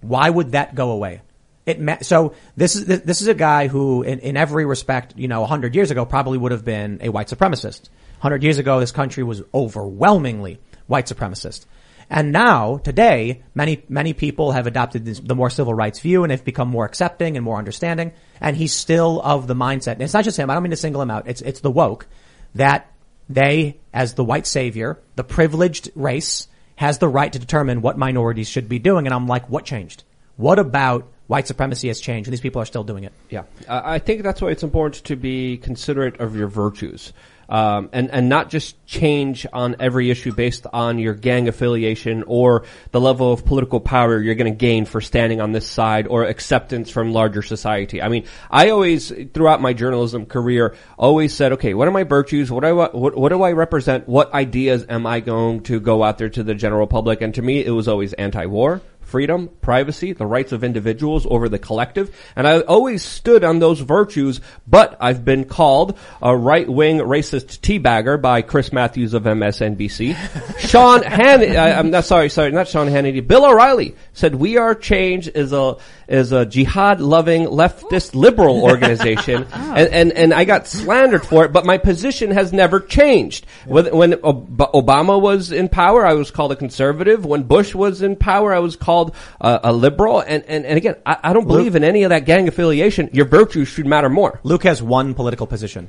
[0.00, 1.20] why would that go away?
[1.66, 5.28] It ma- so this is this is a guy who, in, in every respect, you
[5.28, 7.90] know, hundred years ago probably would have been a white supremacist.
[8.18, 10.58] Hundred years ago, this country was overwhelmingly
[10.88, 11.66] white supremacist,
[12.10, 16.32] and now today, many many people have adopted this, the more civil rights view and
[16.32, 18.10] have become more accepting and more understanding.
[18.40, 19.92] And he's still of the mindset.
[19.92, 20.50] And it's not just him.
[20.50, 21.28] I don't mean to single him out.
[21.28, 22.08] It's it's the woke
[22.56, 22.90] that
[23.28, 26.48] they, as the white savior, the privileged race,
[26.78, 29.08] has the right to determine what minorities should be doing.
[29.08, 30.04] And I'm like, what changed?
[30.36, 33.12] What about white supremacy has changed and these people are still doing it?
[33.30, 37.12] Yeah, I think that's why it's important to be considerate of your virtues,
[37.48, 42.64] um, and and not just change on every issue based on your gang affiliation or
[42.90, 46.24] the level of political power you're going to gain for standing on this side or
[46.24, 48.02] acceptance from larger society.
[48.02, 52.50] I mean, I always throughout my journalism career always said, okay, what are my virtues?
[52.50, 54.08] What do I what, what do I represent?
[54.08, 57.22] What ideas am I going to go out there to the general public?
[57.22, 61.58] And to me, it was always anti-war freedom, privacy, the rights of individuals over the
[61.58, 62.14] collective.
[62.36, 68.20] And I always stood on those virtues, but I've been called a right-wing racist teabagger
[68.20, 70.14] by Chris Matthews of MSNBC.
[70.58, 73.26] Sean Hannity, I, uh, I'm not sorry, sorry, not Sean Hannity.
[73.26, 79.46] Bill O'Reilly said We Are Change is a, is a jihad-loving leftist liberal organization.
[79.52, 79.74] Oh.
[79.74, 83.46] and, and, and I got slandered for it, but my position has never changed.
[83.64, 87.24] When, when Ob- Obama was in power, I was called a conservative.
[87.24, 88.97] When Bush was in power, I was called
[89.40, 90.20] uh, a liberal.
[90.20, 93.10] And, and, and again, I, I don't believe in any of that gang affiliation.
[93.12, 94.40] Your virtues should matter more.
[94.42, 95.88] Luke has one political position.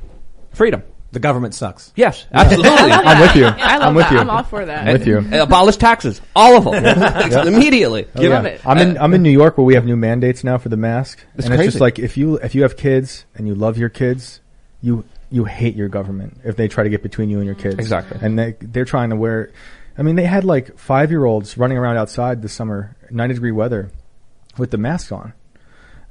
[0.53, 0.83] Freedom.
[1.11, 1.91] The government sucks.
[1.95, 2.69] Yes, absolutely.
[2.71, 3.45] I'm with you.
[3.45, 4.11] I love I'm with that.
[4.13, 4.19] you.
[4.19, 4.87] I'm all for that.
[4.87, 5.17] I'm with you.
[5.17, 6.21] Uh, Abolish taxes.
[6.35, 7.47] All of them.
[7.47, 8.05] Immediately.
[8.15, 8.35] Oh, Give yeah.
[8.35, 8.61] love it.
[8.63, 11.19] I'm in I'm in New York where we have new mandates now for the mask,
[11.35, 13.89] It's and it's just like if you if you have kids and you love your
[13.89, 14.39] kids,
[14.83, 17.75] you you hate your government if they try to get between you and your kids.
[17.79, 18.19] Exactly.
[18.21, 19.49] And they they're trying to wear.
[19.97, 23.51] I mean, they had like five year olds running around outside this summer, ninety degree
[23.51, 23.91] weather,
[24.57, 25.33] with the mask on.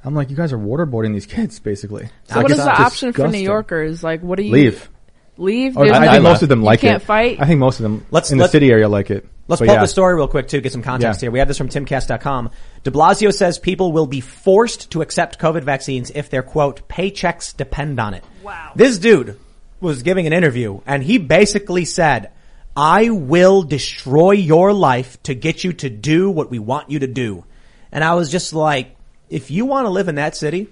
[0.03, 2.09] I'm like, you guys are waterboarding these kids, basically.
[2.25, 3.43] So Like, what is the option for New disgusting.
[3.45, 4.03] Yorkers?
[4.03, 4.89] Like, what do you Leave.
[5.37, 5.77] Leave?
[5.77, 7.05] Oh, or There's I no- think most of them you like can't it.
[7.05, 7.37] fight.
[7.41, 9.25] I think most of them Let's- in the let's- city area like it.
[9.47, 9.79] Let's But pull yeah.
[9.81, 11.25] up the story real quick too, get some context Yeah.
[11.25, 11.31] here.
[11.31, 12.49] We have this from timcast.com.
[12.83, 17.57] De Blasio says people will be forced to accept COVID vaccines if their quote, paychecks
[17.57, 18.23] depend on it.
[18.43, 18.71] Wow.
[18.75, 19.37] This dude
[19.81, 22.29] was giving an interview and he basically said,
[22.75, 27.07] I will destroy your life to get you to do what we want you to
[27.07, 27.45] do.
[27.91, 28.95] And I was just like,
[29.29, 30.67] if you want to live in that city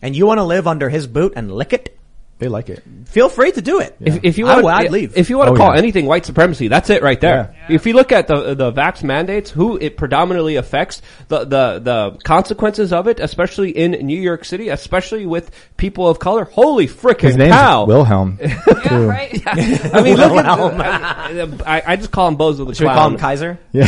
[0.00, 1.96] and you want to live under his boot and lick it,
[2.42, 2.82] They like it.
[3.06, 3.96] feel free to do it.
[4.00, 5.16] If, if you want, I'd leave.
[5.16, 5.78] If you want to Oh, call yeah.
[5.78, 7.54] anything white supremacy, that's it right there.
[7.68, 12.18] If you look at the the vax mandates, who it predominantly affects, the the the
[12.24, 16.44] consequences of it, especially in New York City, especially with people of color.
[16.44, 17.84] Holy frickin' His cow!
[17.86, 18.38] Wilhelm.
[18.86, 19.06] too.
[19.08, 19.40] right?
[19.46, 23.16] I mean, look at I, I just call him Bozo the Should we call him
[23.18, 23.58] Kaiser?
[23.72, 23.86] Yeah.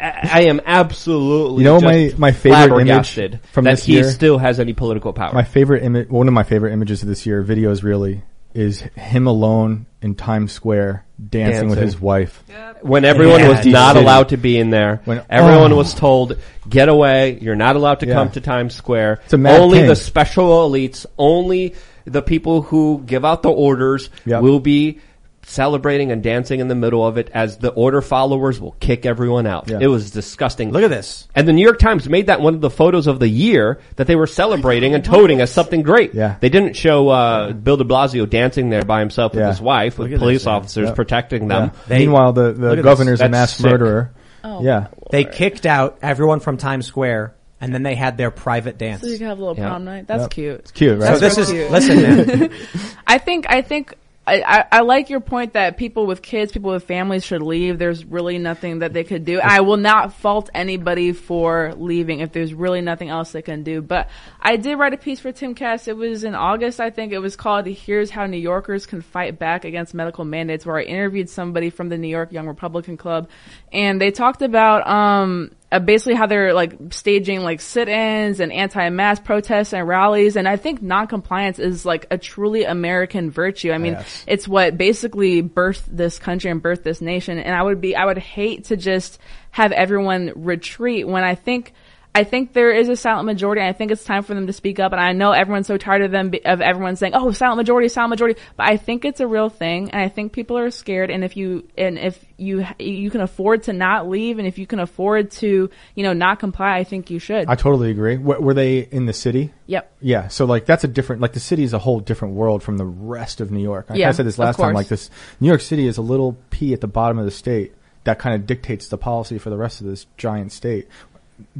[0.00, 3.84] I, I am absolutely You know just my- my favorite image flabbergasted from that this
[3.84, 4.10] he year?
[4.10, 5.32] still has any political power.
[5.34, 8.22] My favorite image, one of my favorite images of this year, videos really,
[8.54, 12.42] is him alone in Times Square dancing, with his wife.
[12.82, 14.04] when everyone Yeah, was Deep not City.
[14.04, 15.00] allowed to be in there.
[15.04, 15.76] When- everyone oh.
[15.76, 16.36] was told,
[16.68, 18.14] get away, you're not allowed to Yeah.
[18.14, 19.20] come to Times Square.
[19.24, 19.88] It's a mad only king.
[19.88, 24.42] the special elites, only the people who give out the orders Yep.
[24.42, 24.98] will be
[25.46, 29.46] celebrating and dancing in the middle of it as the order followers will kick everyone
[29.46, 29.68] out.
[29.68, 29.78] Yeah.
[29.80, 30.70] It was disgusting.
[30.72, 31.28] Look at this.
[31.34, 34.06] And the New York Times made that one of the photos of the year that
[34.06, 36.14] they were celebrating and toting as something great.
[36.14, 36.36] Yeah.
[36.40, 39.48] They didn't show uh, Bill de Blasio dancing there by himself with Yeah.
[39.48, 40.96] his wife, with police this, officers Yep.
[40.96, 41.70] protecting them.
[41.74, 41.80] Yeah.
[41.88, 43.70] They- Meanwhile, the, the governor's a mass sick.
[43.70, 44.12] murderer.
[44.42, 44.88] Oh, yeah.
[45.10, 49.00] They kicked out everyone from Times Square and then they had their private dance.
[49.00, 49.68] So you can have a little Yeah.
[49.70, 50.06] prom night.
[50.06, 50.30] That's Yep.
[50.30, 50.58] cute.
[50.60, 51.14] It's cute, right?
[51.14, 51.70] So this is, cute.
[51.70, 52.50] listen man,
[53.06, 53.94] I think I think
[54.26, 57.78] I, I, like your point that people with kids, people with families should leave.
[57.78, 59.38] There's really nothing that they could do.
[59.38, 63.82] I will not fault anybody for leaving if there's really nothing else they can do.
[63.82, 64.08] But
[64.40, 65.88] I did write a piece for Timcast.
[65.88, 67.12] It was in August, I think.
[67.12, 70.84] It was called "Here's How New Yorkers Can Fight Back Against Medical Mandates," where I
[70.84, 73.28] interviewed somebody from the New York Young Republican Club,
[73.72, 79.24] and they talked about um uh, basically how they're like staging like sit-ins and anti-mask
[79.24, 80.36] protests and rallies.
[80.36, 83.72] And I think non-compliance is like a truly American virtue.
[83.72, 84.24] I mean, Yes.
[84.26, 87.38] it's what basically birthed this country and birthed this nation.
[87.38, 89.18] And I would be, I would hate to just
[89.50, 91.72] have everyone retreat when I think,
[92.16, 93.60] I think there is a silent majority.
[93.60, 94.92] And I think it's time for them to speak up.
[94.92, 98.10] And I know everyone's so tired of them, of everyone saying, "Oh, silent majority, silent
[98.10, 101.10] majority." But I think it's a real thing, and I think people are scared.
[101.10, 104.66] And if you, and if you, you can afford to not leave, and if you
[104.66, 107.48] can afford to, you know, not comply, I think you should.
[107.48, 108.16] I totally agree.
[108.16, 109.52] W- were they in the city?
[109.66, 109.92] yep.
[110.00, 112.76] Yeah, so like that's a different like the city is a whole different world from
[112.76, 113.86] the rest of New York.
[113.88, 114.74] I, Yeah, I said this last time.
[114.74, 115.10] Like this,
[115.40, 118.34] New York City is a little pea at the bottom of the state that kind
[118.34, 120.88] of dictates the policy for the rest of this giant state,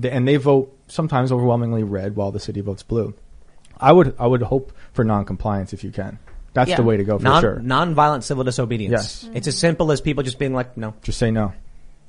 [0.02, 3.14] and they vote sometimes overwhelmingly red while the city votes blue.
[3.80, 6.18] I would I would hope for non-compliance if you can.
[6.52, 6.76] That's Yeah.
[6.76, 7.58] the way to go for non, sure.
[7.58, 9.24] non-violent civil disobedience.
[9.24, 9.30] Yes.
[9.34, 10.94] It's as simple as people just being like, no.
[11.02, 11.52] Just say no.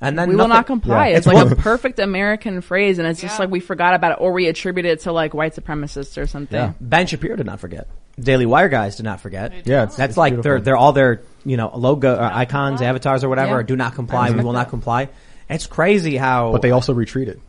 [0.00, 1.08] And then we will not comply.
[1.08, 1.16] Yeah.
[1.16, 4.12] It's It's like one- a perfect American phrase, and it's just like we forgot about
[4.12, 6.56] it, or we attribute it to like white supremacists or something.
[6.60, 6.72] Yeah.
[6.80, 7.88] Ben Shapiro did not forget.
[8.20, 9.66] Daily Wire guys did not forget.
[9.66, 10.42] Yeah, it's, That's it's like beautiful.
[10.50, 13.56] they're they're all their you know logo uh, icons, avatars or whatever.
[13.60, 13.66] Yeah.
[13.66, 14.26] Do not comply.
[14.26, 15.08] We respect will not comply.
[15.50, 16.52] It's crazy how.
[16.52, 17.40] But they also retreated.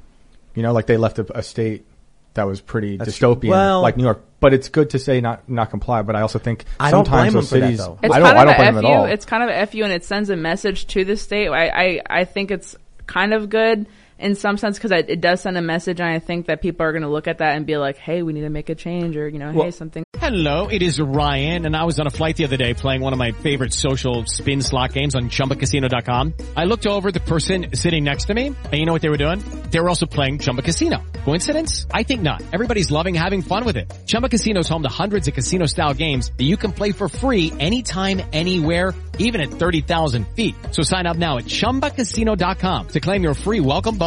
[0.57, 1.85] You know, like they left a, a state
[2.33, 4.23] that was pretty That's- dystopian, well- like New York.
[4.39, 6.01] But it's good to say not not comply.
[6.03, 7.79] But I also think I don't sometimes blame them those for that, cities.
[7.79, 8.27] It's I don't.
[8.27, 8.93] kind I of don't a blame them at FU.
[8.93, 9.05] all.
[9.05, 11.47] It's kind of a FU, and it sends a message to the state.
[11.49, 12.75] I I, I think it's
[13.07, 13.87] kind of good
[14.19, 16.85] in some sense because it, it does send a message, and I think that people
[16.85, 18.75] are going to look at that and be like, "Hey, we need to make a
[18.75, 22.09] change," or you know, "Hey, something." Hello, it is Ryan, and I was on a
[22.09, 26.33] flight the other day playing one of my favorite social spin slot games on ChumbaCasino.com.
[26.55, 29.17] I looked over the person sitting next to me, and you know what they were
[29.17, 29.43] doing?
[29.71, 31.03] They were also playing Chumba Casino.
[31.23, 31.85] Coincidence?
[31.91, 32.41] I think not.
[32.51, 33.93] Everybody's loving having fun with it.
[34.05, 37.53] Chumba Casino is home to hundreds of casino-style games that you can play for free
[37.59, 40.55] anytime, anywhere, even at 30,000 feet.
[40.71, 44.06] So sign up now at ChumbaCasino.com to claim your free welcome bonus.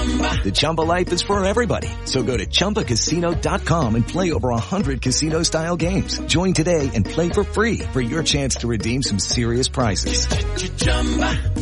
[0.00, 1.88] The Chumba life is for everybody.
[2.06, 6.18] So go to ChumbaCasino.com and play over 100 casino-style games.
[6.20, 10.26] Join today and play for free for your chance to redeem some serious prizes.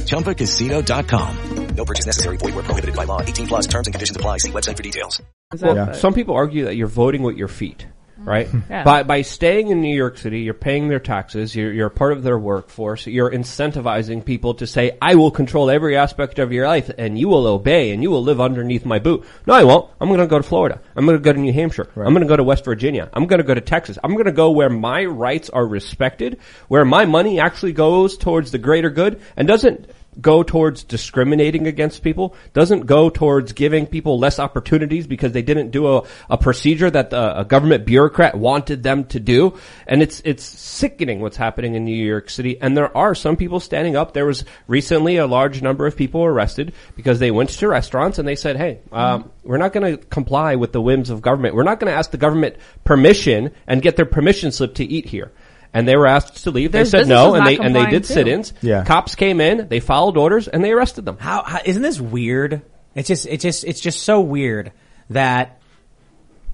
[0.07, 1.37] ChumbaCasino.com.
[1.75, 2.37] No purchase necessary.
[2.37, 3.21] Void where prohibited by law.
[3.23, 4.39] 18 plus terms and conditions apply.
[4.39, 5.21] See website for details.
[5.51, 7.87] that, Well, but- some people argue that you're voting with your feet,
[8.19, 8.29] Mm-hmm.
[8.29, 8.49] right?
[8.69, 8.85] Yeah.
[8.85, 12.23] By by staying in New York City, you're paying their taxes, you're you're part of
[12.23, 16.91] their workforce, you're incentivizing people to say, "I will control every aspect of your life,
[16.99, 19.91] and you will obey, and you will live underneath my boot." No, I won't.
[20.01, 20.81] I'm going to go to Florida.
[20.97, 21.89] I'm going to go to New Hampshire.
[21.97, 23.09] I'm going to go to West Virginia.
[23.15, 23.99] I'm going to go to Texas.
[24.05, 26.39] I'm going to go where my rights are respected,
[26.69, 29.89] where my money actually goes towards the greater good, and doesn't
[30.21, 35.71] go towards discriminating against people, doesn't go towards giving people less opportunities because they didn't
[35.71, 39.59] do a, a procedure that the, a government bureaucrat wanted them to do.
[39.87, 42.61] And it's, it's sickening what's happening in New York City.
[42.61, 44.13] And there are some people standing up.
[44.13, 48.27] There was recently a large number of people arrested because they went to restaurants and
[48.27, 51.55] they said, hey, um, we're not going to comply with the whims of government.
[51.55, 55.07] We're not going to ask the government permission and get their permission slip to eat
[55.07, 55.33] here.
[55.75, 56.73] And they were asked to leave.
[56.73, 58.15] Their they said no, and they and they did too.
[58.15, 58.55] sit-ins.
[58.63, 58.85] Yeah.
[58.85, 61.19] Cops came in, they followed orders, and they arrested them.
[61.19, 62.63] How, how isn't this weird?
[62.95, 64.73] It's just it's just it's just so weird
[65.11, 65.61] that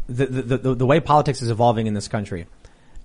[0.09, 2.47] the the, the the way politics is evolving in this country.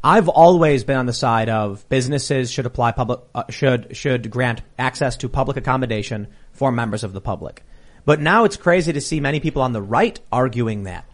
[0.03, 4.61] I've always been on the side of businesses should apply public uh, should should grant
[4.77, 7.63] access to public accommodation for members of the public.
[8.05, 11.05] But now it's crazy to see many people on the right arguing that.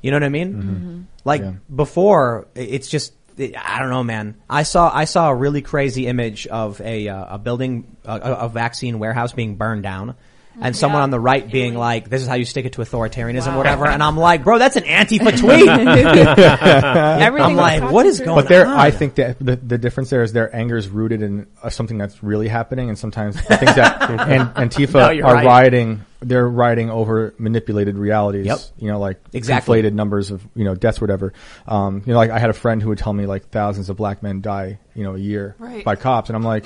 [0.00, 1.08] You know what I mean?
[1.24, 1.52] Like Yeah.
[1.74, 4.36] before, it's just I don't know, man.
[4.48, 8.48] I saw I saw a really crazy image of a uh, a building a, a
[8.48, 10.16] vaccine warehouse being burned down.
[10.60, 11.04] And someone Yeah.
[11.04, 14.02] on the right being like, "This is how you stick it to authoritarianism, whatever." And
[14.02, 15.68] I'm like, "Bro, that's an Antifa tweet."
[16.48, 18.24] Everything I'm like, "What is concentrated.
[18.26, 20.88] going But there, on?" I think that the, the difference there is their anger is
[20.88, 25.10] rooted in uh, something that's really happening, and sometimes the things that and Antifa No,
[25.10, 25.46] you're are right.
[25.46, 26.04] rioting.
[26.20, 28.46] They're rioting over manipulated realities.
[28.46, 28.58] Yep.
[28.78, 29.78] You know, like Exactly.
[29.78, 31.32] inflated numbers of you know deaths, whatever.
[31.68, 33.96] Um, you know, like I had a friend who would tell me like thousands of
[33.96, 35.84] black men die, you know, a year Right.
[35.84, 36.64] by cops, and I'm like.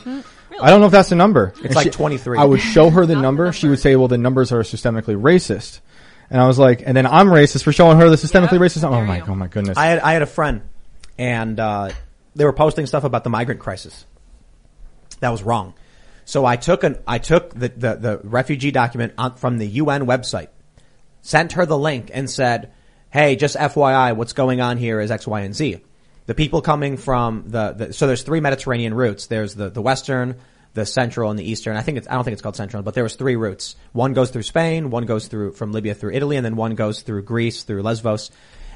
[0.61, 1.53] I don't know if that's the number.
[1.63, 2.39] It's like 23.
[2.39, 3.53] I would show her the number.
[3.53, 5.81] She would say, "Well, the numbers are systemically racist,"
[6.31, 9.05] and I was like, "And then I'm racist for showing her the systemically racist." Oh
[9.05, 9.79] my, oh my goodness!
[9.79, 10.63] I had I had a friend,
[11.19, 11.91] and uh,
[12.35, 14.07] they were posting stuff about the migrant crisis.
[15.21, 15.75] That was wrong.
[16.25, 20.07] So I took an I took the the, the refugee document on, from the UN
[20.07, 20.49] website,
[21.21, 22.73] sent her the link, and said,
[23.11, 25.81] "Hey, just FYI, what's going on here is X, Y, and Z."
[26.33, 29.27] The people coming from the, the so there's three Mediterranean routes.
[29.27, 30.37] There's the the western,
[30.73, 31.77] the central, and the eastern.
[31.77, 33.77] I think it's I don't think it's called central, but there was three routes.
[33.93, 37.03] One goes through Spain, one goes through from Libya through Italy, and then one goes
[37.03, 38.31] through Greece through Lesbos.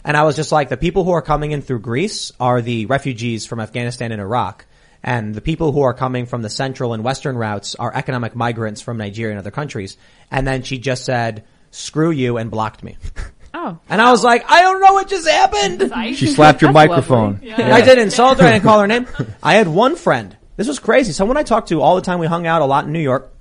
[0.04, 2.84] And I was just like, the people who are coming in through Greece are the
[2.84, 4.66] refugees from Afghanistan and Iraq.
[5.02, 8.82] And the people who are coming from the central and western routes are economic migrants
[8.82, 9.96] from Nigeria and other countries.
[10.30, 12.98] And then she just said, screw you and blocked me.
[13.59, 13.78] Oh.
[13.88, 15.90] And I was like, I don't know what just happened.
[16.14, 17.40] She slapped your That's microphone.
[17.42, 17.54] lovely.
[17.54, 18.46] I didn't insult her.
[18.46, 19.07] I didn't call her name.
[19.42, 20.36] I had one friend.
[20.57, 21.12] This was crazy.
[21.12, 22.18] Someone I talked to all the time.
[22.18, 23.32] We hung out a lot in New York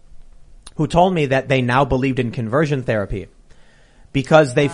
[0.75, 3.27] who told me that they now believed in conversion therapy
[4.13, 4.69] because they,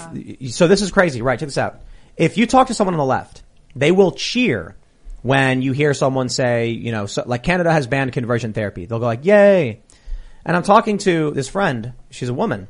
[0.49, 1.39] so this is crazy, right?
[1.39, 1.79] Check this out.
[2.17, 3.41] If you talk to someone on the left,
[3.75, 4.75] they will cheer
[5.23, 8.85] when you hear someone say, you know, so, like Canada has banned conversion therapy.
[8.85, 9.81] They'll go like, yay.
[10.45, 11.93] And I'm talking to this friend.
[12.11, 12.67] She's a woman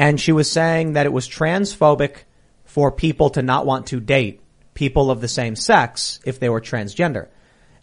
[0.00, 2.24] and she was saying that it was transphobic
[2.64, 4.40] for people to not want to date
[4.72, 7.28] people of the same sex if they were transgender.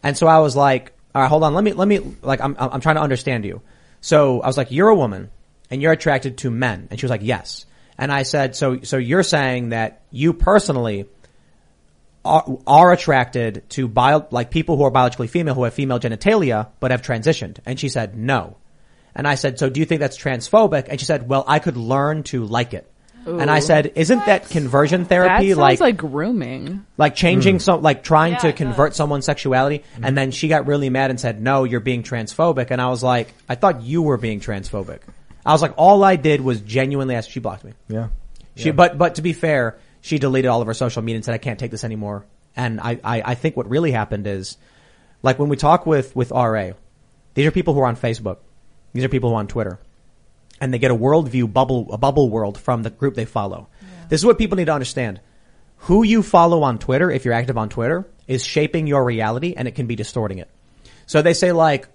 [0.01, 1.53] And so I was like, all right, hold on.
[1.53, 3.61] Let me, let me, like, I'm, I'm trying to understand you.
[4.01, 5.29] So I was like, you're a woman
[5.69, 6.87] and you're attracted to men.
[6.89, 7.67] And she was like, yes.
[7.99, 11.05] And I said, so, so you're saying that you personally
[12.25, 16.69] are, are attracted to bio, like people who are biologically female who have female genitalia
[16.79, 17.59] but have transitioned.
[17.63, 18.57] And she said, no.
[19.17, 20.85] And I said, so do you think that's transphobic?
[20.87, 22.89] And she said, well, I could learn to like it.
[23.25, 26.85] And I said, isn't that conversion therapy sounds like, like, grooming.
[26.97, 27.59] like changing hmm.
[27.59, 29.83] some, like trying Yeah, to convert someone's sexuality?
[29.97, 30.05] Hmm.
[30.05, 32.71] And then she got really mad and said, no, you're being transphobic.
[32.71, 34.99] And I was like, I thought you were being transphobic.
[35.45, 37.73] I was like, all I did was genuinely ask, she blocked me.
[37.89, 38.09] Yeah.
[38.55, 41.33] She, but, but to be fair, she deleted all of her social media and said,
[41.33, 42.25] I can't take this anymore.
[42.55, 44.57] And I, I, I think what really happened is,
[45.21, 46.71] like when we talk with, with RA,
[47.33, 48.37] these are people who are on Facebook.
[48.97, 49.79] These are people who are on Twitter.
[50.59, 53.67] And they get a worldview bubble, a bubble world from the group they follow.
[54.09, 55.21] This is what people need to understand.
[55.81, 59.67] Who you follow on Twitter, if you're active on Twitter, is shaping your reality and
[59.67, 60.49] it can be distorting it.
[61.05, 61.87] So they say like,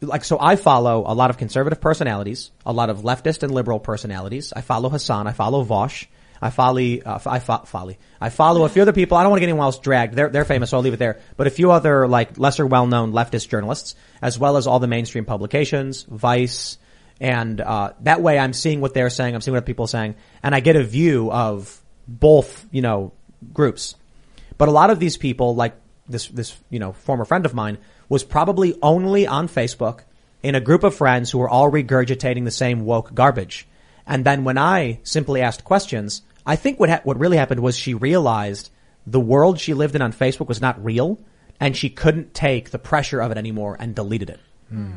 [0.00, 3.80] like, so I follow a lot of conservative personalities, a lot of leftist and liberal
[3.80, 4.52] personalities.
[4.54, 5.26] I follow Hasan.
[5.26, 6.06] I follow Vaush.
[6.44, 9.16] I follow, uh, I fo- follow, I follow a few other people.
[9.16, 10.14] I don't want to get anyone else dragged.
[10.14, 11.18] They're, they're famous, so I'll leave it there.
[11.38, 15.24] But a few other, like, lesser well-known leftist journalists, as well as all the mainstream
[15.24, 16.76] publications, Vice,
[17.18, 20.16] and, uh, that way I'm seeing what they're saying, I'm seeing what people are saying,
[20.42, 23.12] and I get a view of both, you know,
[23.54, 23.94] groups.
[24.58, 25.74] But a lot of these people, like
[26.06, 27.78] this, this, you know, former friend of mine,
[28.10, 30.00] was probably only on Facebook
[30.42, 33.66] in a group of friends who were all regurgitating the same woke garbage.
[34.06, 37.76] And then when I simply asked questions, I think what ha- what really happened was
[37.76, 38.70] she realized
[39.06, 41.18] the world she lived in on Facebook was not real,
[41.60, 44.40] and she couldn't take the pressure of it anymore and deleted it.
[44.68, 44.92] Hmm.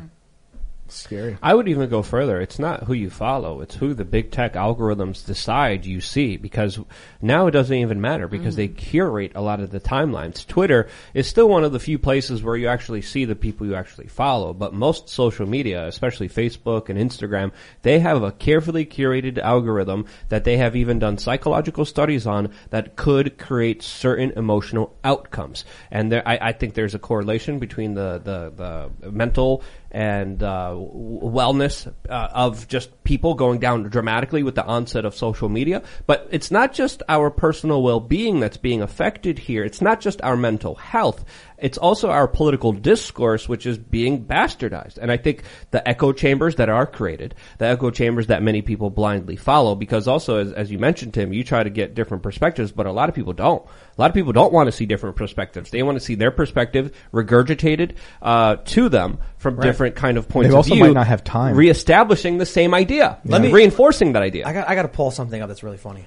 [0.90, 1.38] Scary.
[1.42, 2.40] I would even go further.
[2.40, 6.36] It's not who you follow; it's who the big tech algorithms decide you see.
[6.36, 6.78] Because
[7.20, 8.76] now it doesn't even matter because they mm.
[8.76, 10.46] curate a lot of the timelines.
[10.46, 13.74] Twitter is still one of the few places where you actually see the people you
[13.74, 14.52] actually follow.
[14.52, 20.44] But most social media, especially Facebook and Instagram, they have a carefully curated algorithm that
[20.44, 25.64] they have even done psychological studies on that could create certain emotional outcomes.
[25.90, 30.72] And there, I, I think there's a correlation between the the, the mental and uh,
[30.74, 35.82] wellness uh, of just people going down dramatically with the onset of social media.
[36.06, 39.64] But it's not just our personal well-being that's being affected here.
[39.64, 41.24] It's not just our mental health.
[41.56, 44.98] It's also our political discourse, which is being bastardized.
[44.98, 45.42] And I think
[45.72, 50.06] the echo chambers that are created, the echo chambers that many people blindly follow, because
[50.06, 53.08] also, as, as you mentioned, Tim, you try to get different perspectives, but a lot
[53.08, 53.62] of people don't.
[53.64, 55.70] A lot of people don't want to see different perspectives.
[55.70, 59.64] They want to see their perspective regurgitated uh, to them from Right.
[59.66, 60.84] different kind of points They of also view.
[60.84, 61.56] might not have time.
[61.56, 62.97] Reestablishing the same idea.
[62.98, 64.46] Yeah, let me- reinforcing that idea.
[64.46, 66.06] I got I got to pull something up that's really funny.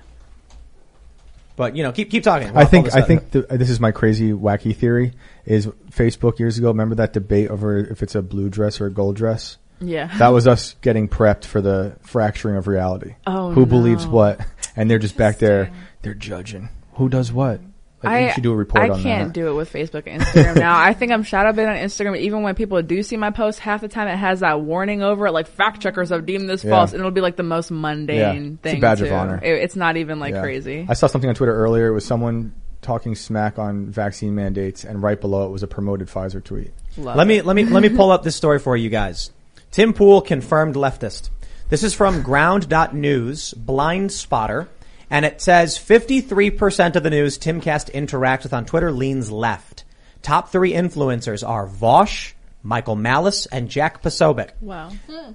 [1.56, 2.48] But you know, keep keep talking.
[2.50, 3.08] I I'll pull think this I up.
[3.08, 5.14] think the, this is my crazy wacky theory.
[5.46, 6.68] Is Facebook years ago?
[6.70, 9.58] Remember that debate over if it's a blue dress or a gold dress?
[9.80, 10.16] Yeah.
[10.18, 13.16] That was us getting prepped for the fracturing of reality.
[13.26, 14.12] Oh, Who believes no.
[14.12, 14.42] what?
[14.76, 15.72] And they're just back there.
[16.04, 16.70] They're judging.
[16.94, 17.60] Who does what?
[18.04, 19.34] Like, I you should do a report I on can't that.
[19.34, 20.80] do it with Facebook and Instagram now.
[20.80, 22.18] I think I'm shadow banned on Instagram.
[22.18, 25.28] Even when people do see my post, half the time it has that warning over
[25.28, 26.72] it, like fact checkers have deemed this Yeah.
[26.72, 27.78] false, and it'll be like the most Yeah.
[27.78, 28.82] mundane It's a thing.
[28.82, 29.40] badge of honor.
[29.44, 30.42] It- it's not even like Yeah.
[30.42, 30.86] crazy.
[30.90, 31.88] I saw something on Twitter earlier.
[31.88, 36.08] It was someone talking smack on vaccine mandates, and right below it was a promoted
[36.08, 36.72] Pfizer tweet.
[36.98, 39.30] Love let me let me let me pull up this story for you guys.
[39.70, 41.30] Tim Pool confirmed leftist.
[41.70, 44.68] This is from ground.news, blind spotter,
[45.12, 49.84] and it says 53% of the news Timcast interacts with on Twitter leans left.
[50.22, 52.32] Top three influencers are Vaush,
[52.64, 54.52] Michael Malice, and Jack Posobiec.
[54.62, 54.92] Wow.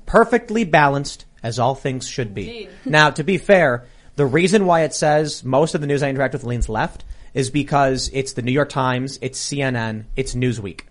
[0.07, 2.71] Perfectly balanced, as all things should be.
[2.87, 3.85] Now, to be fair,
[4.17, 7.05] the reason why it says most of the news I interact with leans left
[7.35, 10.83] is because it's the New York Times, it's CNN, it's Newsweek.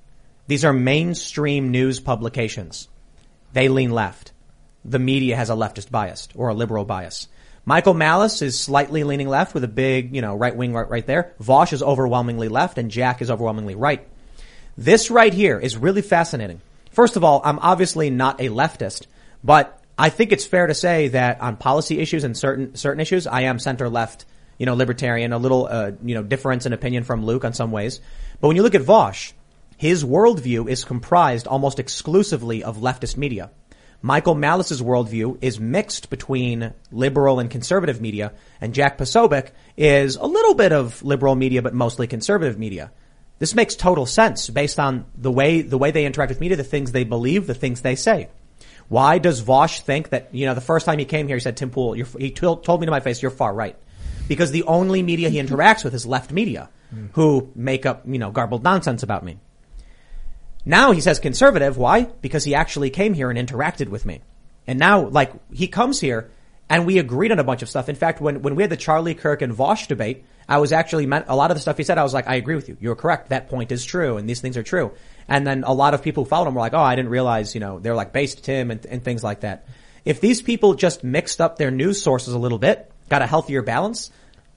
[0.46, 2.88] These are mainstream news publications.
[3.52, 4.32] They lean left.
[4.84, 7.28] The media has a leftist bias or a liberal bias.
[7.68, 11.06] Michael Malice is slightly leaning left with a big, you know, right wing right, right
[11.06, 11.34] there.
[11.42, 14.08] Vaush is overwhelmingly left and Jack is overwhelmingly right.
[14.78, 16.62] This right here is really fascinating.
[16.92, 19.08] First of all, I'm obviously not a leftist,
[19.44, 23.26] but I think it's fair to say that on policy issues and certain certain issues,
[23.26, 24.26] I am center left,
[24.60, 27.72] you know, libertarian, a little, uh, you know, difference in opinion from Luke on some
[27.72, 28.00] ways.
[28.42, 29.34] But when you look at Vaush,
[29.78, 33.50] his worldview is comprised almost exclusively of leftist media.
[34.06, 40.28] Michael Malice's worldview is mixed between liberal and conservative media, and Jack Posobiec is a
[40.28, 42.92] little bit of liberal media, but mostly conservative media.
[43.40, 46.64] This makes total sense based on the way the way they interact with media, the
[46.64, 48.30] things they believe, the things they say.
[48.90, 51.58] Why does Vaush think that you know the first time he came here, he said
[51.58, 53.76] Tim Pool, he told, told me to my face, you're far right,
[54.28, 56.70] because the only media he interacts with is left media,
[57.14, 59.40] who make up you know garbled nonsense about me.
[60.66, 61.78] Now he says conservative.
[61.78, 62.04] Why?
[62.04, 64.22] Because he actually came here and interacted with me.
[64.68, 66.32] And now, like, he comes here
[66.70, 67.90] and we agreed on a bunch of stuff.
[67.90, 71.06] In fact, when, when we had the Charlie Kirk and Vaush debate, I was actually
[71.06, 71.98] meant a lot of the stuff he said.
[71.98, 72.78] I was like, I agree with you.
[72.80, 73.30] You're correct.
[73.30, 74.92] That point is true, and these things are true.
[75.28, 77.56] And then a lot of people who followed him were like, Oh, I didn't realize.
[77.56, 79.68] You know, they're like based Tim and, and things like that.
[80.04, 83.64] If these people just mixed up their news sources a little bit, got a healthier
[83.64, 84.12] balance,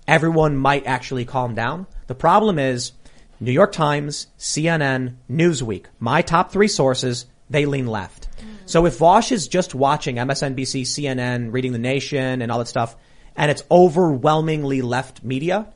[0.07, 1.87] everyone might actually calm down.
[2.07, 2.93] The problem is
[3.41, 8.29] New York Times, CNN, Newsweek, my top three sources, they lean left.
[8.67, 12.97] So if Vaush is just watching MSNBC, CNN, reading The Nation and all that stuff,
[13.37, 15.67] and it's overwhelmingly left media,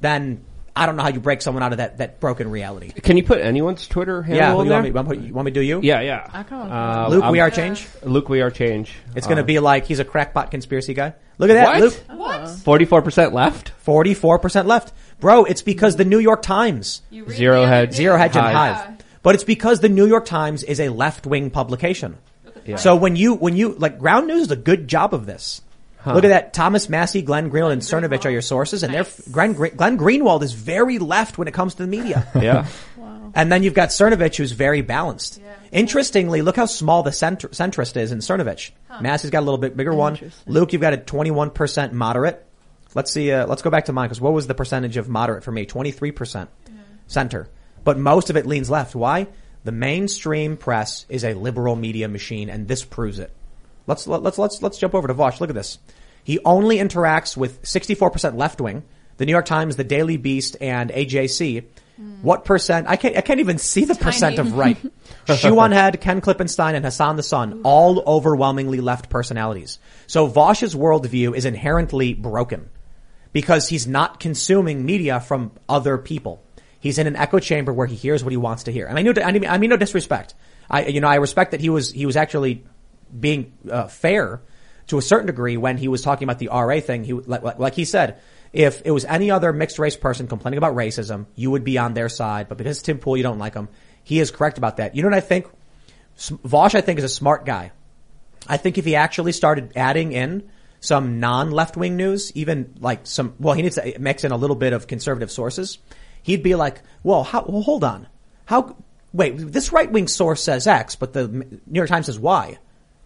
[0.00, 0.44] then
[0.74, 2.88] I don't know how you break someone out of that, that broken reality.
[2.90, 4.72] Can you put anyone's Twitter handle Yeah, in you there?
[4.72, 5.80] want, me, you want me- you want me to do you?
[5.82, 6.28] Yeah, yeah.
[6.32, 6.72] I come on.
[6.72, 7.86] Uh, Luke, I'm- we are change.
[8.02, 8.94] Luke, we are change.
[9.14, 11.12] It's going to Uh, be like he's a crackpot conspiracy guy.
[11.38, 11.80] Look at that, What?
[11.80, 12.00] Luke.
[12.18, 12.48] What?
[12.64, 13.72] forty-four percent left.
[13.84, 14.92] 44% left.
[15.22, 17.94] Bro, it's because the New York Times Zero the other head.
[17.94, 18.76] Zero Hedge and Hive.
[18.76, 18.98] Hive.
[19.22, 22.18] But it's because the New York Times is a left-wing publication.
[22.66, 22.76] Yeah.
[22.76, 25.62] So when you, when you, like, Ground News is a good job of this.
[26.04, 26.52] Look at that.
[26.52, 30.52] Thomas Massie, Glenn Greenwald, and Cernovich are your sources, and they're, Glenn, Glenn Greenwald is
[30.52, 32.26] very left when it comes to the media.
[32.34, 32.66] Yeah.
[33.36, 35.40] and then you've got Cernovich who's very balanced.
[35.70, 38.72] Interestingly, look how small the center, centrist is in Cernovich.
[39.00, 40.18] Massie's got a little bit bigger one.
[40.46, 42.44] Luke, you've got a 21% moderate.
[42.94, 45.44] Let's see, uh, let's go back to mine, because what was the percentage of moderate
[45.44, 45.64] for me?
[45.64, 46.48] 23%
[47.06, 47.48] center.
[47.84, 48.94] But most of it leans left.
[48.94, 49.28] Why?
[49.64, 53.32] The mainstream press is a liberal media machine, and this proves it.
[53.86, 55.40] Let's let, let's let's let's jump over to Vaush.
[55.40, 55.78] Look at this.
[56.24, 58.84] He only interacts with 64% left wing,
[59.16, 61.64] the New York Times, the Daily Beast, and AJC.
[62.22, 62.88] What percent?
[62.88, 63.16] I can't.
[63.16, 64.76] I can't even see the percent of right.
[65.26, 69.78] Shoe0nHead, Ken Klippenstein, and Hasan the Hun, all overwhelmingly left personalities.
[70.06, 72.70] So Vaush's worldview is inherently broken
[73.32, 76.42] because he's not consuming media from other people.
[76.80, 78.86] He's in an echo chamber where he hears what he wants to hear.
[78.86, 80.34] And I know, I mean, I mean no disrespect.
[80.68, 82.64] I, you know, I respect that he was, he was actually
[83.18, 84.40] being uh, fair
[84.88, 87.04] to a certain degree when he was talking about the RA thing.
[87.04, 88.20] He, like, like- he said,
[88.52, 91.94] if it was any other mixed race person complaining about racism, you would be on
[91.94, 92.48] their side.
[92.48, 93.68] But because Tim Pool, you don't like him.
[94.04, 94.94] He is correct about that.
[94.94, 95.46] You know what I think?
[96.18, 97.72] Vaush, I think, is a smart guy.
[98.46, 100.50] I think if he actually started adding in
[100.82, 104.56] some non-left wing news, even like some, well, he needs to mix in a little
[104.56, 105.78] bit of conservative sources.
[106.22, 108.08] He'd be like, well, how, well, hold on.
[108.46, 108.76] How,
[109.12, 112.58] wait, this right wing source says X, but the New York Times says Y.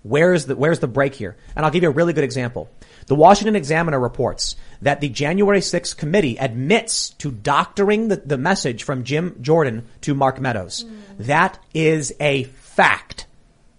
[0.02, 1.36] Where's the, where's the break here?
[1.54, 2.70] And I'll give you a really good example.
[3.08, 8.84] The Washington Examiner reports that the January 6th committee admits to doctoring the, the message
[8.84, 10.84] from Jim Jordan to Mark Meadows.
[10.84, 11.26] Mm.
[11.26, 13.26] That is a fact.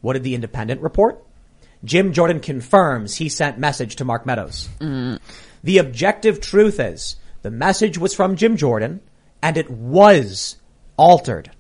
[0.02, 1.24] What did the Independent report?
[1.88, 4.70] Jim Jordan confirms he sent message to Mark Meadows.
[5.64, 9.02] The objective truth is the message was from Jim Jordan
[9.42, 10.58] and it was
[10.98, 11.52] altered.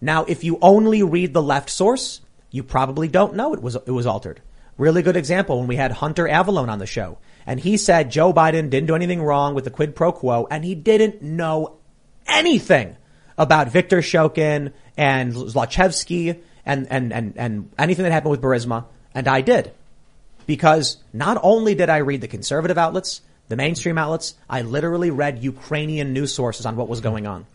[0.00, 3.90] Now, if you only read the left source, you probably don't know it was, it
[3.90, 4.40] was altered.
[4.78, 8.32] Really good example when we had Hunter Avallone on the show and he said Joe
[8.32, 11.76] Biden didn't do anything wrong with the quid pro quo and he didn't know
[12.26, 12.96] anything
[13.36, 18.86] about Victor Shokin and Zlochevsky and, and, and, and anything that happened with Burisma.
[19.14, 19.72] And I did.
[20.46, 25.42] Because not only did I read the conservative outlets, the mainstream outlets, I literally read
[25.42, 27.46] Ukrainian news sources on what was going on.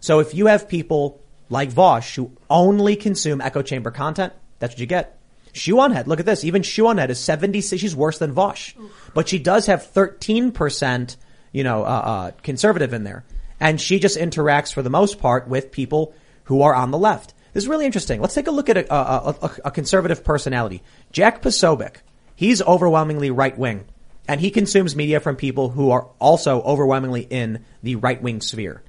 [0.00, 4.80] So if you have people like Vaush who only consume echo chamber content, that's what
[4.80, 5.18] you get.
[5.54, 6.44] Shoe0nHead, look at this.
[6.44, 7.80] Even Shoe0nHead is 76.
[7.80, 8.74] She's worse than Vaush.
[9.14, 11.16] But she does have 13%,
[11.52, 13.24] you know, uh, uh, conservative in there.
[13.58, 16.12] And she just interacts for the most part with people
[16.44, 17.32] who are on the left.
[17.56, 18.20] This is really interesting.
[18.20, 20.82] Let's take a look at a, a, a, a conservative personality.
[21.10, 22.02] Jack Posobiec.
[22.34, 23.86] He's overwhelmingly right wing.
[24.28, 28.82] And he consumes media from people who are also overwhelmingly in the right wing sphere.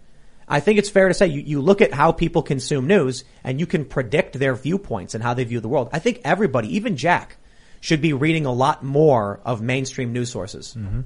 [0.49, 3.57] I think it's fair to say you, you look at how people consume news and
[3.57, 5.88] you can predict their viewpoints and how they view the world.
[5.94, 7.38] I think everybody, even Jack,
[7.80, 10.76] should be reading a lot more of mainstream news sources.
[10.77, 11.02] Mm-hmm.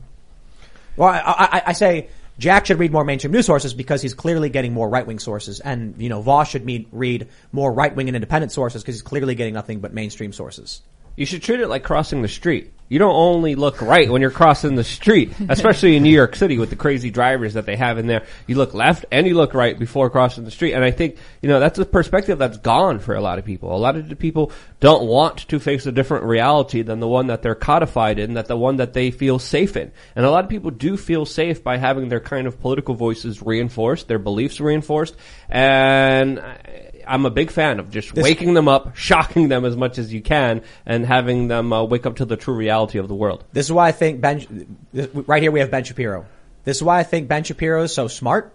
[0.96, 2.10] Well, I, I, I say
[2.42, 5.60] Jack should read more mainstream news sources because he's clearly getting more right wing sources,
[5.60, 9.36] and you know Vaush should read more right wing and independent sources because he's clearly
[9.36, 10.82] getting nothing but mainstream sources.
[11.22, 12.73] You should treat it like crossing the street.
[12.89, 16.57] You don't only look right when you're crossing the street, especially in New York City
[16.57, 18.26] with the crazy drivers that they have in there.
[18.48, 20.73] You look left and you look right before crossing the street.
[20.73, 23.76] And I think, you know, that's a perspective that's gone for a lot of people.
[23.76, 27.27] A lot of the people don't want to face a different reality than the one
[27.27, 29.91] that they're codified in, that the one that they feel safe in.
[30.15, 33.43] And a lot of people do feel safe by having their kind of political voices
[33.43, 35.15] reinforced, their beliefs reinforced.
[35.49, 39.76] And I- I'm a big fan of just This- waking them up, shocking them as
[39.76, 43.07] much as you can, and having them uh, wake up to the true reality of
[43.07, 43.44] the world.
[43.53, 46.26] This is why I think Ben, this- right here we have Ben Shapiro.
[46.64, 48.53] This is why I think Ben Shapiro is so smart,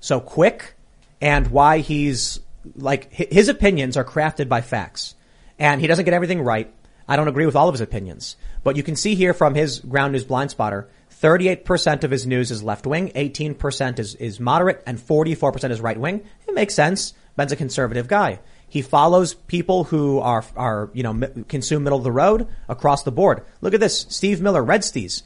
[0.00, 0.74] so quick,
[1.20, 2.40] and why he's
[2.76, 5.14] like his opinions are crafted by facts,
[5.58, 6.72] and he doesn't get everything right.
[7.06, 9.80] I don't agree with all of his opinions, but you can see here from his
[9.80, 10.88] ground news blind spotter,
[11.20, 15.98] 38% of his news is left wing, 18% is, is moderate, and 44% is right
[15.98, 16.22] wing.
[16.48, 17.14] It makes sense.
[17.36, 18.40] Ben's a conservative guy.
[18.68, 23.04] He follows people who are, are, you know, mi- consume middle of the road across
[23.04, 23.44] the board.
[23.60, 24.06] Look at this.
[24.08, 25.22] Steve Miller, Red Steez.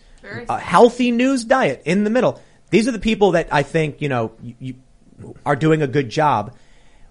[0.48, 2.43] A healthy news diet in the middle.
[2.70, 6.10] These are the people that I think, you know, you, you are doing a good
[6.10, 6.55] job.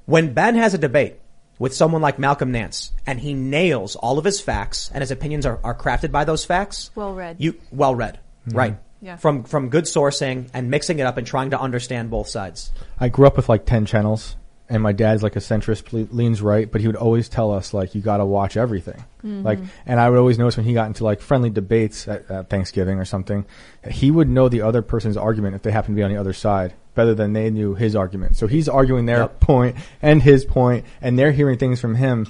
[0.06, 1.16] When Ben has a debate
[1.58, 5.46] with someone like Malcolm Nance and he nails all of his facts and his opinions
[5.46, 6.92] are, are crafted by those facts.
[6.94, 7.38] Well read.
[7.40, 8.20] You, well read.
[8.48, 8.58] Mm-hmm.
[8.58, 8.78] Right.
[9.02, 9.18] Yeah.
[9.18, 12.72] From, from good sourcing and mixing it up and trying to understand both sides.
[13.00, 14.36] I grew up with like 10 channels
[14.70, 17.74] and my dad's like a centrist, ple- leans right, but he would always tell us
[17.74, 19.04] like, you gotta watch everything.
[19.24, 19.44] Mm-hmm.
[19.44, 22.50] Like, and I would always notice when he got into like friendly debates at, at
[22.50, 23.46] Thanksgiving or something,
[23.90, 26.34] he would know the other person's argument if they happened to be on the other
[26.34, 28.36] side better than they knew his argument.
[28.38, 29.40] So he's arguing their Yep.
[29.40, 32.28] point and his point and they're hearing things from him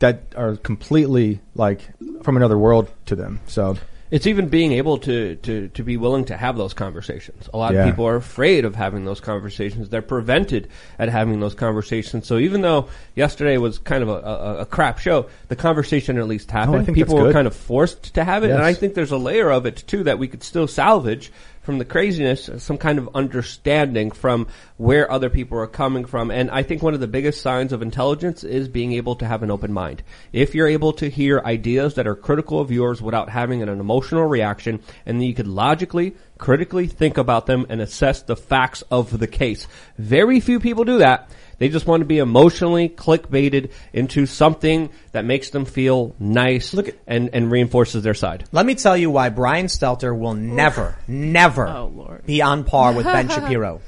[0.00, 1.80] that are completely like
[2.22, 3.40] from another world to them.
[3.46, 3.76] So
[4.10, 7.48] It's even being able to, to, to be willing to have those conversations.
[7.54, 7.84] A lot Yeah.
[7.84, 9.88] of people are afraid of having those conversations.
[9.88, 10.68] They're prevented
[10.98, 12.26] at having those conversations.
[12.26, 16.26] So even though yesterday was kind of a, a, a crap show, the conversation at
[16.26, 16.92] least happened.
[16.94, 18.50] people were kind of forced to have it.
[18.50, 21.30] And I think there's a layer of it too that we could still salvage
[21.60, 24.46] from the craziness, some kind of understanding from
[24.76, 26.30] where other people are coming from.
[26.30, 29.42] And I think one of the biggest signs of intelligence is being able to have
[29.42, 30.02] an open mind.
[30.32, 34.24] If you're able to hear ideas that are critical of yours without having an, emotional
[34.24, 39.18] reaction, and then you could logically, critically think about them and assess the facts of
[39.18, 39.66] the case.
[39.98, 41.30] Very few people do that.
[41.60, 46.88] They just want to be emotionally clickbaited into something that makes them feel nice Look
[46.88, 48.44] at- and, and reinforces their side.
[48.50, 52.24] Let me tell you why Brian Stelter will never, never Oh, Lord.
[52.26, 53.80] be on par with Ben Shapiro.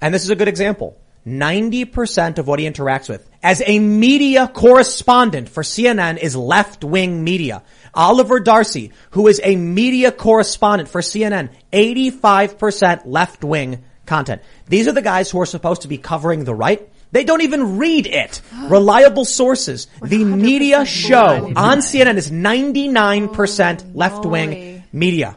[0.00, 0.96] And this is a good example.
[1.26, 7.62] 90% of what he interacts with as a media correspondent for CNN is left-wing media.
[7.94, 14.40] Oliver Darcy, who is a media correspondent for CNN, 85% left-wing content.
[14.68, 16.88] These are the guys who are supposed to be covering the right.
[17.12, 18.40] They don't even read it.
[18.64, 19.86] Reliable sources.
[20.02, 24.84] The media show on CNN is 99% left-wing moly.
[24.92, 25.36] media.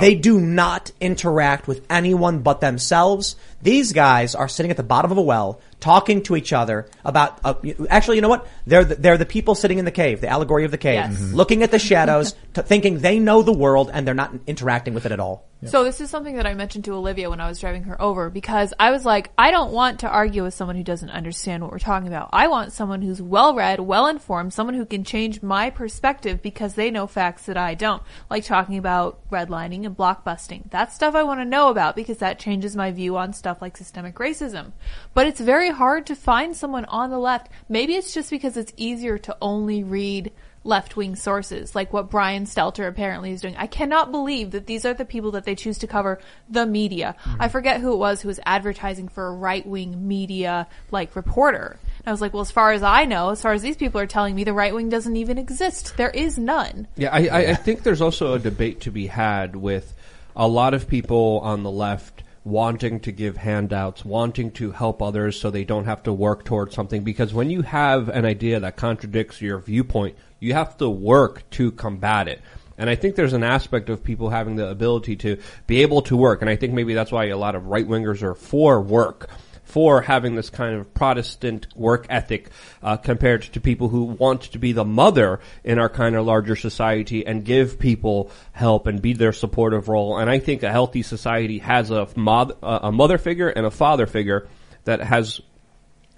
[0.00, 3.36] They do not interact with anyone but themselves.
[3.62, 7.38] These guys are sitting at the bottom of a well, talking to each other about.
[7.42, 7.54] Uh,
[7.88, 8.46] actually, you know what?
[8.66, 11.16] They're the, they're the people sitting in the cave, the allegory of the cave, Yes.
[11.18, 11.34] Mhm.
[11.34, 15.06] looking at the shadows, t- thinking they know the world, and they're not interacting with
[15.06, 15.47] it at all.
[15.64, 18.30] So this is something that I mentioned to Olivia when I was driving her over
[18.30, 21.72] because I was like, I don't want to argue with someone who doesn't understand what
[21.72, 22.28] we're talking about.
[22.32, 26.74] I want someone who's well read, well informed, someone who can change my perspective because
[26.74, 28.04] they know facts that I don't.
[28.30, 30.70] Like talking about redlining and blockbusting.
[30.70, 33.76] That's stuff I want to know about because that changes my view on stuff like
[33.76, 34.72] systemic racism.
[35.12, 37.48] But it's very hard to find someone on the left.
[37.68, 40.30] Maybe it's just because it's easier to only read
[40.68, 43.56] left wing sources, like what Brian Stelter apparently is doing.
[43.56, 47.16] I cannot believe that these are the people that they choose to cover the media.
[47.20, 47.42] Hmm.
[47.42, 51.78] I forget who it was who was advertising for a right wing media like reporter.
[51.98, 54.00] And I was like, well, as far as I know, as far as these people
[54.00, 55.96] are telling me, the right wing doesn't even exist.
[55.96, 56.86] There is none.
[56.96, 59.94] Yeah, I, I, I think there's also a debate to be had with
[60.36, 65.38] a lot of people on the left wanting to give handouts, wanting to help others
[65.38, 67.02] so they don't have to work towards something.
[67.02, 71.72] Because when you have an idea that contradicts your viewpoint, you have to work to
[71.72, 72.40] combat it.
[72.76, 76.16] And I think there's an aspect of people having the ability to be able to
[76.16, 76.42] work.
[76.42, 79.28] And I think maybe that's why a lot of right wingers are for work
[79.68, 82.48] for having this kind of Protestant work ethic
[82.82, 86.56] uh, compared to people who want to be the mother in our kind of larger
[86.56, 90.16] society and give people help and be their supportive role.
[90.16, 93.70] And I think a healthy society has a, mod, uh, a mother figure and a
[93.70, 94.48] father figure
[94.84, 95.38] that has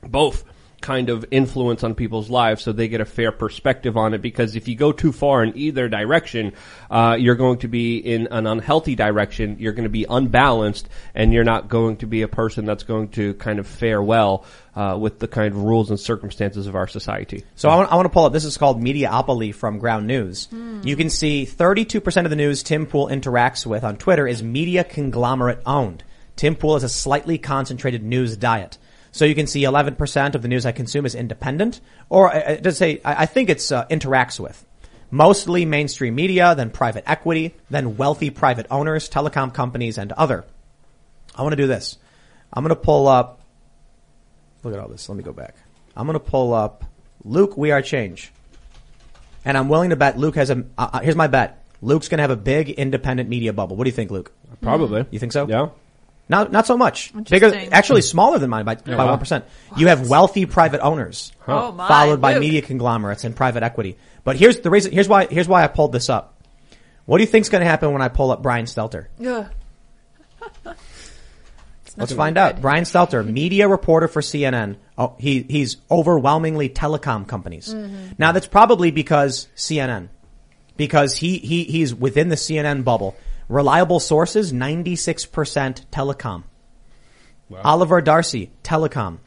[0.02, 0.44] both
[0.80, 4.56] kind of influence on people's lives so they get a fair perspective on it because
[4.56, 6.52] if you go too far in either direction
[6.90, 11.32] uh, you're going to be in an unhealthy direction you're going to be unbalanced and
[11.32, 14.44] you're not going to be a person that's going to kind of fare well
[14.74, 17.96] uh, with the kind of rules and circumstances of our society So I want, I
[17.96, 18.32] want to pull up.
[18.32, 20.48] This is called Mediaopoly from Ground News.
[20.82, 24.84] You can see 32% of the news Tim Pool interacts with on Twitter is media
[24.84, 26.04] conglomerate owned.
[26.36, 28.78] Tim Pool is a slightly concentrated news diet.
[29.12, 32.62] So you can see 11% of the news I consume is independent, or uh, it
[32.62, 34.64] does say I I think it's uh, interacts with.
[35.10, 40.44] Mostly mainstream media, then private equity, then wealthy private owners, telecom companies, and other.
[41.34, 41.98] I want to do this.
[42.52, 43.40] I'm going to pull up.
[44.62, 45.08] Look at all this.
[45.08, 45.56] Let me go back.
[45.96, 46.84] I'm going to pull up
[47.24, 47.56] Luke.
[47.56, 48.32] We are change,
[49.44, 50.64] and I'm willing to bet Luke has a.
[50.78, 51.64] Uh, uh, here's my bet.
[51.82, 53.74] Luke's going to have a big independent media bubble.
[53.74, 54.32] What do you think, Luke?
[54.60, 55.48] probably You think so?
[55.48, 55.68] yeah
[56.30, 57.12] Not not so much.
[57.28, 59.10] Bigger, actually smaller than mine by by wow.
[59.10, 59.44] one percent.
[59.76, 61.88] You have wealthy private owners, Oh my.
[61.88, 62.40] followed by Luke.
[62.40, 63.98] media conglomerates and private equity.
[64.22, 64.92] But here's the reason.
[64.92, 65.26] Here's why.
[65.26, 66.40] Here's why I pulled this up.
[67.04, 69.08] What do you think's going to happen when I pull up Brian Stelter?
[69.26, 69.48] Ugh.
[71.96, 72.60] Let's find out.
[72.60, 74.76] Brian Stelter, media reporter for CNN.
[74.96, 77.74] Oh, he he's overwhelmingly telecom companies.
[78.18, 80.10] Now that's probably because CNN,
[80.76, 83.16] because he he he's within the CNN bubble.
[83.50, 86.44] Reliable sources, ninety six percent telecom.
[87.64, 89.18] Oliver Darcy, telecom.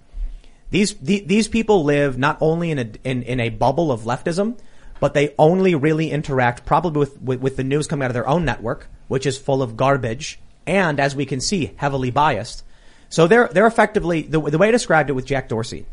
[0.70, 4.58] These the, these people live not only in a in, in a bubble of leftism,
[5.02, 8.28] but they only really interact probably with, with with the news coming out of their
[8.28, 12.64] own network, which is full of garbage and, as we can see, heavily biased.
[13.10, 15.86] So they're they're effectively the the way I described it with Jack Dorsey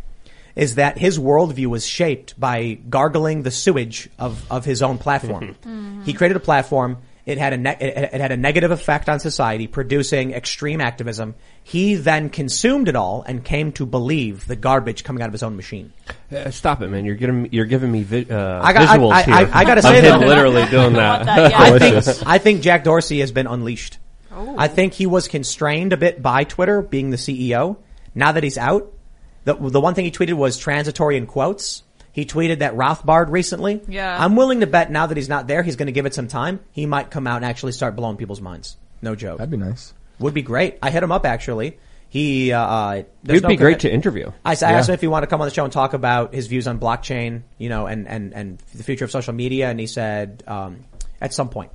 [0.55, 5.57] is that his worldview was shaped by gargling the sewage of of his own platform.
[6.05, 6.98] He created a platform.
[7.31, 11.35] It had a ne- it, it had a negative effect on society, producing extreme activism.
[11.62, 15.43] He then consumed it all and came to believe the garbage coming out of his
[15.43, 15.93] own machine.
[16.31, 19.12] Uh, stop it man you're giving you're giving me vi- uh, I got- I- visuals
[19.12, 21.61] I- here I- I gotta of say him though- literally doing that, that, yeah.
[21.62, 23.98] I think I think Jack Dorsey has been unleashed.
[24.32, 27.77] I think he was constrained a bit by Twitter being the CEO.
[28.15, 28.93] Now that he's out,
[29.44, 31.82] the the one thing he tweeted was transitory in quotes.
[32.12, 33.81] He tweeted that Rothbard recently.
[33.87, 34.16] Yeah.
[34.23, 36.28] I'm willing to bet now that he's not there, he's going to give it some
[36.28, 36.61] time.
[36.73, 38.77] He might come out and actually start blowing people's minds.
[39.03, 39.39] No joke.
[39.39, 39.95] That'd be nice.
[40.19, 40.78] Would be great.
[40.82, 41.78] I hit him up actually.
[42.09, 44.32] He, uh, there's It'd no be great to interview.
[44.45, 44.82] I, asked Yeah.
[44.82, 46.81] him if he wanted to come on the show and talk about his views on
[46.81, 49.69] blockchain, you know, and, and, and the future of social media.
[49.70, 50.85] And he said, um,
[51.20, 51.70] at some point.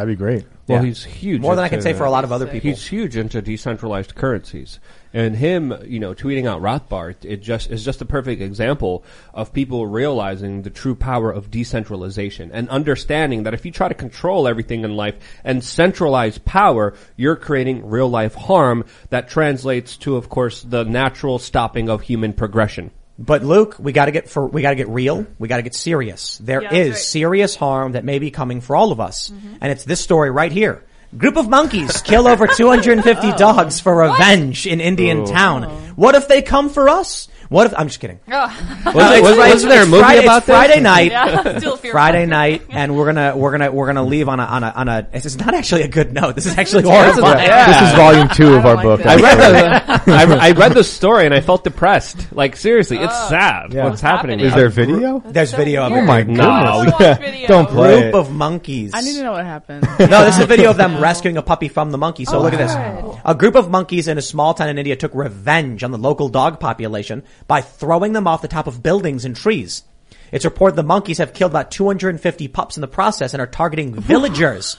[0.00, 0.46] That'd be great.
[0.66, 0.86] Well, Yeah.
[0.86, 1.42] he's huge.
[1.42, 2.70] More than I can say for a lot of other people.
[2.70, 4.80] He's huge into decentralized currencies,
[5.12, 9.04] and him, you know, tweeting out Rothbard, it just is just a perfect example
[9.34, 13.94] of people realizing the true power of decentralization and understanding that if you try to
[13.94, 20.16] control everything in life and centralize power, you're creating real life harm that translates to,
[20.16, 22.90] of course, the natural stopping of human progression.
[23.20, 25.26] But Luke, we gotta get for, we gotta get real.
[25.38, 26.38] We gotta get serious.
[26.38, 26.96] There is Yeah, that's right.
[26.98, 29.28] serious harm that may be coming for all of us.
[29.28, 29.56] Mm-hmm.
[29.60, 30.82] And it's this story right here.
[31.16, 35.26] Group of monkeys kill over 250 dogs for revenge in Indian oh.
[35.26, 35.64] town.
[35.96, 37.28] What if they come for us?
[37.50, 38.20] What if, I'm just kidding.
[38.30, 38.32] Oh.
[38.40, 40.54] Was, it's was, Friday- wasn't there a movie Friday, about this?
[40.54, 41.10] Friday night.
[41.10, 41.58] Yeah.
[41.90, 44.88] Friday night, and we're gonna we're gonna we're gonna leave on a on a on
[44.88, 45.08] a.
[45.12, 46.36] This is not actually a good note.
[46.36, 47.22] This is actually Terrible.
[47.22, 47.48] horrifying.
[47.48, 47.66] Yeah.
[47.80, 49.04] This is volume two of our don't book.
[49.06, 52.32] I read the I, I read the story and I felt depressed.
[52.32, 53.28] Like seriously, it's Oh.
[53.30, 53.82] sad Yeah.
[53.84, 54.38] what's What's happening.
[54.38, 54.46] happening?
[54.46, 55.18] Is there video?
[55.26, 55.96] There's so video of it.
[55.96, 56.40] Oh my goodness!
[56.46, 57.48] I wanna watch video.
[57.48, 58.18] Don't play Group it.
[58.18, 58.92] of monkeys.
[58.94, 59.88] I need to know what happened.
[59.98, 62.24] No, this is a video of them rescuing a puppy from the monkey.
[62.26, 63.20] So oh, look at this.
[63.24, 66.28] A group of monkeys in a small town in India took revenge on the local
[66.28, 69.84] dog population by throwing them off the top of buildings and trees.
[70.32, 73.94] It's reported the monkeys have killed about 250 pups in the process and are targeting
[74.00, 74.76] villagers.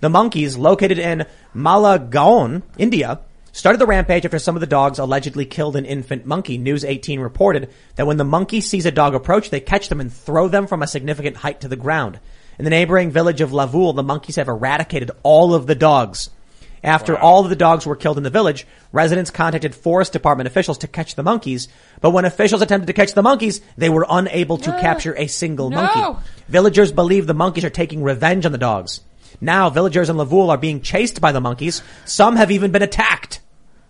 [0.00, 3.20] the monkeys, located in Majalgaon, India,
[3.52, 6.58] started the rampage after some of the dogs allegedly killed an infant monkey.
[6.58, 10.12] News 18 reported that when the monkey sees a dog approach, they catch them and
[10.12, 12.18] throw them from a significant height to the ground.
[12.58, 16.30] In the neighboring village of Lavul, the monkeys have eradicated all of the dogs.
[16.84, 20.78] After all of the dogs were killed in the village, residents contacted forest department officials
[20.78, 21.68] to catch the monkeys,
[22.00, 25.70] but when officials attempted to catch the monkeys, they were unable to capture a single
[25.70, 25.76] No.
[25.76, 26.20] monkey.
[26.48, 29.00] Villagers believe the monkeys are taking revenge on the dogs.
[29.40, 31.82] Now, villagers in Lavul are being chased by the monkeys.
[32.04, 33.40] Some have even been attacked.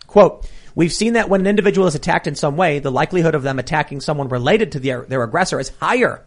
[0.06, 3.42] Quote, We've seen that when an individual is attacked in some way, the likelihood of
[3.42, 6.24] them attacking someone related to their, their aggressor is higher.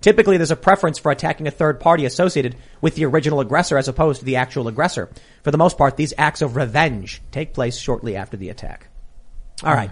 [0.00, 3.88] Typically, there's a preference for attacking a third party associated with the original aggressor as
[3.88, 5.08] opposed to the actual aggressor.
[5.42, 8.88] For the most part, these acts of revenge take place shortly after the attack.
[9.64, 9.90] All right.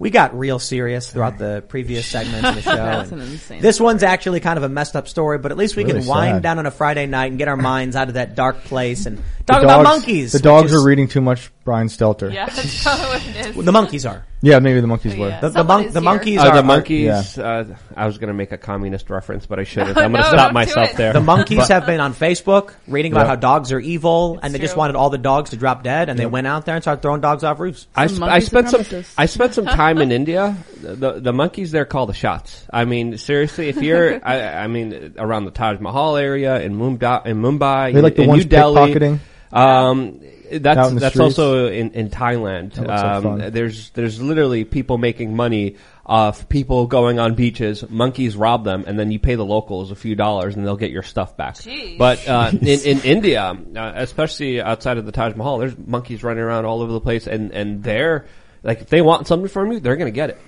[0.00, 2.76] We got real serious throughout the previous segments of the show.
[2.76, 5.74] That's an insane this one's actually kind of a messed up story, but at least
[5.74, 6.42] we Really can wind sad.
[6.44, 9.18] down on a Friday night and get our minds out of that dark place and
[9.18, 9.24] The
[9.54, 10.30] talk about monkeys.
[10.30, 12.32] The which dogs is- are reading too much Brian Stelter.
[12.32, 13.64] Yeah, that's probably what it is.
[13.64, 14.24] The monkeys are.
[14.40, 15.30] Yeah, maybe the monkeys were.
[15.30, 15.40] Yeah.
[15.40, 16.04] The, the, Someone mon- is the here.
[16.04, 17.38] monkeys Uh, are the are- monkeys.
[17.38, 17.64] Uh,
[17.96, 19.96] I was going to make a communist reference, but I shouldn't.
[19.98, 20.96] I'm going to No, stop don't do myself it.
[20.96, 21.12] there.
[21.12, 23.28] The monkeys But- have been on Facebook reading about Yeah.
[23.30, 24.78] how dogs are evil, and they just true.
[24.78, 27.20] wanted all the dogs to drop dead, and they went out there and started throwing
[27.20, 27.88] dogs off roofs.
[27.96, 29.14] I, sp- I monkey spent some supremacists.
[29.18, 30.56] I spent some time in India.
[30.82, 32.64] The the monkeys there call the shots.
[32.72, 37.26] I mean, seriously, if you're I, I mean around the Taj Mahal area in Mumbai,
[37.26, 39.18] in Mumbai, They like the in ones New Delhi, pickpocketing?
[39.52, 41.38] Um, that's Out in the that's streets?
[41.38, 42.74] also in in Thailand.
[42.74, 43.50] That looks like Um, fun.
[43.52, 45.76] there's there's literally people making money
[46.06, 47.84] off people going on beaches.
[47.88, 50.90] Monkeys rob them, and then you pay the locals a few dollars, and they'll get
[50.90, 51.54] your stuff back.
[51.56, 51.98] Jeez.
[51.98, 53.42] But uh, in in India,
[53.76, 57.26] uh, especially outside of the Taj Mahal, there's monkeys running around all over the place,
[57.26, 58.24] and and they're
[58.62, 60.38] like if they want something from you, they're gonna get it.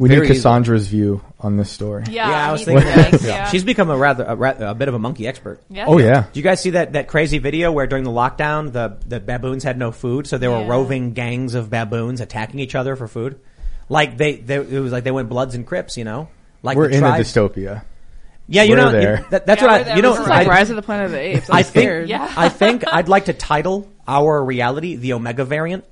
[0.00, 0.38] We Very need easily.
[0.38, 2.04] Cassandra's view on this story.
[2.08, 3.20] Yeah, yeah, I was thinking that.
[3.22, 3.48] Yeah.
[3.50, 5.60] She's become a rather a, ra- a bit of a monkey expert.
[5.68, 5.84] Yeah.
[5.86, 6.24] Oh yeah.
[6.32, 9.62] Do you guys see that, that crazy video where during the lockdown the, the baboons
[9.62, 13.40] had no food, so there were roving gangs of baboons attacking each other for food?
[13.90, 16.28] Like they, they it was like they went Bloods and Crips, you know?
[16.62, 17.82] Like We're the in a dystopia.
[18.48, 19.26] Yeah, you We're know there.
[19.30, 19.96] that, that's Yeah, what I there.
[19.96, 21.50] you know This It's is I, Rise of the Planet of the Apes.
[21.50, 22.08] I'm I think scared.
[22.14, 22.32] Yeah.
[22.38, 25.84] I think I'd like to title our reality the Omega variant.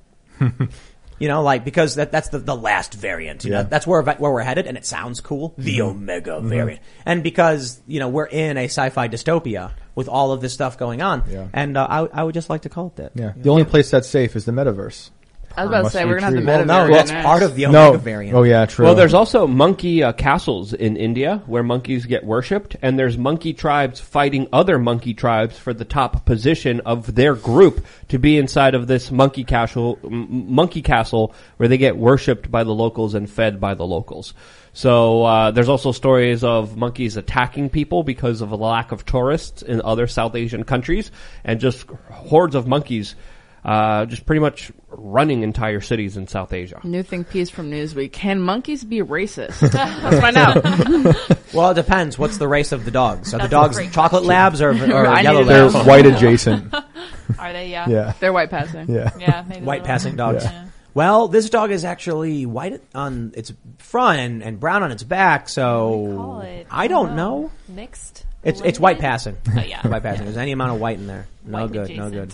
[1.19, 3.43] You know, like because that that's the, the last variant.
[3.45, 3.61] You Yeah.
[3.63, 5.53] know, that's where where we're headed, and it sounds cool.
[5.57, 10.41] The Omega variant, and because you know we're in a sci-fi dystopia with all of
[10.41, 11.47] this stuff going on, Yeah.
[11.53, 13.11] and uh, I I would just like to call it that.
[13.15, 13.33] Yeah.
[13.35, 15.09] The only place that's safe is the metaverse.
[15.57, 16.45] I was about to say we're gonna have the true.
[16.45, 16.57] meta.
[16.59, 17.25] Well, no, variant that's next.
[17.25, 17.97] part of the Omega No.
[17.97, 18.35] variant.
[18.37, 18.85] Oh yeah, true.
[18.85, 23.53] Well, there's also monkey uh, castles in India where monkeys get worshipped, and there's monkey
[23.53, 28.73] tribes fighting other monkey tribes for the top position of their group to be inside
[28.75, 33.29] of this monkey castle, m- monkey castle where they get worshipped by the locals and
[33.29, 34.33] fed by the locals.
[34.71, 39.61] So uh, there's also stories of monkeys attacking people because of a lack of tourists
[39.63, 41.11] in other South Asian countries,
[41.43, 43.15] and just hordes of monkeys.
[43.63, 46.79] Uh, just pretty much running entire cities in South Asia.
[46.83, 48.11] New thing piece from Newsweek.
[48.13, 49.61] Can monkeys be racist?
[50.03, 51.35] Let's find out.
[51.51, 52.19] Well, it depends.
[52.19, 53.33] What's the race of the dogs?
[53.33, 54.73] Are the That's a dogs great chocolate labs or, or
[55.21, 55.73] yellow labs?
[55.73, 56.71] they're white adjacent.
[57.39, 57.69] Are they?
[57.69, 57.89] Yeah.
[57.89, 58.13] Yeah.
[58.19, 58.87] They're white passing.
[58.87, 59.09] Yeah.
[59.17, 59.43] Yeah.
[59.61, 60.43] White passing dogs.
[60.43, 60.67] Yeah.
[60.93, 65.49] Well, this dog is actually white on its front and, and brown on its back,
[65.49, 66.67] so it.
[66.69, 67.51] I don't know.
[67.67, 68.25] Mixed.
[68.43, 69.37] It's it's white passing.
[69.55, 69.87] Oh, yeah.
[69.87, 70.25] white passing.
[70.25, 71.27] There's any amount of white in there.
[71.45, 71.97] No White good.
[71.97, 72.33] No good.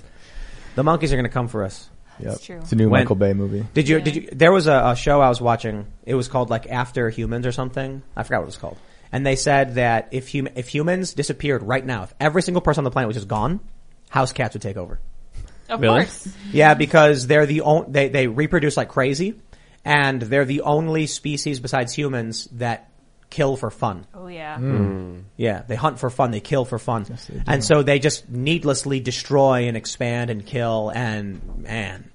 [0.76, 0.78] Adjacent.
[0.78, 1.90] The monkeys are going to come for us.
[2.20, 2.42] Yep.
[2.42, 2.58] true.
[2.60, 3.66] It's a new When- Michael Bay movie.
[3.74, 4.00] Did you?
[4.00, 4.30] Did you?
[4.32, 5.86] There was a, a show I was watching.
[6.06, 8.02] It was called like After Humans or something.
[8.16, 8.78] I forgot what it was called.
[9.12, 12.82] And they said that if hum- if humans disappeared right now, if every single person
[12.82, 13.60] on the planet was just gone,
[14.10, 15.00] house cats would take over.
[15.68, 16.04] Of Really?
[16.04, 16.28] course.
[16.52, 19.36] Yeah, because they're the on- they they reproduce like crazy,
[19.84, 22.90] and they're the only species besides humans that
[23.30, 24.06] kill for fun.
[24.14, 24.58] Oh yeah.
[25.38, 27.06] Yeah, they hunt for fun, they kill for fun.
[27.48, 32.10] and so they just needlessly destroy and expand and kill and man,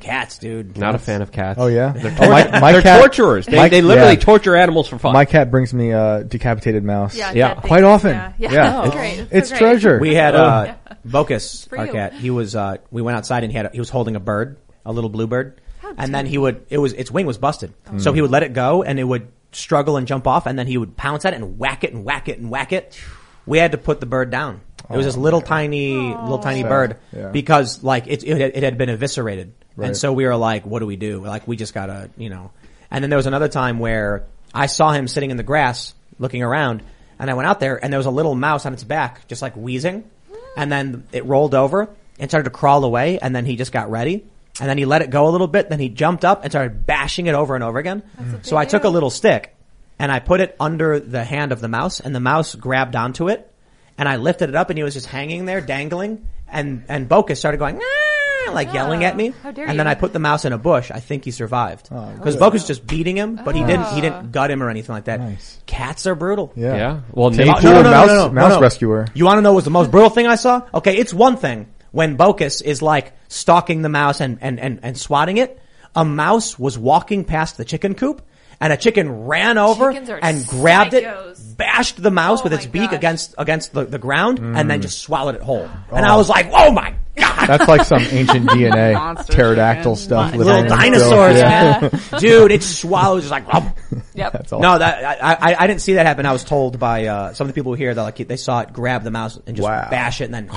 [0.00, 0.76] cats, dude.
[0.78, 1.58] Not a fan of cats.
[1.60, 3.46] Oh yeah, They're, Oh, my, my they're cat, torturers.
[3.46, 4.20] They, my- they literally yeah.
[4.20, 5.12] torture animals for fun.
[5.12, 7.14] My cat brings me a decapitated mouse.
[7.14, 7.32] Yeah.
[7.32, 7.54] Yeah.
[7.54, 8.12] Quite often.
[8.12, 8.32] Yeah.
[8.38, 8.52] Yeah.
[8.52, 8.82] Yeah.
[8.86, 9.18] It's great.
[9.18, 9.58] It's, It's so great.
[9.70, 9.98] treasure.
[9.98, 10.74] We had uh
[11.06, 12.14] Bocus, our cat.
[12.14, 14.58] He was uh we went outside and he had a, he was holding a bird,
[14.84, 15.60] a little bluebird.
[15.98, 17.72] And then he would it was its wing was busted.
[17.98, 20.66] So he would let it go and it would struggle and jump off and then
[20.66, 22.98] he would pounce at it and whack it and whack it and whack it.
[23.46, 24.60] We had to put the bird down.
[24.90, 26.68] It was oh, this little tiny little tiny Sad.
[26.68, 27.28] bird Yeah.
[27.30, 29.52] because like it it, had- it had been eviscerated.
[29.76, 29.88] Right.
[29.88, 31.24] And so we were like what do we do?
[31.24, 32.50] Like we just got to, you know.
[32.90, 34.24] And then there was another time where
[34.54, 36.82] I saw him sitting in the grass looking around
[37.18, 39.42] and I went out there and there was a little mouse on its back just
[39.42, 40.08] like wheezing
[40.56, 41.88] and then it rolled over
[42.18, 44.24] and started to crawl away and then he just got ready
[44.60, 46.86] and then he let it go a little bit then he jumped up and started
[46.86, 48.02] bashing it over and over again
[48.42, 49.54] so i took a little stick
[49.98, 53.28] and i put it under the hand of the mouse and the mouse grabbed onto
[53.28, 53.52] it
[53.98, 57.38] and i lifted it up and he was just hanging there dangling and and Bocus
[57.38, 59.90] started going "Ah," like yelling at me how dare and then you.
[59.90, 63.16] i put the mouse in a bush i think he survived because Bocus just beating
[63.16, 65.60] him but he didn't he didn't gut him or anything like that Nice.
[65.66, 66.76] cats are brutal Yeah.
[66.76, 67.00] yeah.
[67.12, 67.60] Well, Take nature.
[67.62, 69.06] two no, no, no, mouse, no, no, no, mouse rescuer.
[69.14, 70.62] You want to know what was the most brutal thing I saw?
[70.72, 74.96] Okay, it's one thing when Bocus is like stalking the mouse and, and, and, and
[74.98, 75.60] swatting it.
[75.94, 78.22] A mouse was walking past the chicken coop
[78.60, 81.52] and a chicken ran over and grabbed psychos.
[81.52, 82.94] it, bashed the mouse Oh with its beak gosh.
[82.98, 84.68] against, against the, the ground and Mm.
[84.68, 85.68] then just swallowed it whole.
[85.90, 87.46] And I was like, oh my god!
[87.48, 89.96] That's like some ancient DNA Monster pterodactyl chicken.
[89.96, 90.34] stuff.
[90.34, 91.88] Little Little dinosaurs, Yeah.
[91.92, 92.00] man.
[92.18, 93.74] Dude, it swallows just like, "Rump."
[94.14, 94.32] Yep.
[94.32, 94.60] That's all.
[94.60, 96.26] No, that I, I I didn't see that happen.
[96.26, 98.72] I was told by uh, some of the people here that like they saw it
[98.72, 99.88] grab the mouse and just Wow.
[99.90, 100.48] bash it and then,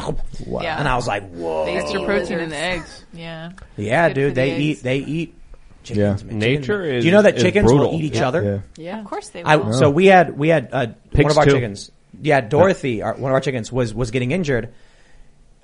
[0.45, 0.61] Wow.
[0.61, 0.77] Yeah.
[0.79, 1.65] and I was like, whoa.
[1.65, 3.05] They Extra eat protein in the eggs.
[3.13, 3.51] Yeah.
[3.77, 4.61] Yeah, Good for dude, the they eggs.
[4.63, 5.38] eat they eat
[5.83, 5.97] chickens.
[5.97, 6.07] Yeah.
[6.09, 6.17] man.
[6.17, 7.91] Chickens- Nature is- Do you know that is chickens brutal.
[7.91, 8.27] will eat each Yeah.
[8.27, 8.63] other?
[8.77, 8.83] Yeah.
[8.85, 8.99] Yeah.
[8.99, 9.73] Of course they I, will.
[9.73, 11.51] so we had we had uh, one Pigs of our too.
[11.51, 11.91] chickens.
[12.21, 14.69] Yeah, Dorothy, our, one of our chickens was was getting injured.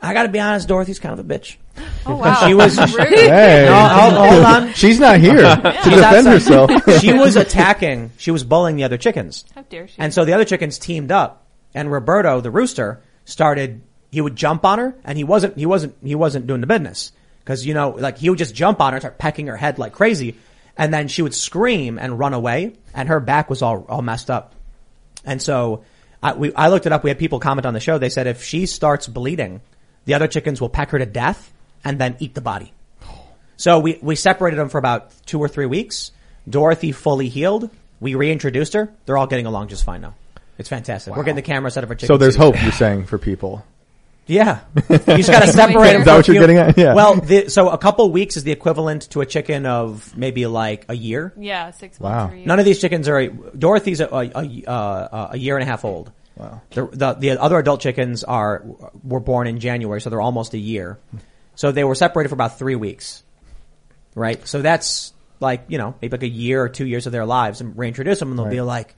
[0.01, 1.55] I got to be honest, Dorothy's kind of a bitch.
[2.05, 2.47] oh wow.
[2.47, 2.77] She was.
[2.97, 3.07] Rude.
[3.17, 3.65] Hey.
[3.65, 4.73] No, hold, hold on.
[4.73, 6.31] She's not here to She's defend outside.
[6.31, 6.99] herself.
[7.01, 8.11] she was attacking.
[8.17, 9.45] She was bullying the other chickens.
[9.55, 9.95] How dare she?
[9.97, 13.81] And so the other chickens teamed up, and Roberto, the rooster, started.
[14.11, 15.57] He would jump on her, and he wasn't.
[15.57, 15.95] He wasn't.
[16.03, 17.11] He wasn't doing the business
[17.45, 19.79] because you know, like he would just jump on her, and start pecking her head
[19.79, 20.35] like crazy,
[20.75, 24.29] and then she would scream and run away, and her back was all all messed
[24.29, 24.55] up.
[25.23, 25.83] And so
[26.21, 27.03] I, we, I looked it up.
[27.03, 27.97] We had people comment on the show.
[27.97, 29.61] They said if she starts bleeding,
[30.05, 31.53] the other chickens will peck her to death
[31.83, 32.73] and then eat the body.
[33.57, 36.11] So we, we separated them for about two or three weeks.
[36.49, 37.69] Dorothy fully healed.
[37.99, 38.91] We reintroduced her.
[39.05, 40.15] They're all getting along just fine now.
[40.57, 41.15] It's fantastic.
[41.15, 42.07] We're getting the camera set up for chickens.
[42.07, 43.65] So there's hope, you're saying, for people.
[44.27, 44.61] Yeah.
[44.89, 46.01] You just gotta separate them.
[46.01, 46.77] Is that what you're getting at?
[46.77, 46.93] Yeah.
[46.95, 50.85] Well, the, so a couple weeks is the equivalent to a chicken of maybe like
[50.89, 51.33] a year.
[51.37, 52.09] yeah, six Wow.
[52.27, 52.33] months.
[52.33, 52.47] or year.
[52.47, 53.27] None of these chickens are.
[53.27, 56.11] Dorothy's a, a, a, uh, a year and a half old.
[56.37, 56.61] Wow.
[56.71, 58.63] The, the the other adult chickens are
[59.03, 60.99] were born in January, so they're almost a year.
[61.55, 63.23] So they were separated for about three weeks,
[64.15, 64.45] right?
[64.47, 67.61] So that's like you know maybe like a year or two years of their lives,
[67.61, 68.95] and reintroduce them, and they'll be like,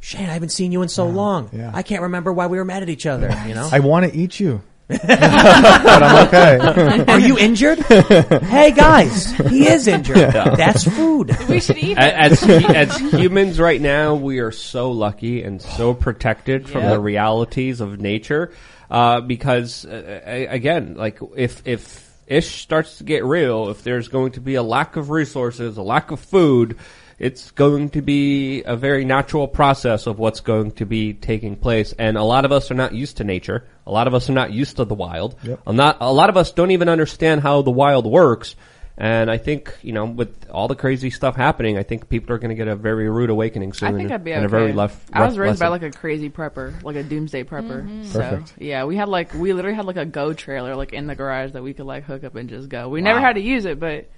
[0.00, 1.50] "Shane, I haven't seen you in so long.
[1.52, 1.70] yeah.
[1.72, 4.18] I can't remember why we were mad at each other." You know, I want to
[4.18, 4.62] eat you.
[4.90, 7.04] but I'm okay.
[7.12, 7.78] are you injured?
[7.78, 10.16] hey guys, he is injured.
[10.32, 11.36] That's food.
[11.48, 11.98] we should eat it.
[11.98, 16.90] as as humans right now, we are so lucky and so protected from Yeah.
[16.90, 18.52] the realities of nature.
[18.90, 24.08] Uh, because uh, a- again, like if if ish starts to get real, if there's
[24.08, 26.76] going to be a lack of resources, a lack of food,
[27.20, 31.92] it's going to be a very natural process of what's going to be taking place.
[31.98, 33.66] And a lot of us are not used to nature.
[33.86, 35.36] A lot of us are not used to the wild.
[35.42, 35.60] Yep.
[35.66, 38.56] A not a lot of us don't even understand how the wild works.
[38.96, 42.38] And I think, you know, with all the crazy stuff happening, I think people are
[42.38, 43.94] going to get a very rude awakening soon.
[43.94, 44.44] I think I'd be okay.
[44.44, 47.44] a very rough, I was rough raised by like a crazy prepper, like a doomsday
[47.44, 47.82] prepper.
[47.82, 48.04] Mm-hmm.
[48.04, 48.54] So Perfect.
[48.58, 51.52] yeah, we had like we literally had like a go trailer like in the garage
[51.52, 52.88] that we could like hook up and just go.
[52.88, 54.08] We never had to use it, but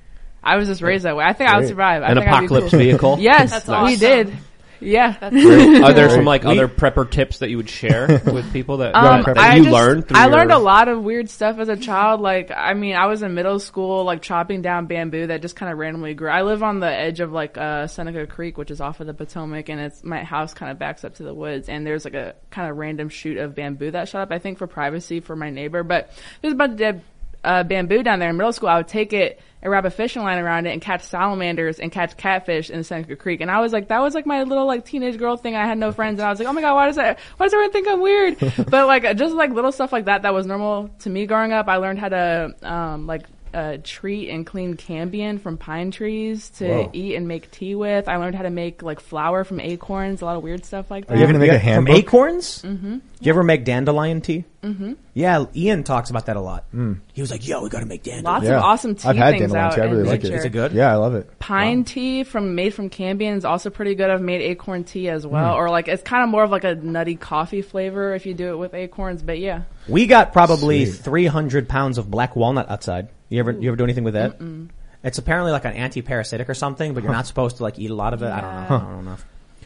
[0.42, 1.24] I was just raised that way.
[1.24, 2.02] I think I would survive.
[2.02, 2.78] I An think I'd be apocalypse cool.
[2.80, 3.16] vehicle.
[3.20, 3.98] Yes, That's we awesome.
[3.98, 4.36] did.
[4.80, 5.16] Yeah.
[5.22, 9.22] Are there some like other prepper tips that you would share with people that, Um,
[9.22, 10.08] that, I you just- learned?
[10.08, 12.20] Through I your- learned a lot of weird stuff as a child.
[12.20, 15.70] Like, I mean, I was in middle school, like chopping down bamboo that just kind
[15.70, 16.28] of randomly grew.
[16.28, 19.14] I live on the edge of like uh, Seneca Creek, which is off of the
[19.14, 21.68] Potomac, and it's my house kind of backs up to the woods.
[21.68, 24.32] And there's like a kind of random shoot of bamboo that shot up.
[24.32, 26.10] I think for privacy for my neighbor, but
[26.40, 27.02] there's a bunch of dead
[27.44, 30.22] uh, bamboo down there in middle school, I would take it and wrap a fishing
[30.22, 33.40] line around it and catch salamanders and catch catfish in Seneca Creek.
[33.40, 35.54] And I was like, that was like my little like teenage girl thing.
[35.54, 37.20] I had no friends, and I was like, oh my god, why does that?
[37.36, 38.38] Why does everyone think I'm weird?
[38.70, 41.68] but like just like little stuff like that that was normal to me growing up.
[41.68, 46.68] I learned how to um, like uh, treat and clean cambium from pine trees to
[46.68, 46.90] Whoa.
[46.92, 48.08] eat and make tea with.
[48.08, 51.06] I learned how to make like flour from acorns, a lot of weird stuff like
[51.06, 51.14] that.
[51.14, 52.62] Are you gonna make a From acorns?
[52.62, 52.94] Mm-hmm.
[52.98, 54.44] Do you ever make dandelion tea?
[54.64, 54.92] Mm-hmm.
[55.14, 56.64] Yeah, Ian talks about that a lot.
[57.12, 59.30] He was like, "Yo, we got to make dandelion." Lots of awesome tea I've had
[59.38, 59.80] things dandelion out tea.
[59.80, 60.34] I really like nature.
[60.34, 60.38] it.
[60.38, 60.72] Is it good?
[60.72, 61.38] Yeah, I love it.
[61.38, 64.08] Pine tea from made from cambium is also pretty good.
[64.10, 65.58] I've made acorn tea as well, Mm.
[65.58, 68.50] or like it's kind of more of like a nutty coffee flavor if you do
[68.50, 69.22] it with acorns.
[69.22, 71.04] But yeah, We got probably Sweet.
[71.04, 73.08] 300 pounds of black walnut outside.
[73.32, 74.38] You ever you ever do anything with that?
[74.38, 74.68] Mm-mm.
[75.04, 77.94] It's apparently like an anti-parasitic or something, but you're not supposed to like eat a
[77.94, 78.28] lot of it.
[78.30, 78.66] I don't know.
[78.68, 78.76] Yeah.
[78.88, 79.16] I don't know.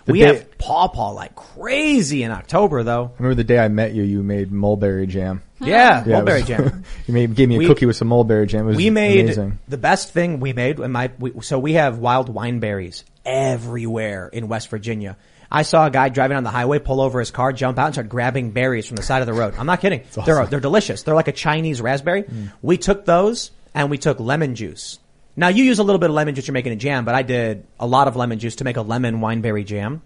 [0.07, 3.11] The we day- have pawpaw like crazy in October though.
[3.13, 5.43] I remember the day I met you, you made mulberry jam.
[5.61, 6.85] Yeah, Yeah, it mulberry was- jam.
[7.09, 8.65] you made, gave me a We- cookie with some mulberry jam.
[8.67, 9.59] It was we made amazing.
[9.67, 10.79] the best thing we made.
[10.79, 15.17] In my we, so we have wild wine berries everywhere in West Virginia.
[15.51, 17.95] I saw a guy driving on the highway pull over his car, jump out, and
[17.95, 19.55] start grabbing berries from the side of the road.
[19.59, 20.03] I'm not kidding.
[20.25, 21.03] They're they're delicious.
[21.03, 22.25] They're like a Chinese raspberry.
[22.25, 22.53] Mm.
[22.63, 24.99] We took those and we took lemon juice.
[25.37, 26.49] Now you use a little bit of lemon juice.
[26.49, 28.83] You're making a jam, but I did a lot of lemon juice to make a
[28.83, 30.03] lemon wineberry jam.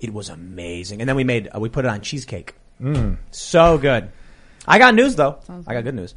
[0.00, 1.00] It was amazing.
[1.00, 2.54] And then we made uh, we put it on cheesecake.
[2.80, 3.18] Mm.
[3.30, 4.10] So good.
[4.66, 5.38] I got news though.
[5.66, 6.14] I got good news.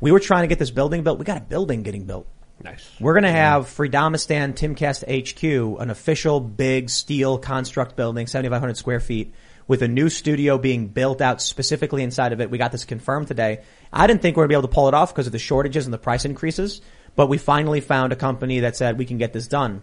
[0.00, 1.18] We were trying to get this building built.
[1.18, 2.26] We got a building getting built.
[2.62, 2.90] Nice.
[2.98, 9.00] We're going to have Freedomistan Timcast HQ, an official big steel construct building, 7,500 square
[9.00, 9.32] feet,
[9.66, 12.50] with a new studio being built out specifically inside of it.
[12.50, 13.60] We got this confirmed today.
[13.92, 15.38] I didn't think we were to be able to pull it off because of the
[15.38, 16.80] shortages and the price increases,
[17.16, 19.82] but we finally found a company that said we can get this done.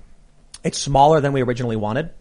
[0.64, 2.12] It's smaller than we originally wanted,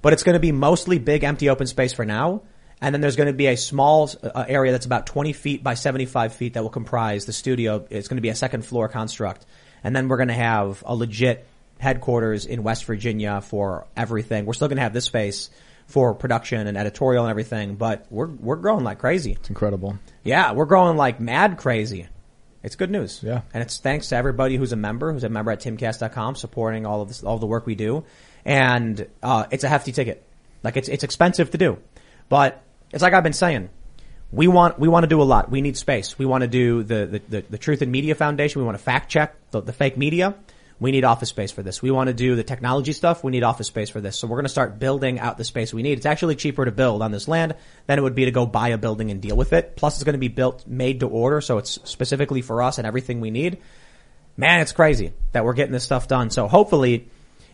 [0.00, 2.42] but it's going to be mostly big empty open space for now.
[2.80, 5.74] And then there's going to be a small uh, area that's about 20 feet by
[5.74, 7.86] 75 feet that will comprise the studio.
[7.90, 9.46] It's going to be a second floor construct.
[9.84, 11.46] And then we're going to have a legit
[11.78, 14.46] headquarters in West Virginia for everything.
[14.46, 15.50] We're still going to have this space
[15.92, 19.32] for production and editorial and everything, but we're, we're growing like crazy.
[19.32, 19.98] It's incredible.
[20.24, 22.08] Yeah, we're growing like mad crazy.
[22.62, 23.20] It's good news.
[23.22, 23.42] Yeah.
[23.52, 27.02] And it's thanks to everybody who's a member, who's a member at timcast.com, supporting all
[27.02, 28.04] of this, all the work we do.
[28.44, 30.26] And, uh, it's a hefty ticket.
[30.62, 31.78] Like it's, it's expensive to do.
[32.30, 33.68] But it's like I've been saying.
[34.30, 35.50] We want, we want to do a lot.
[35.50, 36.18] We need space.
[36.18, 38.62] We want to do the, the, the, the Truth in Media Foundation.
[38.62, 40.34] We want to fact check the, the fake media.
[40.82, 41.80] We need office space for this.
[41.80, 43.22] We want to do the technology stuff.
[43.22, 44.18] We need office space for this.
[44.18, 45.96] So we're going to start building out the space we need.
[45.96, 47.54] It's actually cheaper to build on this land
[47.86, 49.76] than it would be to go buy a building and deal with it.
[49.76, 51.40] Plus it's going to be built, made to order.
[51.40, 53.58] So it's specifically for us and everything we need.
[54.36, 56.30] Man, it's crazy that we're getting this stuff done.
[56.30, 57.08] So hopefully,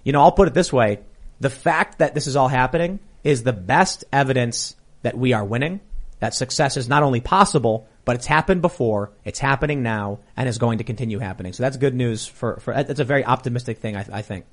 [0.05, 1.01] you know, I'll put it this way.
[1.39, 5.81] The fact that this is all happening is the best evidence that we are winning,
[6.21, 10.57] that success is not only possible, but it's happened before, it's happening now, and is
[10.57, 11.53] going to continue happening.
[11.53, 14.47] So that's good news for, for that's a very optimistic thing, I, I think.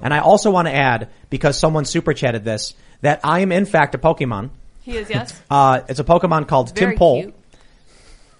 [0.00, 2.72] And I also want to add, because someone super chatted this,
[3.02, 4.48] that I am in fact a Pokemon.
[4.80, 5.38] He is, yes.
[5.50, 7.20] Uh, it's a Pokemon called Very Tympole.
[7.20, 7.34] cute.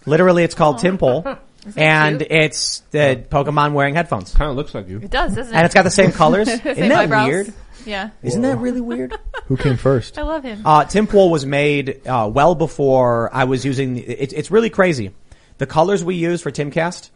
[0.06, 1.38] Literally, it's called Tympole.
[1.76, 2.32] And cute?
[2.32, 4.34] it's the Pokemon wearing headphones.
[4.34, 5.00] Kind of looks like you.
[5.00, 5.56] It does, doesn't it?
[5.56, 6.48] And it's got the same colors.
[6.48, 7.28] Same Isn't that eyebrows.
[7.28, 7.54] weird?
[7.84, 8.10] Yeah.
[8.22, 9.16] Isn't that really weird?
[9.46, 10.18] Who came first?
[10.18, 10.62] I love him.
[10.64, 13.96] Uh, Tim Pool was made uh, well before I was using.
[13.98, 15.12] It, it's really crazy.
[15.58, 17.10] The colors we use for Timcast,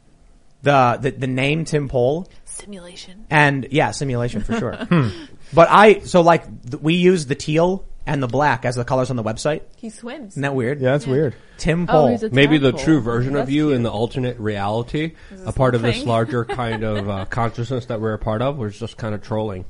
[0.62, 3.26] the the, the name Tympole, Simulation.
[3.30, 4.86] and yeah, simulation for sure.
[5.54, 9.10] But I so like th- we use the teal and the black as the colors
[9.10, 9.62] on the website.
[9.76, 10.32] He swims.
[10.32, 10.80] Isn't that weird?
[10.80, 11.36] Yeah, that's weird.
[11.56, 12.06] Tim Oh, Pole.
[12.08, 12.84] he's a Maybe the tadpole.
[12.84, 13.76] true version of That's you cute.
[13.76, 15.12] in the alternate reality,
[15.44, 16.08] a part of little this thing?
[16.08, 19.64] larger kind of uh, consciousness that we're a part of, was just kind of trolling.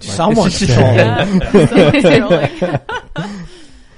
[0.00, 0.96] Someone's Like- trolling.
[0.96, 1.66] Yeah.
[1.66, 2.02] Someone's
[2.58, 2.80] trolling.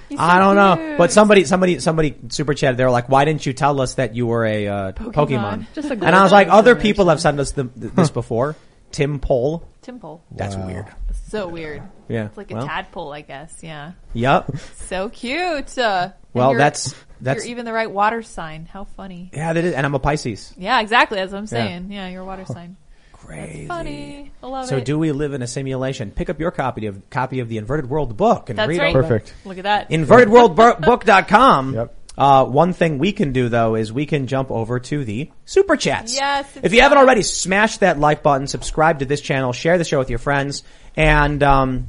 [0.09, 2.77] So I don't know, but somebody, somebody, somebody super chatted.
[2.79, 5.67] They were like, "Why didn't you tell us that you were a uh, Pokemon?" Pokemon.
[5.75, 8.55] Just a and I was like, "Other people have sent us the, th- this before."
[8.93, 9.65] Tympole.
[9.83, 10.23] Timple.
[10.31, 10.67] That's Wow.
[10.69, 10.87] weird.
[11.29, 11.83] So weird.
[12.09, 12.27] Yeah.
[12.27, 13.59] It's like a well, tadpole, I guess.
[13.63, 13.93] Yeah.
[14.15, 14.57] Yep.
[14.87, 15.77] So cute.
[15.77, 18.67] Uh, and Well, you're- that's that's You're even the right water sign.
[18.73, 19.31] How funny.
[19.35, 20.55] yeah, that is, and I'm a Pisces.
[20.57, 21.19] Yeah, exactly.
[21.19, 21.91] That's what I'm saying.
[21.91, 22.77] Yeah, you're a water sign.
[23.27, 23.67] Crazy.
[23.67, 24.31] Funny.
[24.43, 24.85] I love So it.
[24.85, 26.11] do we live in a simulation?
[26.11, 28.95] Pick up your copy of copy of the Inverted World book and That's read right.
[28.97, 29.35] all the- Perfect.
[29.45, 29.91] Look at that.
[29.91, 31.75] InvertedWorldBook.com.
[31.75, 31.95] Yep.
[32.19, 35.77] Uh, one thing we can do though is we can jump over to the super
[35.77, 36.15] chats.
[36.15, 39.85] Yes, If you haven't already, smash that like button, subscribe to this channel, share the
[39.85, 40.63] show with your friends,
[40.97, 41.89] and um,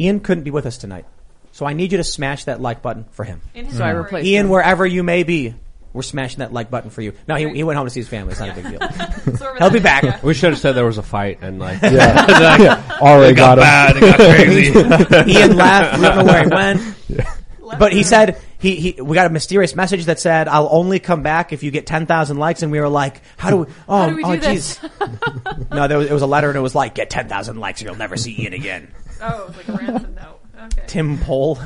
[0.00, 1.04] Ian couldn't be with us tonight,
[1.52, 3.42] so I need you to smash that like button for him.
[3.54, 4.50] In his So I replaced Ian, him.
[4.50, 5.54] wherever you may be,
[5.92, 7.12] we're smashing that like button for you.
[7.26, 8.32] No, he, he went home to see his family.
[8.32, 8.80] It's not a big deal.
[9.36, 10.02] So over He'll be back.
[10.02, 10.20] Yeah.
[10.22, 12.26] We should have said there was a fight and like Yeah.
[12.58, 12.98] yeah.
[13.00, 14.02] Already got, him.
[14.02, 15.32] it got crazy.
[15.32, 15.98] Ian laughed.
[15.98, 17.78] We don't know where he went.
[17.78, 21.22] But he said he, he, we got a mysterious message that said, I'll only come
[21.22, 22.62] back if you get 10,000 likes.
[22.62, 24.78] And we were like, how do we, oh, How do we oh, do this?
[24.78, 25.70] jeez.
[25.70, 27.88] no, there was, it was a letter and it was like, get 10,000 likes and
[27.88, 28.92] you'll never see Ian again.
[29.22, 30.40] Oh, it was like a ransom note.
[30.64, 30.84] Okay.
[30.86, 31.58] Tim Poll.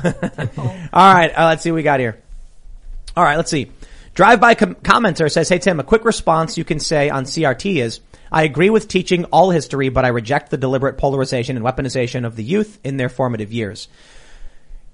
[0.93, 2.17] All right, uh, let's see what we got here.
[3.17, 3.71] All right, let's see.
[4.15, 7.99] Drive-by com- commenter says, "Hey Tim, a quick response you can say on CRT is."
[8.31, 12.35] I agree with teaching all history, but I reject the deliberate polarization and weaponization of
[12.35, 13.87] the youth in their formative years.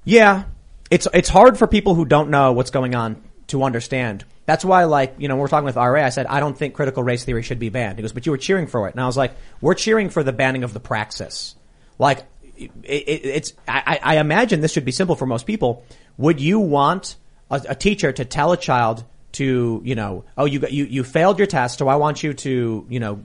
[0.03, 0.43] Yeah,
[0.89, 4.25] it's it's hard for people who don't know what's going on to understand.
[4.45, 7.03] That's why, like, you know, we're talking with RA, I said, I don't think critical
[7.03, 7.97] race theory should be banned.
[7.97, 8.91] He goes, but you were cheering for it.
[8.91, 11.55] And I was like, we're cheering for the banning of the praxis.
[11.99, 12.23] Like,
[12.57, 15.85] it, it, it's, I, I imagine this should be simple for most people.
[16.17, 17.15] Would you want
[17.51, 19.03] a, a teacher to tell a child
[19.33, 22.33] to, you know, oh, you, got- you, you failed your test, so I want you
[22.33, 23.23] to, you know,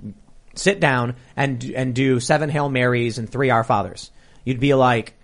[0.55, 4.11] sit down and, and do seven Hail Marys and three Our Fathers.
[4.44, 5.15] You'd be like,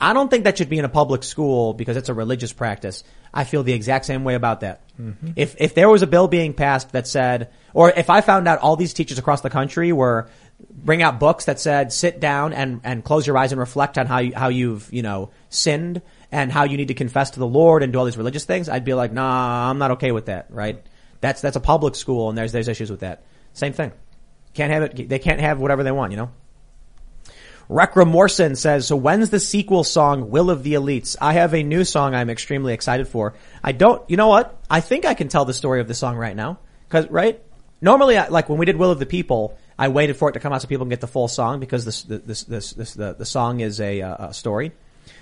[0.00, 3.04] I don't think that should be in a public school because it's a religious practice.
[3.32, 4.82] I feel the exact same way about that.
[5.00, 5.30] Mm-hmm.
[5.36, 8.58] If if there was a bill being passed that said, or if I found out
[8.58, 10.28] all these teachers across the country were
[10.70, 14.06] bring out books that said sit down and and close your eyes and reflect on
[14.06, 17.46] how you, how you've you know sinned and how you need to confess to the
[17.46, 20.26] Lord and do all these religious things, I'd be like, nah, I'm not okay with
[20.26, 20.46] that.
[20.50, 20.84] Right?
[21.20, 23.24] That's that's a public school and there's there's issues with that.
[23.52, 23.92] Same thing.
[24.54, 25.08] Can't have it.
[25.08, 26.12] They can't have whatever they want.
[26.12, 26.30] You know.
[27.68, 31.16] Rekra Morrison says, so when's the sequel song Will of the Elites?
[31.20, 33.34] I have a new song I'm extremely excited for.
[33.62, 34.58] I don't, you know what?
[34.70, 36.60] I think I can tell the story of the song right now.
[36.88, 37.42] Cause, right?
[37.82, 40.40] Normally, I, like when we did Will of the People, I waited for it to
[40.40, 43.12] come out so people can get the full song because this, this, this, this, the,
[43.12, 44.72] the song is a, uh, a story.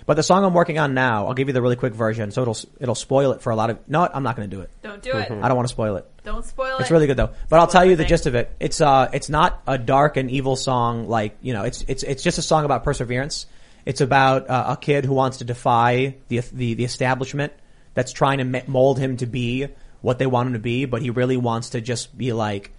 [0.04, 2.42] But the song I'm working on now, I'll give you the really quick version, so
[2.42, 4.70] it'll, it'll spoil it for a lot of, no, I'm not gonna do it.
[4.82, 5.30] Don't do it.
[5.30, 6.10] I don't want to spoil it.
[6.24, 6.80] Don't spoil it.
[6.80, 7.30] It's really good though.
[7.48, 8.08] But I'll tell you the everything.
[8.08, 8.54] gist of it.
[8.58, 12.22] It's uh it's not a dark and evil song like, you know, it's it's it's
[12.22, 13.46] just a song about perseverance.
[13.84, 17.52] It's about uh, a kid who wants to defy the the the establishment
[17.94, 19.68] that's trying to mold him to be
[20.02, 22.72] what they want him to be, but he really wants to just be like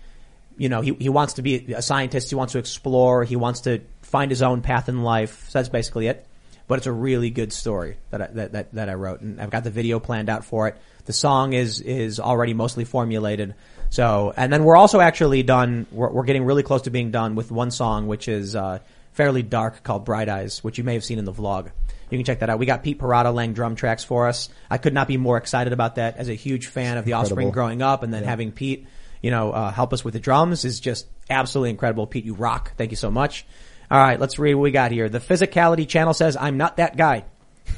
[0.57, 3.61] you know, he, he wants to be a scientist, he wants to explore, he wants
[3.61, 5.49] to find his own path in life.
[5.49, 6.26] So that's basically it.
[6.67, 9.49] But it's a really good story that I, that, that, that I wrote and I've
[9.49, 10.77] got the video planned out for it.
[11.05, 13.55] The song is, is already mostly formulated.
[13.89, 17.35] So, and then we're also actually done, we're, we're getting really close to being done
[17.35, 18.79] with one song, which is, uh,
[19.13, 21.71] fairly dark called Bright Eyes, which you may have seen in the vlog.
[22.11, 22.59] You can check that out.
[22.59, 24.49] We got Pete Parada laying drum tracks for us.
[24.69, 27.49] I could not be more excited about that as a huge fan of the Offspring
[27.51, 28.87] growing up and then having Pete,
[29.21, 32.05] you know, uh, help us with the drums is just absolutely incredible.
[32.07, 32.73] Pete, you rock.
[32.77, 33.45] Thank you so much.
[33.89, 35.07] All right, let's read what we got here.
[35.07, 37.23] The Physicality channel says, I'm not that guy.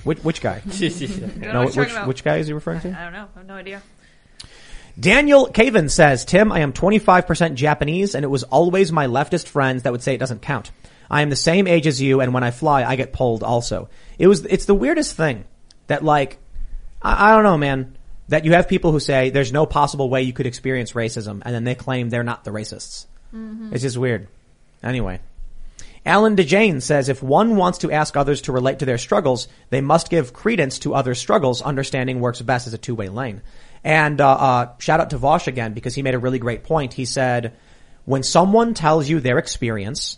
[0.03, 0.61] Which, which guy?
[0.71, 2.07] No, what you're which, talking about.
[2.07, 2.89] which guy is he referring to?
[2.89, 3.27] I don't know.
[3.35, 3.81] I have no idea.
[4.99, 9.83] Daniel Caven says, Tim, I am 25% Japanese and it was always my leftist friends
[9.83, 10.71] that would say it doesn't count.
[11.09, 13.89] I am the same age as you and when I fly, I get pulled also.
[14.17, 15.45] It was, it's the weirdest thing
[15.87, 16.37] that like,
[17.01, 20.23] I, I don't know, man, that you have people who say there's no possible way
[20.23, 23.05] you could experience racism and then they claim they're not the racists.
[23.33, 23.73] Mm-hmm.
[23.73, 24.27] It's just weird.
[24.83, 25.19] Anyway.
[26.05, 29.81] Alan DeJane says if one wants to ask others to relate to their struggles, they
[29.81, 31.61] must give credence to others' struggles.
[31.61, 33.41] Understanding works best as a two-way lane.
[33.83, 36.93] And uh, uh, shout out to Vaush again because he made a really great point.
[36.93, 37.53] He said,
[38.05, 40.17] when someone tells you their experience,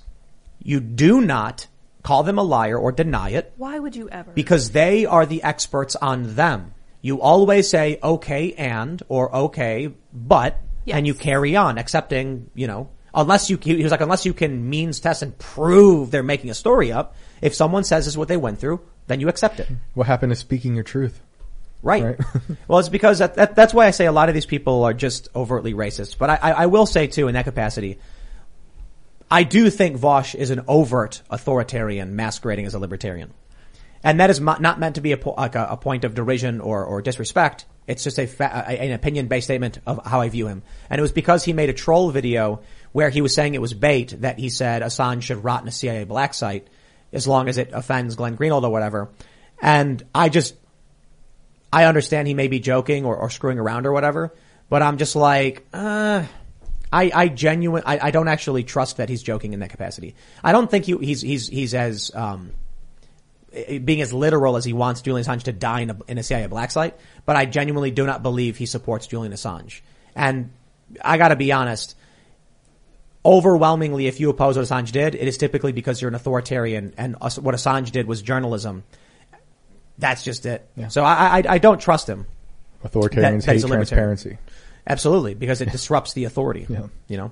[0.63, 1.67] you do not
[2.03, 4.31] call them a liar or deny it Why would you ever?
[4.31, 6.73] because they are the experts on them.
[7.01, 10.97] You always say okay and or okay but Yes.
[10.97, 14.69] and you carry on accepting, you know, unless you he was like unless you can
[14.69, 17.15] means test and prove they're making a story up.
[17.41, 19.67] If someone says this is what they went through, then you accept it.
[19.93, 21.21] What happened to speaking your truth?
[21.83, 22.03] Right.
[22.03, 22.19] Right.
[22.67, 24.93] well, it's because that, that, that's why I say a lot of these people are
[24.93, 26.17] just overtly racist.
[26.17, 27.99] But I, I, I will say too, in that capacity,
[29.29, 33.33] I do think Vaush is an overt authoritarian masquerading as a libertarian.
[34.03, 36.59] And that is not meant to be a, po- like a, a point of derision
[36.59, 37.65] or, or disrespect.
[37.87, 40.63] It's just a, fa- an opinion based statement of how I view him.
[40.89, 42.61] And it was because he made a troll video
[42.91, 45.71] where he was saying it was bait that he said Assange should rot in a
[45.71, 46.67] CIA black site
[47.13, 49.09] as long as it offends Glenn Greenwald or whatever.
[49.61, 50.55] And I just,
[51.71, 54.33] I understand he may be joking or, or screwing around or whatever,
[54.69, 56.23] but I'm just like, uh,
[56.91, 60.15] I, I genuine, I, I don't actually trust that he's joking in that capacity.
[60.43, 62.51] I don't think he, he's, he's, he's as, um,
[63.51, 66.47] being as literal as he wants Julian Assange to die in a, in a CIA
[66.47, 69.81] black site, but I genuinely do not believe he supports Julian Assange.
[70.15, 70.51] And
[71.01, 71.95] I gotta be honest,
[73.25, 77.15] overwhelmingly, if you oppose what Assange did, it is typically because you're an authoritarian and
[77.19, 78.83] what Assange did was journalism.
[79.97, 80.67] That's just it.
[80.89, 82.25] So I, I, I don't trust him.
[82.83, 84.37] Authoritarians That- that hate transparency.
[84.87, 86.65] Absolutely, because it disrupts the authority.
[86.67, 86.87] Yeah.
[87.07, 87.31] You know.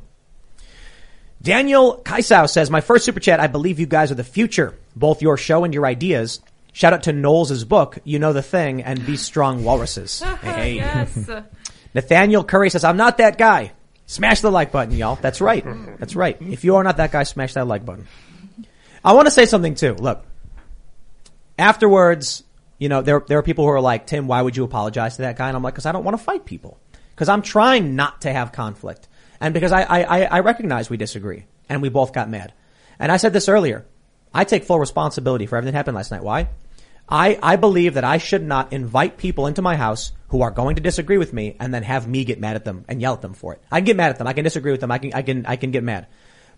[1.41, 4.76] Daniel Kaisau says, my first super chat, I believe you guys are the future.
[4.95, 6.41] Both your show and your ideas
[6.74, 10.22] Shout out to Knowles' book, You Know the Thing, and Be Strong Walruses.
[10.41, 10.76] Hey.
[10.76, 11.30] yes.
[11.94, 13.72] Nathaniel Curry says, I'm not that guy.
[14.10, 15.18] Smash the like button, y'all.
[15.22, 15.64] That's right.
[15.99, 16.36] That's right.
[16.41, 18.07] If you are not that guy, smash that like button.
[19.06, 19.94] I want to say something too.
[19.94, 20.26] Look,
[21.60, 22.44] afterwards,
[22.80, 25.22] you know, there, there are people who are like, Tim, why would you apologize to
[25.23, 25.48] that guy?
[25.48, 26.80] And I'm like, cause I don't want to fight people.
[27.18, 29.07] Cause I'm trying not to have conflict.
[29.40, 32.52] And because I, I, I- I recognize we disagree and we both got mad.
[32.98, 33.86] And I said this earlier.
[34.34, 36.23] I take full responsibility for everything that happened last night.
[36.23, 36.49] Why?
[37.07, 40.76] I, I believe that I should not invite people into my house who are going
[40.76, 43.22] to disagree with me and then have me get mad at them and yell at
[43.22, 43.61] them for it.
[43.72, 44.27] I can get mad at them.
[44.27, 44.91] I can disagree with them.
[44.91, 46.07] I can, I can, I can get mad.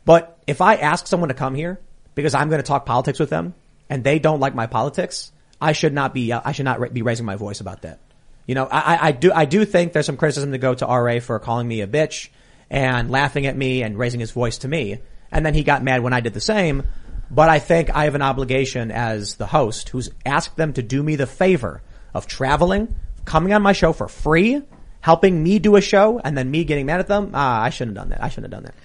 [0.05, 1.79] But if I ask someone to come here
[2.15, 3.53] because I'm going to talk politics with them
[3.89, 7.25] and they don't like my politics, I should not be, I should not be raising
[7.25, 7.99] my voice about that.
[8.47, 10.85] You know, I, I- I do, I do think there's some criticism to go to
[10.85, 12.29] RA for calling me a bitch
[12.69, 14.99] and laughing at me and raising his voice to me.
[15.31, 16.83] And then he got mad when I did the same.
[17.29, 21.01] But I think I have an obligation as the host who's asked them to do
[21.01, 21.81] me the favor
[22.13, 22.93] of traveling,
[23.25, 24.61] coming on my show for free,
[24.99, 27.31] helping me do a show, and then me getting mad at them.
[27.33, 28.23] Ah, I shouldn't have done that.
[28.23, 28.75] I shouldn't have done that.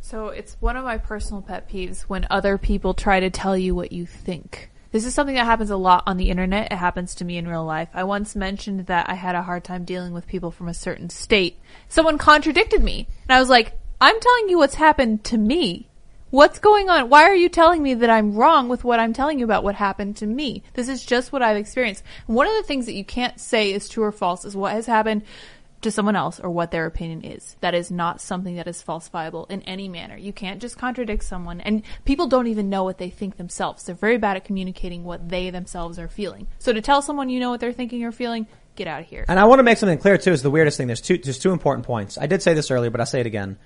[0.00, 3.74] So it's one of my personal pet peeves when other people try to tell you
[3.74, 4.70] what you think.
[4.92, 6.72] This is something that happens a lot on the internet.
[6.72, 7.88] It happens to me in real life.
[7.94, 11.10] I once mentioned that I had a hard time dealing with people from a certain
[11.10, 11.60] state.
[11.88, 13.06] Someone contradicted me.
[13.28, 15.89] And I was like, I'm telling you what's happened to me.
[16.30, 17.08] What's going on?
[17.08, 19.74] Why are you telling me that I'm wrong with what I'm telling you about what
[19.74, 20.62] happened to me?
[20.74, 22.04] This is just what I've experienced.
[22.26, 24.86] One of the things that you can't say is true or false is what has
[24.86, 25.22] happened
[25.80, 27.56] to someone else or what their opinion is.
[27.62, 30.16] That is not something that is falsifiable in any manner.
[30.16, 33.82] You can't just contradict someone and people don't even know what they think themselves.
[33.82, 36.46] They're very bad at communicating what they themselves are feeling.
[36.60, 38.46] So to tell someone you know what they're thinking or feeling,
[38.76, 39.24] get out of here.
[39.26, 40.30] And I want to make something clear too.
[40.30, 40.86] Is the weirdest thing.
[40.86, 41.18] There's two.
[41.18, 42.18] There's two important points.
[42.18, 43.58] I did say this earlier, but I'll say it again.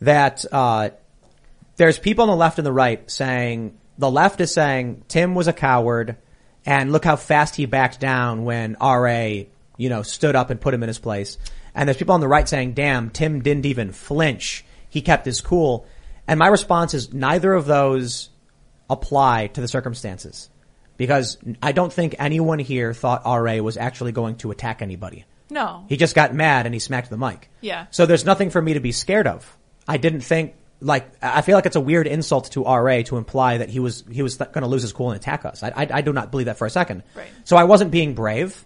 [0.00, 0.90] That uh,
[1.76, 5.48] there's people on the left and the right saying the left is saying Tim was
[5.48, 6.16] a coward,
[6.64, 9.44] and look how fast he backed down when Ra,
[9.76, 11.38] you know, stood up and put him in his place.
[11.74, 14.64] And there's people on the right saying, "Damn, Tim didn't even flinch.
[14.88, 15.86] He kept his cool."
[16.26, 18.30] And my response is neither of those
[18.88, 20.50] apply to the circumstances
[20.96, 25.24] because I don't think anyone here thought RA was actually going to attack anybody.
[25.50, 25.84] No.
[25.88, 27.50] He just got mad and he smacked the mic.
[27.60, 27.86] Yeah.
[27.90, 29.56] So there's nothing for me to be scared of.
[29.88, 33.58] I didn't think like I feel like it's a weird insult to RA to imply
[33.58, 35.62] that he was he was going to lose his cool and attack us.
[35.62, 37.02] I, I I do not believe that for a second.
[37.14, 37.28] Right.
[37.44, 38.64] So I wasn't being brave.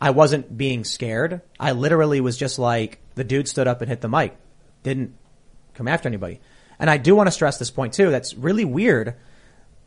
[0.00, 1.42] I wasn't being scared.
[1.58, 4.36] I literally was just like the dude stood up and hit the mic.
[4.82, 5.14] Didn't
[5.74, 6.40] come after anybody.
[6.78, 8.10] And I do want to stress this point too.
[8.10, 9.14] That's really weird.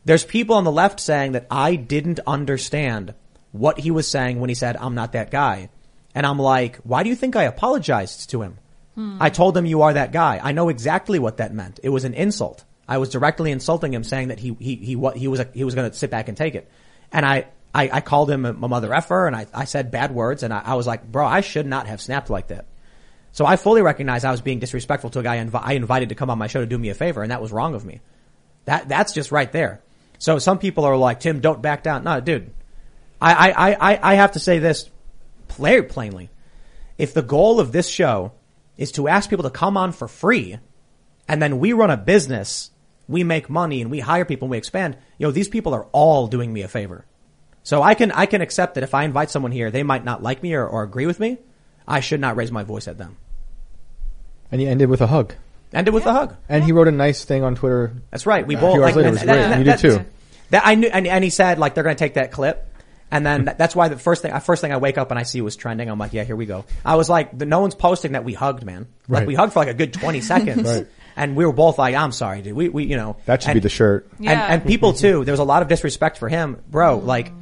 [0.04, 3.14] There's people on the left saying that I didn't understand
[3.52, 5.70] what he was saying when he said, I'm not that guy.
[6.14, 8.58] And I'm like, why do you think I apologized to him?
[8.96, 10.38] I told him you are that guy.
[10.42, 11.80] I know exactly what that meant.
[11.82, 12.62] It was an insult.
[12.86, 15.90] I was directly insulting him saying that he, he, he, he was, he was going
[15.90, 16.70] to sit back and take it.
[17.10, 20.42] And I, I, I called him a, mother effer and I, I said bad words
[20.42, 22.66] and I, I was like, bro, I should not have snapped like that.
[23.32, 26.10] So I fully recognize I was being disrespectful to a guy I, invi- I invited
[26.10, 27.86] to come on my show to do me a favor and that was wrong of
[27.86, 28.00] me.
[28.66, 29.80] That, that's just right there.
[30.18, 32.04] So some people are like, Tim, don't back down.
[32.04, 32.52] No, dude.
[33.22, 34.90] I, I, I, I- have to say this
[35.48, 36.28] plainly.
[36.98, 38.32] If the goal of this show
[38.76, 40.58] is to ask people to come on for free
[41.28, 42.70] and then we run a business,
[43.08, 45.86] we make money and we hire people and we expand, you know, these people are
[45.92, 47.04] all doing me a favor.
[47.62, 50.22] So I can, I can accept that if I invite someone here, they might not
[50.22, 51.38] like me or, or agree with me.
[51.86, 53.16] I should not raise my voice at them.
[54.50, 55.34] And he ended with a hug.
[55.72, 56.36] Ended with a hug.
[56.48, 57.94] And he wrote a nice thing on Twitter.
[58.10, 58.46] That's right.
[58.46, 59.08] We a both few hours like later.
[59.08, 60.04] It and was that- that- you did that- too.
[60.50, 62.68] That I knew, and, and he said like they're going to take that clip,
[63.12, 65.22] and then that, that's why the first thing, first thing I wake up and I
[65.22, 65.88] see was trending.
[65.88, 66.64] I'm like, yeah, here we go.
[66.84, 68.88] I was like, the, no one's posting that we hugged, man.
[69.08, 69.26] Like Right.
[69.28, 70.86] we hugged for like a good 20 seconds, Right.
[71.14, 72.54] and we were both like, I'm sorry, dude.
[72.56, 74.08] We, we, you know, That should and- be the shirt.
[74.18, 74.32] Yeah.
[74.32, 75.24] and, and people too.
[75.24, 76.98] There was a lot of disrespect for him, bro.
[76.98, 77.06] Mm-hmm.
[77.06, 77.32] Like,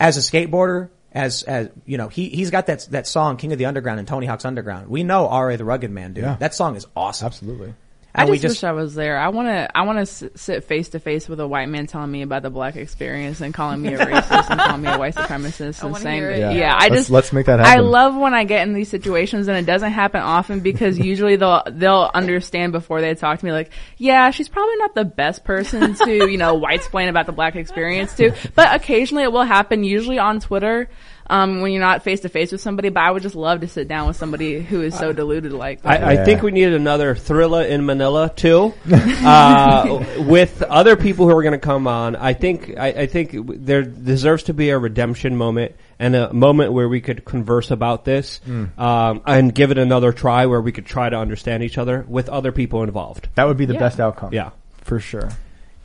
[0.00, 3.58] as a skateboarder, as as you know, he he's got that that song "King of
[3.58, 4.88] the Underground" and Tony Hawk's Underground.
[4.88, 5.56] We know R.A.
[5.58, 6.24] the Rugged Man, dude.
[6.24, 6.36] Yeah.
[6.40, 7.26] That song is awesome.
[7.26, 7.74] Absolutely.
[8.14, 9.18] I we just, wish I was there.
[9.18, 9.76] I want to.
[9.76, 12.50] I want to sit face to face with a white man telling me about the
[12.50, 16.22] black experience and calling me a racist and calling me a white supremacist and saying,
[16.22, 16.50] yeah.
[16.50, 16.74] Yeah.
[16.74, 19.48] I Let's- just let's make that happen." I love when I get in these situations
[19.48, 23.52] and it doesn't happen often because usually they'll they'll understand before they talk to me.
[23.52, 27.32] Like, yeah, she's probably not the best person to you know white explain about the
[27.32, 29.84] black experience to, but occasionally it will happen.
[29.84, 30.90] Usually on Twitter.
[31.28, 33.68] Um, when you're not face to face with somebody, but I would just love to
[33.68, 36.02] sit down with somebody who is so deluded like that.
[36.02, 36.24] I, I Yeah.
[36.24, 41.52] think we need another Thrilla in Manila too, uh, with other people who are going
[41.52, 42.16] to come on.
[42.16, 43.30] I think I, I think
[43.64, 48.04] there deserves to be a redemption moment and a moment where we could converse about
[48.04, 48.40] this
[48.76, 52.28] um, and give it another try, where we could try to understand each other with
[52.28, 53.28] other people involved.
[53.36, 53.80] That would be the Yeah.
[53.80, 54.32] best outcome.
[54.32, 54.50] Yeah.
[54.78, 55.30] For sure.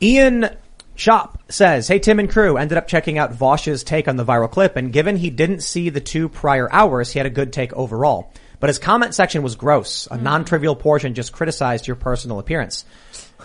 [0.02, 0.48] Ian
[0.98, 4.50] Shop says, Hey Tim and crew, ended up checking out Vaush's take on the viral
[4.50, 7.72] clip and given he didn't see the two prior hours, he had a good take
[7.72, 8.32] overall.
[8.58, 10.08] But his comment section was gross.
[10.10, 10.24] A hmm.
[10.24, 12.84] non-trivial portion just criticized your personal appearance.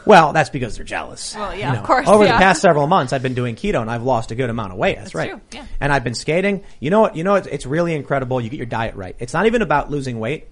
[0.04, 1.36] Well, that's because they're jealous.
[1.36, 2.08] Well, yeah, You know, of course.
[2.08, 2.34] Over yeah.
[2.34, 4.80] the past several months, I've been doing keto and I've lost a good amount of
[4.80, 4.98] weight.
[4.98, 5.30] That's, right.
[5.30, 5.68] true, yeah.
[5.80, 6.64] And I've been skating.
[6.80, 7.16] You know what?
[7.16, 8.42] You know, it's, it's really incredible.
[8.42, 9.16] You get your diet right.
[9.20, 10.48] It's not even about losing weight.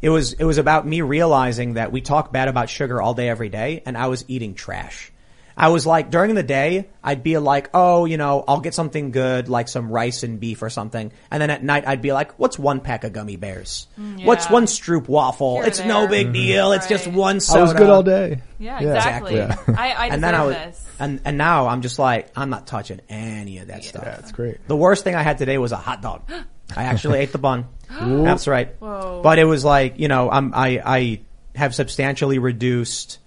[0.00, 3.28] It was, it was about me realizing that we talk bad about sugar all day,
[3.28, 5.10] every day, and I was eating trash.
[5.58, 9.10] I was like, during the day, I'd be like, oh, you know, I'll get something
[9.10, 11.10] good, like some rice and beef or something.
[11.30, 13.86] And then at night, I'd be like, what's one pack of gummy bears?
[13.98, 15.54] Mm, what's one Stroop waffle?
[15.54, 16.08] Here or it's no there.
[16.08, 16.32] big mm-hmm.
[16.34, 16.72] deal.
[16.72, 17.14] It's just Right.
[17.14, 17.62] one I soda.
[17.62, 18.42] was good all day.
[18.58, 18.96] Yeah, Yeah.
[18.96, 19.36] exactly.
[19.38, 19.74] Exactly.
[19.78, 20.96] I, I and then I deserve was, this.
[21.00, 24.02] and, and now I'm just like, I'm not touching any of that stuff.
[24.04, 24.58] Yeah, it's great.
[24.68, 26.30] The worst thing I had today was a hot dog.
[26.76, 27.66] I actually ate the bun.
[27.88, 28.74] That's right.
[28.78, 29.20] Whoa.
[29.22, 31.20] But it was like, you know, I'm, I, I
[31.54, 33.20] have substantially reduced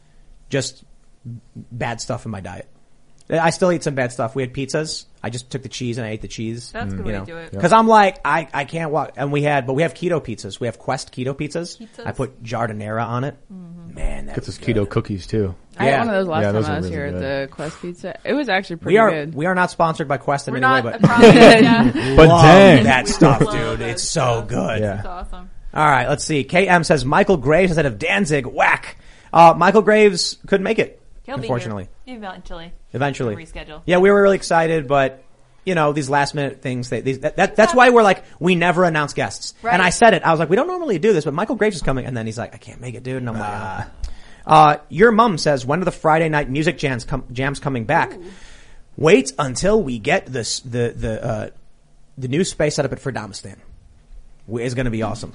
[0.50, 0.84] just
[1.56, 2.68] bad stuff in my diet.
[3.32, 4.34] I still eat some bad stuff.
[4.34, 5.06] We had pizzas.
[5.22, 6.72] I just took the cheese and I ate the cheese.
[6.72, 7.60] That's a good you way know, to do it.
[7.62, 9.12] Cause I'm like, I, I can't walk.
[9.18, 10.60] And we had, but we have keto pizzas.
[10.60, 11.78] We have Quest keto pizzas.
[11.78, 12.08] Pizzas?
[12.08, 13.38] I put giardiniera on it.
[13.50, 15.54] Man, that Get was those keto cookies too.
[15.78, 16.00] I had Yeah.
[16.00, 18.20] one of those last Yeah, time I was really here at the Quest Pizza.
[18.24, 19.36] It was actually pretty we are, good.
[19.36, 21.02] we are not sponsored by Quest in We're any not way, but
[21.62, 22.16] yeah.
[22.16, 22.84] But dang.
[22.86, 23.82] that stuff, dude.
[23.82, 24.80] It's so good.
[24.80, 24.98] Yeah.
[25.00, 25.52] It's awesome.
[25.72, 26.44] All right, let's see.
[26.44, 28.48] KM says Michael Graves instead of Danzig.
[28.48, 28.98] Whack.
[29.32, 30.99] Uh, Michael Graves couldn't make it,
[31.30, 31.90] He'll unfortunately.
[32.06, 32.18] be here.
[32.18, 32.74] Eventually.
[32.92, 33.36] Eventually.
[33.36, 33.84] Reschedule.
[33.86, 35.24] Yeah, we were really excited, but
[35.64, 36.90] you know these last minute things.
[36.90, 39.54] They, these, that, that, that's why we're like we never announce guests.
[39.62, 39.74] Right.
[39.74, 40.24] And I said it.
[40.24, 42.26] I was like, we don't normally do this, but Michael Graves is coming, and then
[42.26, 43.18] he's like, I can't make it, dude.
[43.18, 43.92] And I'm like, ah.
[44.44, 48.18] Uh, your mom says, when are the Friday night music jams com- jams coming back?
[48.98, 51.50] Wait until we get this the the uh,
[52.18, 53.58] the new space set up at Ferdamistan.
[54.52, 55.34] It's going to be awesome.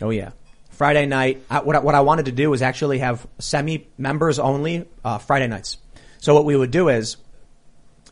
[0.00, 0.30] Oh yeah.
[0.72, 1.42] Friday night.
[1.48, 5.18] I, what, I, what I wanted to do was actually have semi members only uh,
[5.18, 5.76] Friday nights.
[6.18, 7.16] So what we would do is,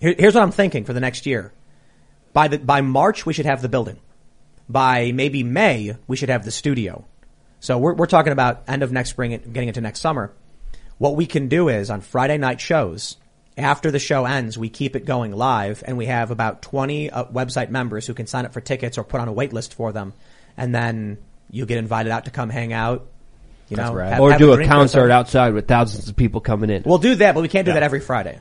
[0.00, 1.52] here, here's what I'm thinking for the next year.
[2.32, 3.98] By the by March we should have the building.
[4.68, 7.06] By maybe May we should have the studio.
[7.58, 10.32] So we're we're talking about end of next spring, getting into next summer.
[10.98, 13.16] What we can do is on Friday night shows.
[13.56, 17.24] After the show ends, we keep it going live, and we have about 20 uh,
[17.24, 19.92] website members who can sign up for tickets or put on a wait list for
[19.92, 20.14] them,
[20.56, 21.18] and then
[21.50, 23.06] you get invited out to come hang out.
[23.68, 24.12] You That's know, rad.
[24.14, 26.82] have- or have do a drink with concert outside with thousands of people coming in.
[26.84, 27.74] We'll do that, but we can't do Yeah.
[27.74, 28.38] that every Friday.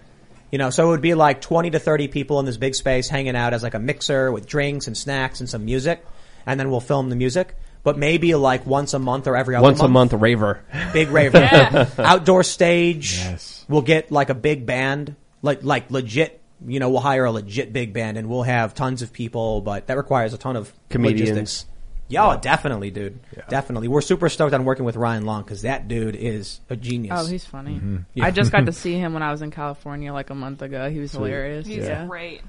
[0.51, 3.07] You know, so it would be like 20 to 30 people in this big space
[3.07, 6.03] hanging out as like a mixer with drinks and snacks and some music.
[6.47, 7.55] And then we'll film the music.
[7.83, 10.61] But maybe like once a month or every other month Once a month raver.
[10.91, 11.37] Big raver.
[11.39, 11.87] Yeah.
[11.99, 13.19] Outdoor stage.
[13.19, 13.63] Yes.
[13.69, 15.15] We'll get like a big band.
[15.43, 19.03] Like, like legit, you know, we'll hire a legit big band and we'll have tons
[19.03, 21.29] of people, but that requires a ton of Comedians.
[21.29, 21.65] logistics.
[22.09, 23.19] Yeah, oh, definitely, dude.
[23.49, 23.87] Definitely.
[23.87, 27.13] We're super stoked on working with Ryan Long because that dude is a genius.
[27.15, 27.75] Oh, he's funny.
[27.75, 27.97] Mm-hmm.
[28.15, 28.25] Yeah.
[28.25, 30.89] I just got to see him when I was in California like a month ago.
[30.89, 31.67] He was hilarious.
[31.67, 32.05] He's yeah.
[32.07, 32.41] great.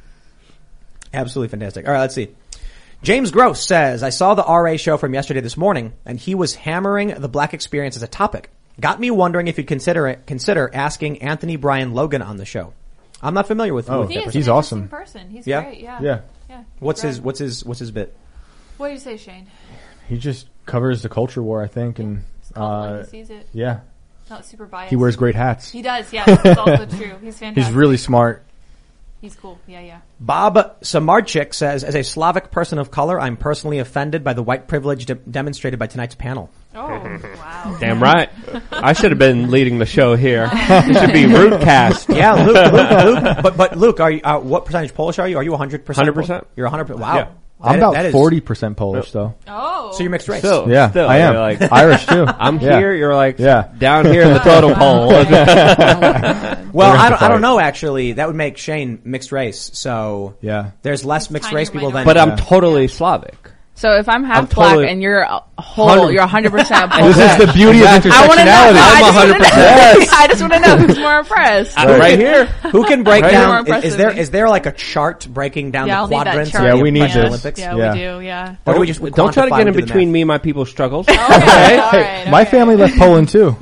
[1.12, 1.87] Absolutely fantastic.
[1.87, 2.28] All right, let's see.
[3.03, 6.55] James Gross says, I saw the RA show from yesterday this morning, and he was
[6.55, 8.51] hammering the black experience as a topic.
[8.78, 12.73] Got me wondering if you'd consider it, consider asking Anthony Bryan Logan on the show.
[13.23, 13.95] I'm not familiar with, him.
[13.95, 14.39] Oh, with He that is person.
[14.39, 14.89] He's an awesome.
[14.89, 15.31] person.
[15.31, 15.62] He's Yeah?
[15.62, 15.81] great.
[15.81, 16.01] Yeah.
[16.01, 16.20] Yeah.
[16.49, 16.65] Yeah.
[16.78, 18.16] What's He's his what's his what's his bit?
[18.81, 19.47] What do you say, Shane?
[20.09, 22.24] He just covers the culture war, I think, and
[22.57, 23.47] uh, he sees it.
[23.52, 23.81] yeah,
[24.31, 24.89] Not super biased.
[24.90, 25.70] he wears great hats.
[25.70, 26.11] He does.
[26.12, 26.24] Yeah.
[26.24, 27.16] That's also true.
[27.20, 27.57] He's fantastic.
[27.65, 28.43] He's really smart.
[29.20, 29.59] He's cool.
[29.66, 29.81] Yeah.
[29.81, 29.98] Yeah.
[30.19, 34.66] Bob Samarchik says, as a Slavic person of color, I'm personally offended by the white
[34.66, 36.48] privilege de- demonstrated by tonight's panel.
[36.74, 36.89] Oh
[37.36, 37.77] wow.
[37.81, 38.31] Damn right.
[38.73, 40.48] I should have been leading the show here.
[40.55, 42.16] It should be Rootcast.
[42.16, 45.36] Yeah, Luke, Luke, Luke but, but Luke, are you, uh, what percentage Polish are you?
[45.36, 45.85] Are you 100%?
[45.85, 46.44] 100%.
[46.57, 46.98] You're 100%.
[46.98, 47.16] Wow.
[47.16, 47.28] Yeah.
[47.62, 49.35] I'm That- that about is- forty percent Polish, though.
[49.47, 49.91] Oh.
[49.93, 50.39] So you're mixed race.
[50.41, 51.32] Still, Yeah, still, I am.
[51.35, 52.24] you're Like, Irish too.
[52.39, 52.78] I'm Yeah.
[52.78, 52.95] here.
[52.95, 53.69] You're like Yeah.
[53.78, 55.09] down here in the totem pole.
[56.73, 58.12] Well, I don't, I don't know actually.
[58.12, 59.70] That would make Shane mixed race.
[59.74, 60.70] So Yeah.
[60.82, 62.05] there's less mixed race people than.
[62.05, 63.49] but I'm totally Slavic.
[63.81, 66.93] So if I'm half I'm black totally- and you're a whole, Hundred- you're 100 percent
[67.01, 68.52] This is the beauty of I want to know.
[68.52, 68.74] intersectionality.
[68.74, 69.40] No, I I'm just wanna 100%.
[69.40, 70.07] know.
[70.12, 71.78] I just want to know who's more impressed.
[71.78, 72.44] Uh, right here.
[72.73, 73.31] who can break Right.
[73.32, 73.55] down?
[73.55, 74.20] Is, is impressive there than me.
[74.20, 76.51] is there like a chart breaking down Yeah, the I'll need that quadrants?
[76.52, 76.65] chart.
[76.65, 77.28] Yeah, we need Special this.
[77.31, 77.59] Olympics?
[77.61, 77.93] Yeah, Yeah.
[77.94, 78.20] we do.
[78.27, 78.57] Yeah.
[78.66, 80.12] Or do we just Don't try to get in and do the between math?
[80.12, 81.09] me and my people's struggles.
[81.09, 81.16] Okay.
[81.78, 83.57] all Hey, my family left Poland too.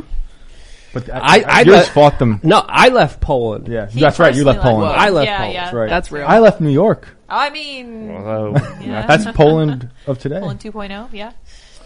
[0.95, 2.41] But I- I yours let- fought them.
[2.43, 3.69] No, I left Poland.
[3.69, 4.35] Yeah, He that's right.
[4.35, 4.91] You left Poland.
[4.91, 5.55] left I left yeah, Poland.
[5.55, 5.63] Yeah.
[5.65, 5.89] That's right.
[5.89, 6.27] That's real.
[6.27, 7.09] I left New York.
[7.29, 9.07] I mean, Although, yeah.
[9.07, 10.41] That's Poland of today.
[10.41, 11.13] Poland 2.0.
[11.13, 11.33] Yeah.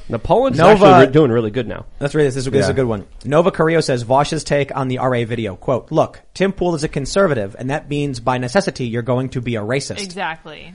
[0.08, 1.86] the Poland's Nova- actually re- doing really good now.
[2.00, 2.34] Let's read this.
[2.34, 2.76] This is, this is a Yeah.
[2.76, 3.06] good one.
[3.24, 5.56] Nova Carrillo says Vaush's take on the RA video.
[5.56, 9.40] Quote, look, Tim Pool is a conservative, and that means by necessity you're going to
[9.40, 10.02] be a racist.
[10.02, 10.74] Exactly.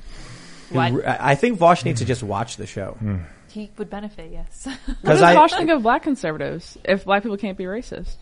[0.70, 1.08] What?
[1.08, 2.98] I I think Vaush needs to just watch the show.
[3.00, 3.18] Hmm.
[3.50, 4.32] He would benefit.
[4.32, 4.66] Yes.
[4.86, 8.16] What Because does I, Vaush think of black conservatives if black people can't be racist?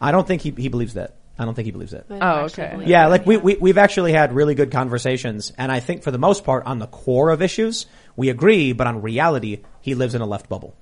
[0.00, 1.14] I don't think he, he believes that.
[1.38, 2.06] I don't think he believes it.
[2.10, 2.70] Oh, okay.
[2.72, 6.02] believe Yeah, it, like we, we we've actually had really good conversations, and I think
[6.02, 7.86] for the most part, on the core of issues,
[8.16, 8.72] we agree.
[8.72, 10.74] But on reality, he lives in a left bubble.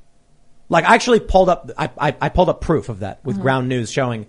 [0.69, 3.43] Like I actually pulled up, I I, I pulled up proof of that with uh-huh.
[3.43, 4.27] Ground News showing,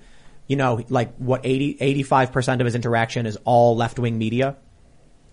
[0.47, 4.57] you know, like what 80 85 percent of his interaction is all left wing media.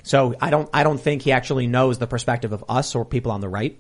[0.03, 3.31] So I don't I don't think he actually knows the perspective of us or people
[3.31, 3.79] on the right.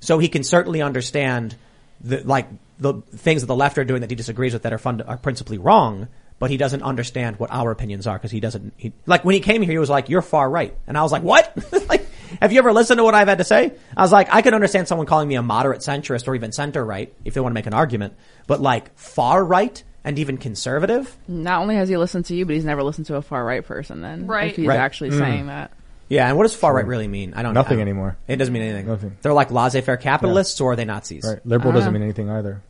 [0.00, 1.56] So he can certainly understand
[2.00, 4.78] the like the things that the left are doing that he disagrees with that are
[4.78, 8.74] fund- are principally wrong, but he doesn't understand what our opinions are because he doesn't.
[8.76, 11.12] He, like when he came here, he was like, "You're far right," and I was
[11.12, 11.52] like, "What?"
[11.88, 12.06] like,
[12.40, 13.72] have you ever listened to what I've had to say?
[13.96, 16.84] I was like, I could understand someone calling me a moderate centrist or even center
[16.84, 18.14] right if they want to make an argument,
[18.46, 21.16] but like far right and even conservative.
[21.26, 23.64] Not only has he listened to you, but he's never listened to a far right
[23.64, 24.02] person.
[24.02, 24.50] Then, Right.
[24.50, 24.78] If he's Right.
[24.78, 25.18] actually Mm.
[25.18, 25.72] saying that.
[26.08, 27.34] Yeah, and what does far right really mean?
[27.34, 27.60] I don't know.
[27.62, 28.16] Nothing don't- anymore.
[28.28, 28.86] It doesn't mean anything.
[28.86, 29.16] Nothing.
[29.22, 31.24] They're like laissez-faire capitalists or are they Nazis?
[31.26, 31.44] Right.
[31.44, 31.92] Liberal doesn't Ah.
[31.92, 32.60] mean anything either.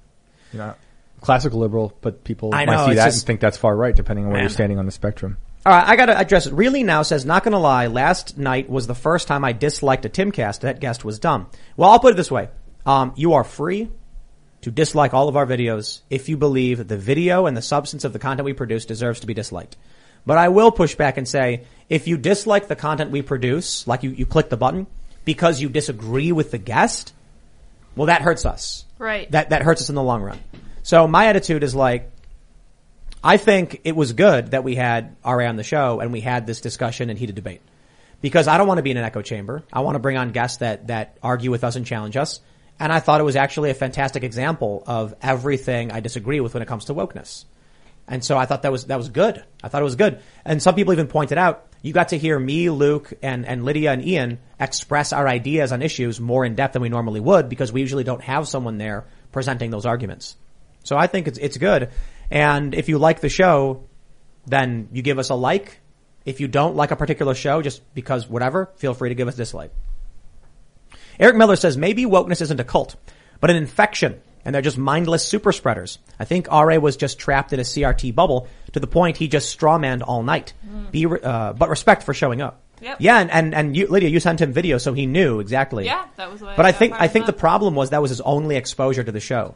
[0.53, 0.75] You know,
[1.27, 4.25] classical liberal, but people I might see that just- and think that's far right, depending
[4.25, 4.45] on where Man.
[4.45, 5.37] you're standing on the spectrum.
[5.67, 6.53] All right, I gotta address it.
[6.53, 10.09] Really now says, not gonna lie, last night was the first time I disliked a
[10.09, 10.61] Timcast.
[10.61, 11.49] That guest was dumb.
[11.77, 12.49] Well, I'll put it this way.
[12.87, 13.91] Um, you are free
[14.63, 18.13] to dislike all of our videos if you believe the video and the substance of
[18.13, 19.77] the content we produce deserves to be disliked.
[20.25, 24.03] But I will push back and say, if you dislike the content we produce, like
[24.03, 24.87] you, you click the button,
[25.25, 27.13] because you disagree with the guest,
[27.97, 28.85] well, that hurts us.
[28.99, 29.31] Right.
[29.33, 30.39] That, that hurts us in the long run.
[30.87, 32.13] So my attitude is like,
[33.25, 36.47] I think it was good that we had RA on the show and we had
[36.47, 37.61] this discussion and heated debate.
[38.21, 39.65] Because I don't want to be in an echo chamber.
[39.73, 42.41] I want to bring on guests that, that argue with us and challenge us.
[42.79, 46.63] And I thought it was actually a fantastic example of everything I disagree with when
[46.63, 47.47] it comes to wokeness.
[48.07, 49.43] And so I thought that was, that was good.
[49.65, 50.21] I thought it was good.
[50.45, 53.91] And some people even pointed out, you got to hear me, Luke, and, and Lydia
[53.91, 57.73] and Ian express our ideas on issues more in depth than we normally would because
[57.73, 60.37] we usually don't have someone there presenting those arguments.
[60.87, 61.91] So I think it's, it's good.
[62.31, 63.85] And if you like the show,
[64.47, 65.81] then you give us a like.
[66.25, 69.35] If you don't like a particular show, just because whatever, feel free to give us
[69.35, 69.73] a dislike.
[71.19, 72.97] Eric Miller says maybe wokeness isn't a cult,
[73.41, 75.99] but an infection, and they're just mindless super spreaders.
[76.21, 79.57] I think RA was just trapped in a CRT bubble to the point he just
[79.59, 80.53] strawmanned all night.
[80.93, 82.63] Be, re- uh, but respect for showing up.
[82.81, 82.97] Yep.
[83.01, 85.87] Yeah, and, and, and you, Lydia, you sent him video, so he knew exactly.
[85.87, 88.11] Yeah, that was what But I got think I think the problem was that was
[88.11, 89.55] his only exposure to the show.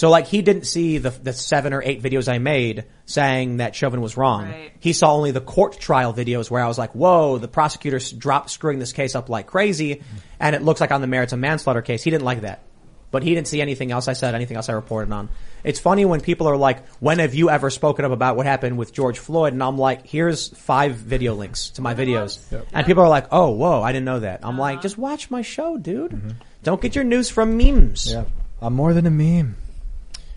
[0.00, 3.74] So like he didn't see the the seven or eight videos I made saying that
[3.74, 4.44] Chauvin was wrong.
[4.48, 4.72] Right.
[4.80, 8.48] He saw only the court trial videos where I was like, "Whoa, the prosecutors dropped
[8.48, 10.00] screwing this case up like crazy,"
[10.40, 12.02] and it looks like on the merits of manslaughter case.
[12.02, 12.62] He didn't like that,
[13.10, 15.28] but he didn't see anything else I said, anything else I reported on.
[15.64, 18.78] It's funny when people are like, "When have you ever spoken up about what happened
[18.78, 22.00] with George Floyd?" And I'm like, "Here's five video links to my uh-huh.
[22.00, 24.82] videos," and people are like, "Oh, whoa, I didn't know that." I'm like, uh-huh.
[24.82, 26.12] "Just watch my show, dude.
[26.12, 26.30] Mm-hmm.
[26.62, 28.24] Don't get your news from memes." Yeah.
[28.62, 29.56] I'm more than a meme.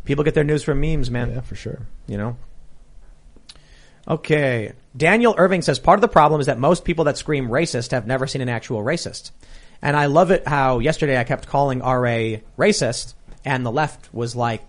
[0.05, 1.31] People get their news from memes, man.
[1.31, 1.79] Yeah, for sure.
[2.07, 2.37] You know?
[4.07, 4.73] Okay.
[4.95, 8.05] Daniel Irving says part of the problem is that most people that scream racist have
[8.05, 9.31] never seen an actual racist.
[9.81, 13.13] And I love it how yesterday I kept calling RA racist
[13.45, 14.61] and the left was like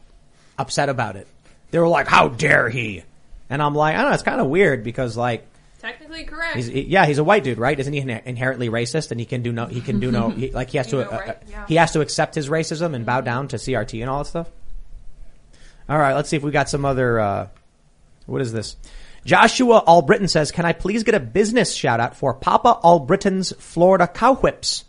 [0.58, 1.26] upset about it.
[1.70, 3.02] They were like, how dare he?
[3.50, 5.46] And I'm like, I don't know, it's kind of weird because like,
[5.80, 6.56] Technically correct.
[6.56, 7.78] He's, he- yeah, he's a white dude, right?
[7.78, 9.10] Isn't he inhe- inherently racist?
[9.10, 11.08] And he can do no, he can do no, he, like he has to, know,
[11.10, 11.28] uh, right?
[11.28, 11.66] uh, Yeah.
[11.66, 14.48] he has to accept his racism and bow down to CRT and all that stuff.
[15.88, 17.20] All right, let's see if we got some other.
[17.20, 17.48] uh
[18.26, 18.76] What is this?
[19.24, 24.06] Joshua Albritton says, "Can I please get a business shout out for Papa Albritton's Florida
[24.06, 24.84] Cow Whips?"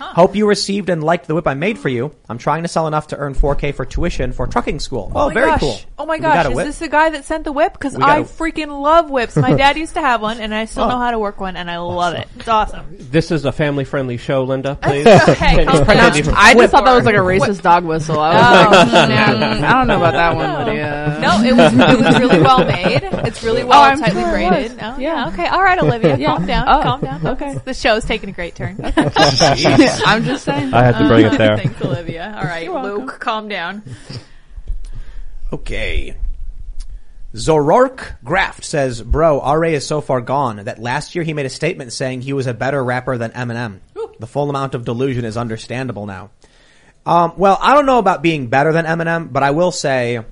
[0.00, 2.14] Hope you received and liked the whip I made for you.
[2.28, 5.12] I'm trying to sell enough to earn 4K for tuition for trucking school.
[5.14, 5.60] Oh, my very gosh.
[5.60, 5.78] cool.
[5.98, 6.66] Oh my gosh, is whip.
[6.66, 7.72] this the guy that sent the whip?
[7.74, 9.36] Because We got I a- freaking love whips.
[9.36, 10.88] My dad used to have one, and I still Oh.
[10.88, 12.26] know how to work one, and I love it.
[12.36, 12.86] It's awesome.
[12.98, 14.76] This is a family-friendly show, Linda.
[14.80, 15.04] Please.
[15.06, 15.84] Hey, calm.
[15.88, 16.10] I
[16.54, 18.18] just thought that was like a racist dog whistle.
[18.18, 21.18] I was Oh, like, mm, I don't know about that one, Lydia.
[21.20, 23.02] No, it was it was really well made.
[23.26, 24.72] It's really well Oh, I'm tightly sure braided.
[24.80, 24.98] Oh, Yeah.
[24.98, 25.28] yeah.
[25.28, 25.46] Okay.
[25.46, 26.16] All right, Olivia.
[26.20, 26.36] Yeah.
[26.36, 26.68] Calm down.
[26.68, 27.26] Oh, calm down.
[27.28, 27.58] okay.
[27.64, 28.76] The show's taking a great turn.
[30.06, 30.72] I'm just saying.
[30.74, 31.56] I had to bring it there.
[31.56, 32.34] Thanks, Olivia.
[32.36, 33.82] All right, Luke, calm down.
[35.52, 36.16] Okay.
[37.34, 41.50] Zorork Graft says, "Bro, RA is so far gone that last year he made a
[41.50, 43.80] statement saying he was a better rapper than Eminem.
[44.18, 46.30] The full amount of delusion is understandable now."
[47.06, 50.24] Um, well, I don't know about being better than Eminem, but I will say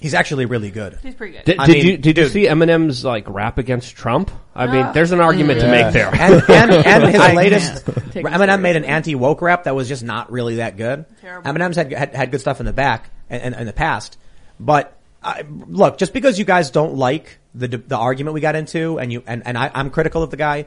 [0.00, 0.98] he's actually really good.
[1.02, 1.44] He's pretty good.
[1.44, 2.32] Did, I did mean, you did you dude.
[2.32, 4.30] see Eminem's like rap against Trump?
[4.54, 6.08] I mean, uh, there's an argument to make there.
[6.14, 10.02] And, and, and his latest, take it Eminem made an anti-woke rap that was just
[10.02, 11.04] not really that good.
[11.20, 11.50] Terrible.
[11.50, 14.18] Eminem's had, had, had good stuff in the back and in, in the past.
[14.58, 18.98] But, I, look, just because you guys don't like the, the argument we got into
[18.98, 20.66] and you, and, and I, I'm critical of the guy,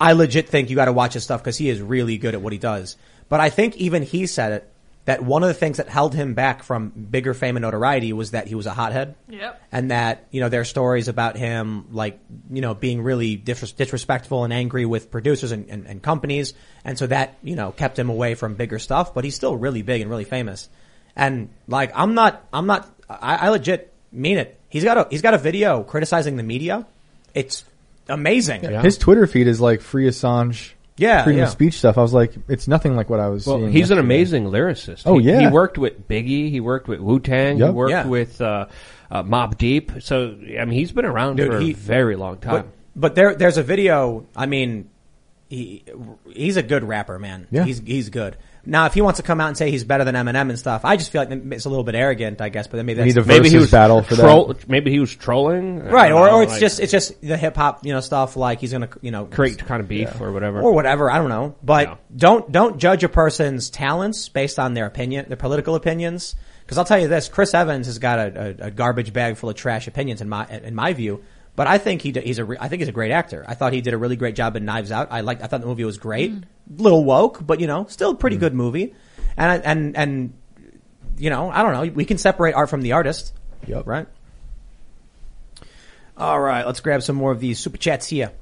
[0.00, 2.52] I legit think you gotta watch his stuff because he is really good at what
[2.52, 2.96] he does.
[3.28, 4.72] But I think even he said it,
[5.10, 8.30] that one of the things that held him back from bigger fame and notoriety was
[8.30, 9.16] that he was a hothead.
[9.28, 9.60] Yep.
[9.72, 13.72] And that, you know, there are stories about him, like, you know, being really dis-
[13.72, 16.54] disrespectful and angry with producers and, and, and companies.
[16.84, 19.82] And so that, you know, kept him away from bigger stuff, but he's still really
[19.82, 20.68] big and really famous.
[21.16, 24.60] And like, I'm not, I'm not, I, I legit mean it.
[24.68, 26.86] He's got a, he's got a video criticizing the media.
[27.34, 27.64] It's
[28.08, 28.62] amazing.
[28.62, 31.44] His Twitter feed is like free Assange, Yeah, freedom yeah.
[31.46, 31.96] of speech stuff.
[31.98, 33.72] I was like, it's nothing like what I was Well, seeing.
[33.72, 35.02] he's an amazing lyricist.
[35.06, 35.40] Oh, He- yeah.
[35.40, 36.50] he worked with Biggie.
[36.50, 37.56] He worked with Wu Tang.
[37.56, 38.06] He worked Yeah.
[38.06, 38.66] with uh,
[39.10, 39.92] uh, Mobb Deep.
[40.00, 42.52] So I mean, he's been around Dude, for he- a very long time.
[42.52, 42.66] But,
[42.96, 44.26] but there, there's a video.
[44.36, 44.90] I mean,
[45.48, 45.84] he,
[46.32, 47.46] he's a good rapper, man.
[47.50, 47.64] Yeah.
[47.64, 48.36] He's, he's good.
[48.66, 50.84] Now, if he wants to come out and say he's better than Eminem and stuff,
[50.84, 52.66] I just feel like it's a little bit arrogant, I guess.
[52.66, 54.68] But then maybe We that's a maybe he was battle for troll- that.
[54.68, 57.56] Maybe he was trolling, right, or, know, or it's like, just it's just the hip
[57.56, 58.36] hop, you know, stuff.
[58.36, 60.60] Like he's gonna, you know, create kind of beef or whatever.
[60.60, 61.10] or whatever.
[61.10, 61.94] I don't know, but Yeah.
[62.14, 66.34] don't don't judge a person's talents based on their opinion, their political opinions.
[66.64, 69.50] Because I'll tell you this: Chris Evans has got a, a, a garbage bag full
[69.50, 71.22] of trash opinions in my in my view.
[71.56, 73.44] But I think he he's a re- I think he's a great actor.
[73.46, 75.08] I thought he did a really great job in Knives Out.
[75.10, 76.44] I liked I thought the movie was great, mm.
[76.78, 78.40] little woke, but you know, still a pretty mm.
[78.40, 78.94] good movie.
[79.36, 80.32] And I, and and
[81.18, 81.92] you know, I don't know.
[81.92, 83.34] We can separate art from the artist.
[83.66, 83.86] Yep.
[83.86, 84.06] Right.
[86.16, 88.32] All right, let's grab some more of these super chats here.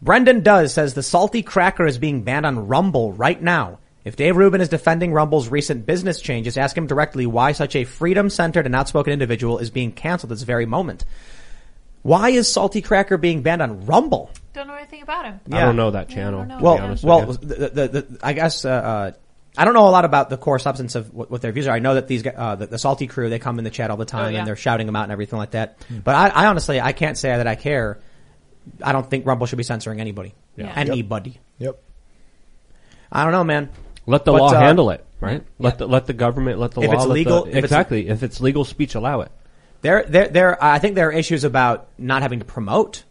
[0.00, 3.80] Brendan Does says the salty cracker is being banned on Rumble right now.
[4.04, 7.84] If Dave Rubin is defending Rumble's recent business changes, ask him directly why such a
[7.84, 11.04] freedom-centered and outspoken individual is being canceled at this very moment.
[12.04, 14.30] Why is Salty Cracker being banned on Rumble?
[14.52, 15.40] Don't know anything about him.
[15.50, 16.40] I don't know that channel.
[16.44, 16.54] don't know.
[16.54, 17.48] to be Well, honest well, with you.
[17.48, 19.12] the, the, the, I guess uh, uh,
[19.56, 21.74] I don't know a lot about the core substance of what, what their views are.
[21.74, 23.90] I know that these gu- uh, the, the salty crew they come in the chat
[23.90, 24.38] all the time Oh, yeah.
[24.38, 25.78] and they're shouting them out and everything like that.
[26.04, 27.98] But I, I honestly I can't say that I care.
[28.82, 30.34] I don't think Rumble should be censoring anybody.
[30.56, 30.72] Yeah.
[30.76, 31.40] Anybody.
[31.58, 31.82] Yep.
[33.10, 33.70] I don't know, man.
[34.06, 35.42] let the but, law uh, handle it, right?
[35.58, 37.64] Let the let the government, let the If law, it's let legal- the- if it's-
[37.64, 38.08] exactly.
[38.08, 39.32] if it's legal speech, allow it.
[39.84, 40.64] There, there, there.
[40.64, 43.04] I think there are issues about not having to promote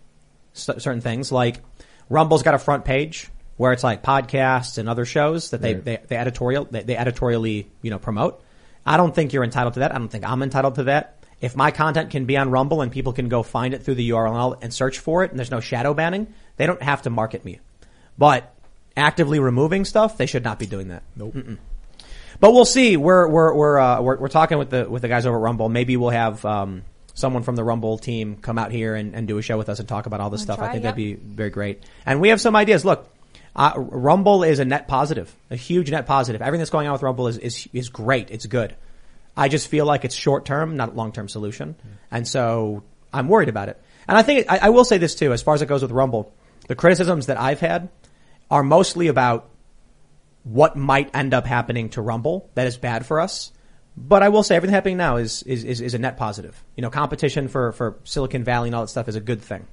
[0.54, 1.32] certain things.
[1.32, 1.62] Like
[2.10, 5.86] Rumble's got a front page where it's like podcasts and other shows that they, Right.
[5.86, 8.44] they, they editorial, they, they editorially, you know, promote.
[8.86, 9.94] I don't think you're entitled to that.
[9.94, 11.24] I don't think I'm entitled to that.
[11.40, 14.10] If my content can be on Rumble and people can go find it through the
[14.10, 17.46] URL and search for it and there's no shadow banning, they don't have to market
[17.46, 17.60] me.
[18.18, 18.52] But
[18.98, 21.04] actively removing stuff, they should not be doing that.
[21.16, 21.36] Nope.
[22.40, 22.98] But we'll see.
[22.98, 25.70] We're we're we're uh, we're, we're talking with the with the guys over at Rumble.
[25.70, 26.84] Maybe we'll have um,
[27.14, 29.80] someone from the Rumble team come out here and, and do a show with us
[29.80, 30.60] and talk about all this Wanna stuff.
[30.60, 31.84] I think that'd be very great.
[32.06, 32.84] And we have some ideas.
[32.84, 33.08] Look,
[33.56, 36.42] uh, Rumble is a net positive, a huge net positive.
[36.42, 38.32] Everything that's going on with Rumble is is is great.
[38.32, 38.76] It's good.
[39.36, 41.76] I just feel like it's short term, not long term solution,
[42.12, 43.82] and so I'm worried about it.
[44.08, 45.92] And I think I, I will say this too, as far as it goes with
[45.92, 46.34] Rumble,
[46.68, 47.90] the criticisms that I've had
[48.50, 49.50] are mostly about
[50.44, 53.52] what might end up happening to Rumble that is bad for us.
[53.96, 56.62] But I will say everything happening now is, is, is, is a net positive.
[56.76, 59.68] You know, competition for, for Silicon Valley and all that stuff is a good thing.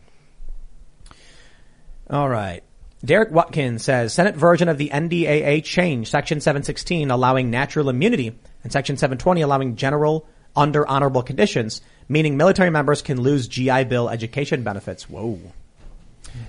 [2.08, 2.62] All right.
[3.02, 8.70] Derek Watkins says Senate version of the NDAA changed Section 716 allowing natural immunity and
[8.70, 14.64] Section 720 allowing general under honorable conditions, meaning military members can lose GI Bill education
[14.64, 15.08] benefits.
[15.08, 15.38] Whoa.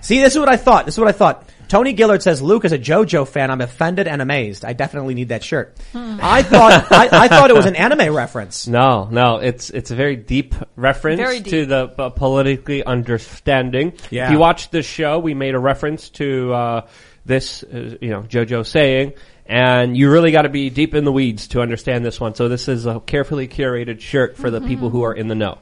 [0.02, 0.86] See, this is what I thought.
[0.86, 1.48] This is what I thought.
[1.72, 3.50] Tony Gillard says, Luke is a JoJo fan.
[3.50, 4.66] I'm offended and amazed.
[4.66, 5.78] I definitely need that shirt.
[5.96, 8.68] I thought, I, I thought it was an anime reference.
[8.68, 13.94] No, no, it's it's a very deep reference Very to the uh, politically understanding.
[14.10, 14.26] Yeah.
[14.26, 16.88] If you watch this show, we made a reference to uh,
[17.26, 19.14] this, uh, you know, JoJo saying,
[19.46, 22.36] and you really got to be deep in the weeds to understand this one.
[22.36, 25.58] So this is a carefully curated shirt for the people who are in the know.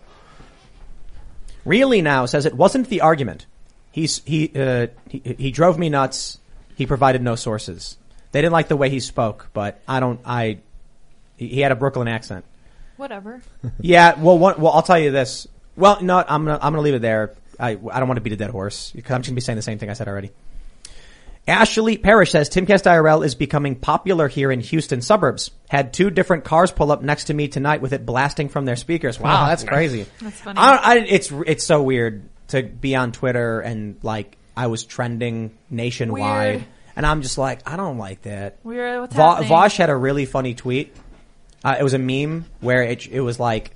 [1.65, 3.45] Really now says it wasn't the argument.
[3.91, 6.40] He's, he, uh, he, he drove me nuts.
[6.76, 7.98] He provided no sources.
[8.32, 10.60] They didn't like the way he spoke, but I don't, I,
[11.38, 12.45] he had a Brooklyn accent.
[12.98, 13.41] Whatever.
[13.80, 15.48] Yeah, well, one, well, I'll tell you this.
[15.76, 17.36] Well, no, I'm gonna, I'm gonna leave it there.
[17.57, 19.56] I, I don't want to beat a dead horse because I'm just gonna be saying
[19.56, 20.32] the same thing I said already.
[21.48, 25.52] Ashley Parrish says Timcast IRL is becoming popular here in Houston suburbs.
[25.68, 28.76] Had two different cars pull up next to me tonight with it blasting from their
[28.76, 29.20] speakers.
[29.20, 30.06] Wow, that's crazy.
[30.22, 30.60] That's funny.
[30.60, 35.58] I, I, it's it's so weird to be on Twitter and like I was trending
[35.70, 36.66] nationwide, Weird.
[36.96, 38.58] and I'm just like I don't like that.
[38.64, 39.02] Weird.
[39.02, 39.50] What's Va- happening?
[39.50, 40.96] Vaush had a really funny tweet.
[41.64, 43.72] Uh, it was a meme where it it was like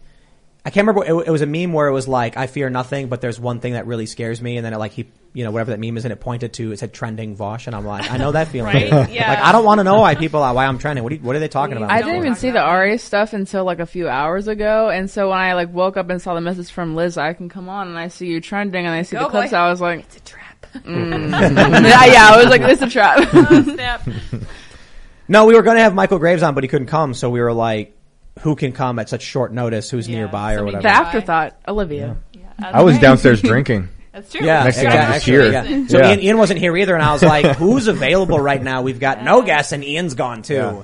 [0.66, 1.06] I can't remember.
[1.06, 3.60] It, it was a meme where it was like I fear nothing, but there's one
[3.60, 5.98] thing that really scares me, and then it like he you know whatever that meme
[5.98, 8.48] is, and it pointed to it said trending Vaush, and I'm like I know that
[8.48, 8.74] feeling.
[8.74, 9.10] Right?
[9.12, 9.28] Yeah.
[9.30, 11.04] Like I don't want to know why people why I'm trending.
[11.04, 11.92] What are, you- what are they talking about?
[11.92, 14.90] I didn't even talk see the about RA stuff until like a few hours ago,
[14.90, 17.50] and so when I like woke up and saw the message from Liz, I can
[17.50, 19.52] come on and I see you trending and I see Oh, the clips.
[19.52, 19.58] boy.
[19.58, 20.66] I was like, It's a trap.
[20.76, 21.30] Mm.
[21.84, 23.28] yeah, yeah, I was like, it's a trap.
[23.34, 24.08] Oh, snap.
[25.28, 27.40] No, we were going to have Michael Graves on, but he couldn't come, so we
[27.42, 27.96] were like,
[28.40, 29.90] who can come at such short notice?
[29.90, 30.82] Who's nearby or somebody whatever?
[31.04, 32.18] The afterthought, Olivia.
[32.60, 33.90] I was downstairs drinking.
[34.12, 34.46] That's true.
[34.46, 35.16] Yeah, Next thing I'm exactly.
[35.16, 35.52] just here.
[35.52, 35.88] Yeah.
[35.88, 36.10] So Yeah.
[36.12, 38.84] Ian, Ian wasn't here either, and I was like, "Who's available right now?
[38.84, 40.82] We've got no guests, and Ian's gone too." Yeah.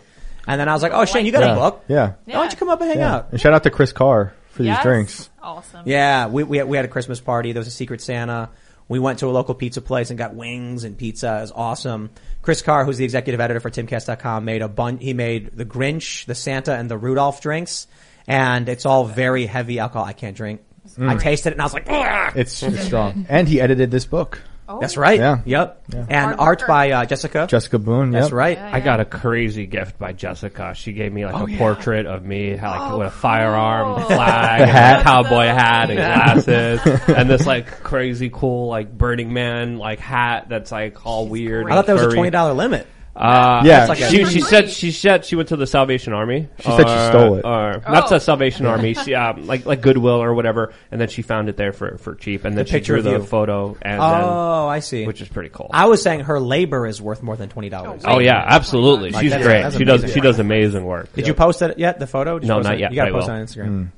[0.47, 1.51] And then I was like, "Oh, Shane, you got Yeah.
[1.53, 1.83] a book?
[1.87, 2.13] Yeah.
[2.25, 3.15] Why don't you come up and hang Yeah.
[3.17, 4.77] out?" And shout out to Chris Carr for Yes.
[4.77, 5.29] these drinks.
[5.43, 5.81] Awesome.
[5.85, 7.51] Yeah, we, we we had a Christmas party.
[7.51, 8.49] There was a Secret Santa.
[8.89, 11.37] We went to a local pizza place and got wings and pizza.
[11.37, 12.09] It was awesome.
[12.41, 14.97] Chris Carr, who's the executive editor for TimCast.com, made a bun.
[14.97, 17.87] He made the Grinch, the Santa, and the Rudolph drinks,
[18.27, 20.05] and it's all very heavy alcohol.
[20.05, 20.61] I can't drink.
[20.97, 21.21] I mm.
[21.21, 23.27] tasted it and I was like, "Ugh." It's, it's strong.
[23.29, 24.41] And he edited this book.
[24.79, 25.39] "That's right." Yeah.
[25.45, 25.83] Yep.
[25.93, 26.05] Yeah.
[26.09, 26.67] And Hard art worker.
[26.67, 27.47] by uh, Jessica.
[27.49, 28.11] Jessica Boone.
[28.11, 28.33] That's yep.
[28.33, 28.57] right.
[28.57, 30.73] I got a crazy gift by Jessica.
[30.75, 34.05] She gave me like Oh, a portrait of me, like with a firearm, cool.
[34.05, 35.03] flag, The hat.
[35.03, 40.71] cowboy hat, and glasses, and this like crazy cool like Burning Man like hat that's
[40.71, 41.67] like all weird.
[41.67, 42.85] I thought that was a twenty dollar limit.
[43.19, 43.85] Uh, Yeah.
[43.85, 46.47] That's like a- she, she said she said she went to the Salvation Army.
[46.59, 47.43] She said she stole it.
[47.45, 48.09] Or not Oh.
[48.11, 51.57] the Salvation Army, she, um, like like Goodwill or whatever, and then she found it
[51.57, 53.23] there for for cheap, and then she picture drew of the you.
[53.25, 54.99] photo, and Oh, I see.
[54.99, 55.69] then, which is pretty cool.
[55.73, 58.03] I was saying her labor is worth more than twenty dollars.
[58.05, 59.09] oh yeah, absolutely.
[59.11, 59.61] Like, She's that's- great.
[59.63, 60.13] that's she does amazing.
[60.15, 61.11] she does amazing work.
[61.13, 61.99] Did you post it yet?
[61.99, 62.39] The photo?
[62.39, 62.79] Did you No, post not it?
[62.79, 63.67] yet, You got to but I post it will.
[63.67, 63.91] on Instagram.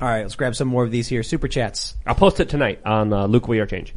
[0.00, 1.22] All right, let's grab some more of these here.
[1.22, 1.96] Super chats.
[2.06, 3.94] I'll post it tonight on uh, Luke We Are Change.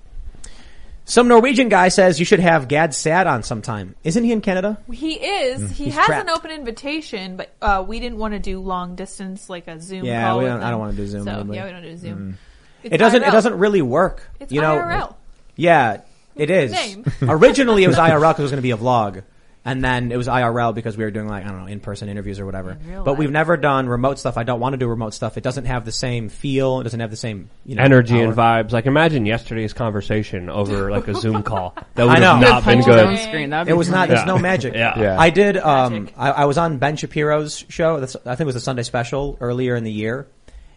[1.12, 3.96] Some Norwegian guy says you should have Gad Saad on sometime.
[4.02, 4.78] Isn't he in Canada?
[4.90, 5.70] He is.
[5.72, 6.30] He He's has trapped.
[6.30, 10.06] an open invitation, but uh, we didn't want to do long distance like a Zoom
[10.06, 10.38] Yeah, call.
[10.38, 12.38] we with don't- I don't wanna do Zoom So, yeah, we don't do Zoom.
[12.82, 13.24] It's It doesn't.
[13.24, 13.32] It IRL.
[13.34, 14.26] doesn't really work.
[14.40, 14.78] It's you know.
[14.78, 15.16] IRL.
[15.58, 15.98] Yeah,
[16.38, 16.72] it is.
[16.72, 17.04] Name.
[17.24, 19.22] Originally, it was IRL because it was going to be a vlog,
[19.64, 22.40] and then it was IRL because we were doing like I don't know in-person interviews
[22.40, 22.78] or whatever.
[22.84, 23.20] real But life.
[23.20, 24.38] we've never done remote stuff.
[24.38, 25.38] I don't want to do remote stuff.
[25.38, 26.80] It doesn't have the same feel.
[26.80, 28.24] It doesn't have the same you know, Energy power.
[28.24, 28.72] and vibes.
[28.72, 31.76] Like imagine yesterday's conversation over like a Zoom call.
[31.96, 33.24] That would I have not been Punch your own good.
[33.24, 33.50] screen.
[33.52, 34.08] That'd It be was not.
[34.08, 34.16] funny.
[34.16, 34.74] There's no magic.
[34.74, 35.00] Yeah.
[35.00, 35.20] Yeah.
[35.20, 35.58] I did.
[35.58, 38.00] Um, I, I was on Ben Shapiro's show.
[38.00, 40.26] That's, I think it was a Sunday special earlier in the year,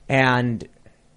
[0.08, 0.66] and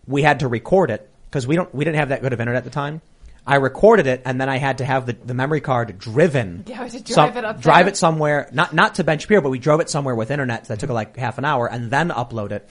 [0.08, 1.74] we had to record it because we don't.
[1.74, 3.02] We didn't have that good of internet at the time.
[3.48, 6.66] I recorded it, and then I had to have the, the memory card driven.
[6.68, 7.94] Yeah, we had to some- drive it up Drive there.
[7.94, 8.50] it somewhere.
[8.52, 10.68] Not not to Ben Shapiro, but we drove it somewhere with internet.
[10.68, 12.70] So that took like half an hour, and then upload it.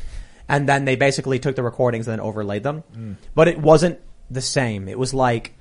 [0.48, 2.84] And then they basically took the recordings and then overlaid them.
[2.94, 3.16] Mm.
[3.34, 3.98] But it wasn't
[4.30, 4.86] the same.
[4.88, 5.54] It was like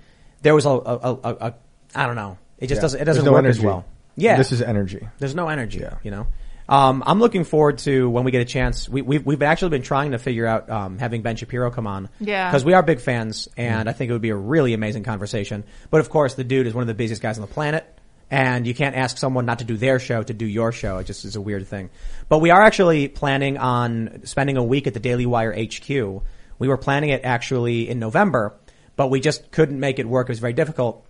[0.44, 1.54] there was a, a, a, a, a
[1.96, 2.38] I don't know.
[2.60, 2.82] It just Yeah.
[2.82, 3.02] doesn't.
[3.02, 3.86] It doesn't no work as well.
[4.18, 5.08] Yeah, This is energy.
[5.20, 5.80] there's no energy.
[5.80, 5.96] Yeah.
[6.04, 6.28] You know.
[6.68, 8.90] Um, I'm looking forward to when we get a chance.
[8.90, 12.10] We, we've we've actually been trying to figure out um, having Ben Shapiro come on.
[12.20, 12.50] Yeah.
[12.50, 15.64] Because we are big fans, and I think it would be a really amazing conversation.
[15.92, 17.86] But of course, the dude is one of the busiest guys on the planet,
[18.32, 20.98] and you can't ask someone not to do their show to do your show.
[20.98, 21.92] It just is a weird thing.
[22.30, 25.90] But we are actually planning on spending a week at the Daily Wire HQ.
[26.58, 28.56] We were planning it actually in November,
[28.96, 30.28] but we just couldn't make it work.
[30.28, 31.06] It was very difficult.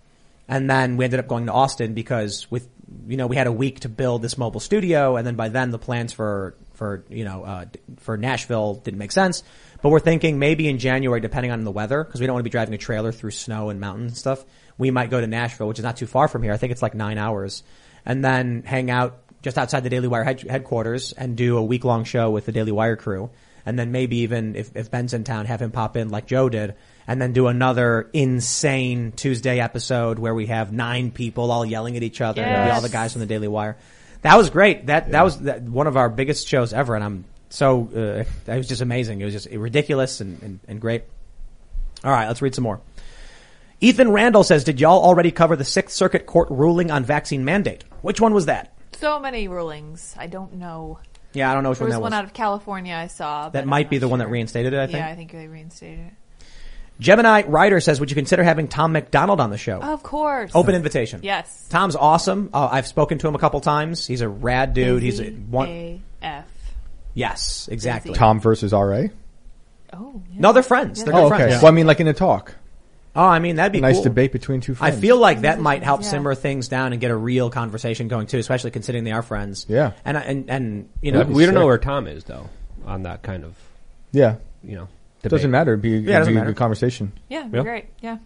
[0.48, 2.68] And then we ended up going to Austin because with,
[3.08, 5.70] you know, we had a week to build this mobile studio and then by then
[5.70, 7.64] the plans for, for, you know, uh,
[7.98, 9.42] for Nashville didn't make sense.
[9.82, 12.48] But we're thinking maybe in January, depending on the weather, because we don't want to
[12.48, 14.44] be driving a trailer through snow and mountains and stuff,
[14.78, 16.52] we might go to Nashville, which is not too far from here.
[16.52, 17.62] I think it's like nine hours
[18.04, 21.84] and then hang out just outside the Daily Wire head- headquarters and do a week
[21.84, 23.30] long show with the Daily Wire crew.
[23.64, 26.48] And then maybe even if, if Ben's in town, have him pop in like Joe
[26.48, 26.74] did
[27.06, 32.02] and then do another insane Tuesday episode where we have nine people all yelling at
[32.02, 32.42] each other.
[32.42, 33.76] and be all the guys from the Daily Wire.
[34.22, 34.86] That was great.
[34.86, 38.56] That that was that, one of our biggest shows ever, and I'm so uh, that
[38.56, 39.20] was just amazing.
[39.20, 41.04] It was just ridiculous and, and, and great.
[42.02, 42.80] All right, let's read some more.
[43.80, 47.84] Ethan Randall says, "Did y'all already cover the Sixth Circuit Court ruling on vaccine mandate?
[48.02, 48.72] Which one was that?
[48.98, 50.14] So many rulings.
[50.18, 50.98] I don't know.
[51.34, 52.18] Yeah, I don't know which There one was that one was.
[52.18, 53.44] out of California I saw.
[53.44, 54.78] but that I'm might be not the one that reinstated it.
[54.80, 54.98] I think.
[54.98, 56.12] Yeah, I think they reinstated it.
[56.98, 59.80] Gemini Ryder says, "Would you consider having Tom MacDonald on the show?
[59.80, 60.50] Of course.
[60.54, 61.20] Open invitation.
[61.22, 61.66] Yes.
[61.68, 62.50] Tom's awesome.
[62.54, 64.06] Uh, I've spoken to him a couple times.
[64.06, 65.02] He's a rad dude.
[65.02, 65.68] He's a one.
[65.68, 66.44] A-F.
[67.14, 68.14] Yes, exactly.
[68.14, 69.04] Tom versus RA.
[69.92, 70.40] Oh, yeah.
[70.40, 71.04] No, they're friends.
[71.04, 71.44] They're Oh, good okay.
[71.48, 71.62] friends.
[71.62, 72.54] Well, I mean, like in a talk,
[73.14, 74.02] Oh, I mean that'd be a nice cool.
[74.04, 76.08] debate between two I feel like that might help Yeah.
[76.10, 79.64] simmer things down and get a real conversation going too, especially considering they are friends.
[79.70, 79.92] Yeah.
[80.04, 82.50] and and and you know, That'd we don't know where Tom is though
[82.84, 83.54] on that kind of
[84.12, 84.88] Yeah, you know.
[85.26, 85.38] It Debate.
[85.38, 85.72] doesn't matter.
[85.72, 86.52] It'd be, it'd doesn't be a matter.
[86.52, 87.12] good conversation.
[87.28, 87.62] Yeah, it'd be Yeah.
[87.64, 87.84] great.
[88.00, 88.18] Yeah.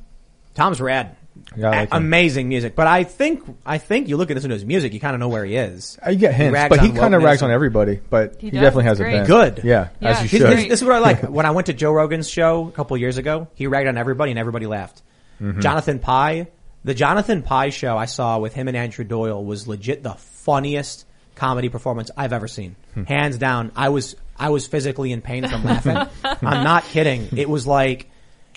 [0.54, 1.16] Tom's rad.
[1.56, 2.02] Yeah, I like A- him.
[2.04, 2.74] amazing music.
[2.74, 5.20] But I think I think you look at this into his music, you kind of
[5.20, 5.96] know where he is.
[6.04, 8.00] I get hints, rags but he on kind of wokeness rags on and- everybody.
[8.10, 9.12] But He he, does, definitely it's has a great.
[9.12, 9.26] bent.
[9.28, 9.64] Good.
[9.64, 10.58] Yeah, Yeah, as you he's should.
[10.58, 11.22] this, this is what I like.
[11.30, 14.32] when I went to Joe Rogan's show a couple years ago, he ragged on everybody
[14.32, 15.02] and everybody laughed.
[15.40, 15.60] Mm-hmm.
[15.60, 16.48] Jonathan Pie,
[16.84, 21.06] the Jonathan Pie show I saw with him and Andrew Doyle was legit the funniest
[21.36, 22.76] comedy performance I've ever seen.
[22.94, 23.04] Hmm.
[23.04, 23.72] Hands down.
[23.76, 25.96] I was, I was physically in pain from laughing.
[26.24, 27.28] I'm not kidding.
[27.36, 28.10] It was like,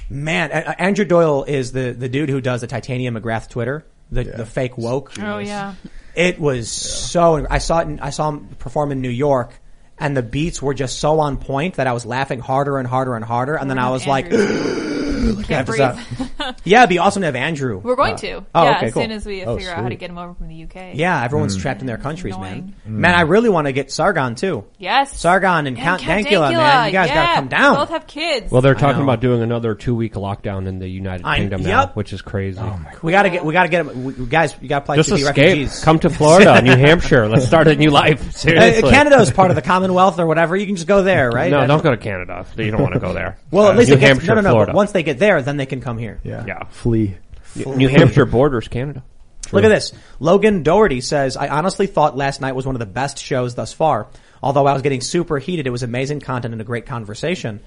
[0.10, 3.86] man, A- A- Andrew Doyle is the, the dude who does the Titania McGill Twitter,
[4.12, 5.12] the, the fake woke.
[5.22, 5.76] Oh, yeah.
[6.16, 7.46] It was so.
[7.50, 7.88] I saw it.
[7.88, 9.60] In, I saw him perform in New York,
[9.98, 13.16] and the beats were just so on point that I was laughing harder and harder
[13.16, 13.56] and harder.
[13.56, 14.26] And then I was like,
[15.38, 15.44] Andrew.
[15.46, 16.36] Can't breathe.
[16.36, 16.56] stop.
[16.64, 18.46] "Yeah, it'd be awesome to have Andrew." We're going Uh, to.
[18.56, 19.04] Oh, yeah, okay, as cool.
[19.04, 20.92] soon as we Oh, figure out how to get him over from the UK.
[20.96, 22.76] Yeah, everyone's trapped in their countries, man.
[22.86, 24.66] Man, I really want to get Sargon too.
[24.78, 25.20] Yes.
[25.20, 26.86] Sargon and, Count, Dankula, man.
[26.88, 27.76] You guys yeah, gotta come down.
[27.76, 28.52] Both have kids.
[28.52, 31.82] Well, they're talking about doing another two week lockdown in the United I- Kingdom now,
[31.82, 31.96] yep.
[31.96, 32.62] which is crazy.
[33.02, 33.44] we gotta get.
[33.46, 34.04] We gotta get them.
[34.04, 35.36] We, guys, you gotta play Just to escape.
[35.38, 35.84] refugees.
[35.84, 37.28] Come to Florida, New Hampshire.
[37.28, 38.28] Let's start a new life.
[38.28, 38.90] Uh, Seriously.
[38.90, 40.56] Canada is part of the Commonwealth or whatever.
[40.56, 41.52] You can just go there, right?
[41.52, 42.46] No, don't go to Canada.
[42.58, 43.38] You don't want to go there.
[43.52, 44.50] Well, at Uh, least New they get, Hampshire, no, no, no.
[44.52, 44.74] Florida.
[44.74, 46.20] Once they get there, then they can come here.
[46.24, 46.46] Yeah.
[46.46, 46.64] Yeah.
[46.66, 47.18] Flee.
[47.56, 49.04] New Hampshire borders Canada.
[49.52, 49.94] Look at this.
[50.20, 53.72] Logan Doherty says, I honestly thought last night was one of the best shows thus
[53.72, 54.08] far.
[54.42, 57.62] Although I was getting super heated, it was amazing content and a great conversation.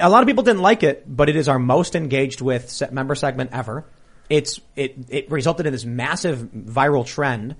[0.00, 2.88] A lot of people didn't like it, but it is our most engaged with se-
[2.92, 3.84] member segment ever.
[4.28, 7.56] It's, it, it resulted in this massive viral trend.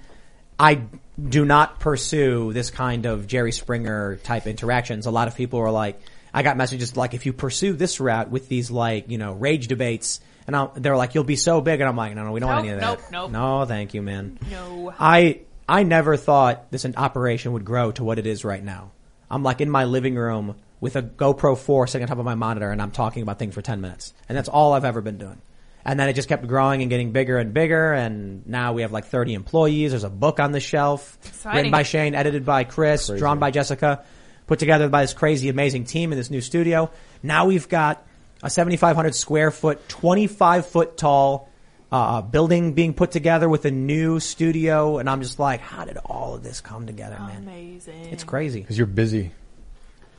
[0.58, 0.82] I
[1.22, 5.06] do not pursue this kind of Jerry Springer type interactions.
[5.06, 6.00] A lot of people are like,
[6.34, 9.68] I got messages like, if you pursue this route with these like, you know, rage
[9.68, 12.40] debates, and I'll, they're like, you'll be so big, and I'm like, no, no, we
[12.40, 13.12] don't want Nope, any of that.
[13.12, 13.30] nope, nope.
[13.30, 14.38] No, thank you, man.
[14.50, 14.92] No.
[14.98, 18.90] I I never thought this operation would grow to what it is right now.
[19.30, 22.34] I'm like in my living room with a GoPro 4 sitting on top of my
[22.34, 24.12] monitor and I'm talking about things for 10 minutes.
[24.28, 25.40] And that's all I've ever been doing.
[25.82, 28.92] And then it just kept growing and getting bigger and bigger and now we have
[28.92, 29.92] like 30 employees.
[29.92, 31.56] There's a book on the shelf Exciting.
[31.56, 34.04] written by Shane, edited by Chris, drawn by Jessica,
[34.46, 36.90] put together by this crazy amazing team in this new studio.
[37.22, 38.06] Now we've got
[38.42, 41.48] a 7,500 square foot, 25 foot tall
[41.90, 45.96] uh, building being put together with a new studio, and I'm just like, how did
[45.98, 47.42] all of this come together, man?
[47.42, 48.06] Amazing.
[48.06, 48.60] It's crazy.
[48.60, 49.30] Because you're busy.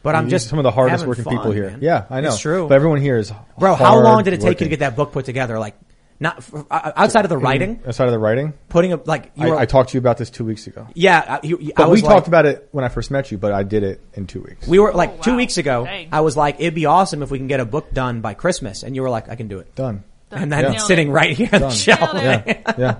[0.01, 1.71] But I'm just some of the hardest working fun, people here.
[1.71, 1.79] man.
[1.81, 2.29] Yeah, I know.
[2.29, 3.73] It's true, But everyone here is bro.
[3.73, 5.57] How long did it take you to get that book put together?
[5.57, 5.75] Like,
[6.19, 9.47] not f- uh, outside of the writing, Outside of the writing, putting up like you
[9.47, 9.55] I, were.
[9.57, 10.87] I talked to you about this two weeks ago.
[10.93, 13.11] yeah, uh, you, you- I But was we like- talked about it when I first
[13.11, 14.67] met you, but I did it in two weeks.
[14.67, 15.37] We were like two wow.
[15.37, 15.83] weeks ago.
[15.85, 16.09] Dang.
[16.11, 18.83] I was like, it'd be awesome if we can get a book done by Christmas,
[18.83, 19.75] and you were like, I can do it.
[19.75, 20.03] Done.
[20.31, 20.71] And then Yeah.
[20.73, 21.71] it's sitting right here on the Done.
[21.75, 22.13] shelf.
[22.13, 22.95] Nailed Yeah, yeah.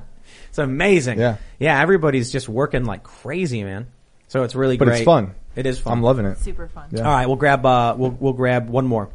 [0.50, 1.20] It's amazing.
[1.20, 1.38] Yeah.
[1.60, 3.88] Yeah, everybody's just working like crazy, man.
[4.28, 4.98] So it's really But great.
[4.98, 5.36] it's fun.
[5.56, 5.94] It is fun.
[5.94, 6.38] I'm loving it.
[6.40, 6.88] Super fun.
[6.92, 7.02] Yeah.
[7.08, 9.10] All right, we'll grab uh we'll we'll grab one more.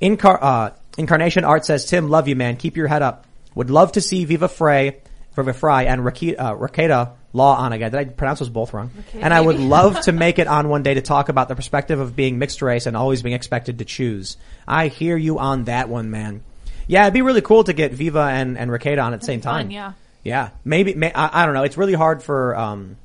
[0.00, 2.56] Incar- uh, Incarnation Art says, Tim, love you, man.
[2.56, 3.24] Keep your head up.
[3.54, 4.98] Would love to see Viva Frey,
[5.34, 7.90] Viva Fry, and Rakita, uh, Rekieta Law on again.
[7.90, 8.90] Did I pronounce those both wrong?
[9.14, 11.98] and I would love to make it on one day to talk about the perspective
[11.98, 14.36] of being mixed race and always being expected to choose.
[14.68, 16.42] I hear you on that one, man.
[16.86, 19.40] Yeah, it'd be really cool to get Viva and, and Rekieta on at the same
[19.40, 19.70] Fun, time.
[19.70, 19.92] yeah.
[20.24, 20.94] Yeah, maybe.
[20.94, 21.62] May, I, I don't know.
[21.64, 22.96] It's really hard for um,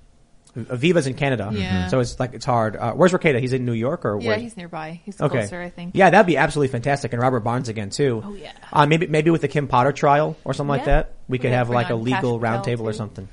[0.58, 1.88] Viva's in Canada, Yeah.
[1.88, 2.76] so it's like it's hard.
[2.76, 3.40] Uh, where's Rekieta?
[3.40, 4.38] He's in New York or Yeah, where?
[4.40, 5.00] he's nearby.
[5.06, 5.40] He's okay.
[5.40, 5.92] closer, I think.
[5.96, 7.14] Yeah, that'd be absolutely fantastic.
[7.14, 8.24] And Robert Barnes again too.
[8.26, 8.52] Oh, yeah.
[8.74, 11.70] Uh, maybe maybe with the Kim Potter trial or something like that, we could have
[11.70, 13.28] like a legal roundtable or something.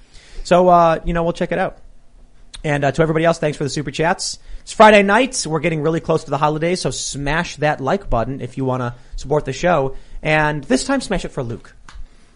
[0.45, 1.79] So uh, you know, we'll check it out.
[2.63, 4.39] And uh, to everybody else, thanks for the super chats.
[4.63, 5.45] It's Friday night.
[5.47, 8.81] We're getting really close to the holidays, so smash that like button if you want
[8.81, 9.97] to support the show.
[10.23, 11.75] And this time, smash it for Luke.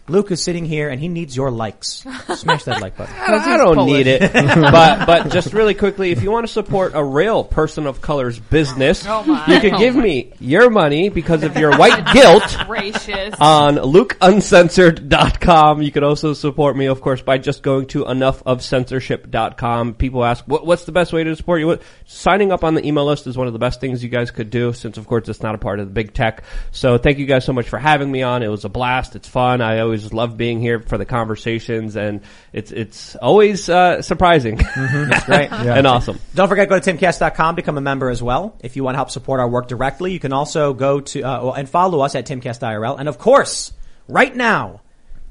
[0.09, 1.87] Luke is sitting here and he needs your likes.
[2.35, 3.15] Smash that like button.
[3.15, 7.03] I don't need it, but but just really quickly, if you want to support a
[7.03, 11.77] real person of color's business, Oh you can give me your money because of your
[11.77, 13.35] white guilt Gracious.
[13.39, 15.81] on lukeuncensored.com.
[15.81, 19.93] You can also support me, of course, by just going to enoughofcensorship.com.
[19.95, 21.67] People ask, what, what's the best way to support you?
[21.67, 24.31] What, signing up on the email list is one of the best things you guys
[24.31, 26.43] could do since, of course, it's not a part of the big tech.
[26.71, 28.43] So thank you guys so much for having me on.
[28.43, 29.15] It was a blast.
[29.15, 29.61] It's fun.
[29.61, 32.21] I always love being here for the conversations and
[32.53, 34.57] it's, it's always, uh, surprising.
[34.57, 35.51] That's great.
[35.51, 36.19] and awesome.
[36.35, 38.57] Don't forget, go to timcast.com, become a member as well.
[38.61, 41.51] If you want to help support our work directly, you can also go to, uh,
[41.51, 42.99] and follow us at timcastirl.
[42.99, 43.73] And of course,
[44.07, 44.81] right now,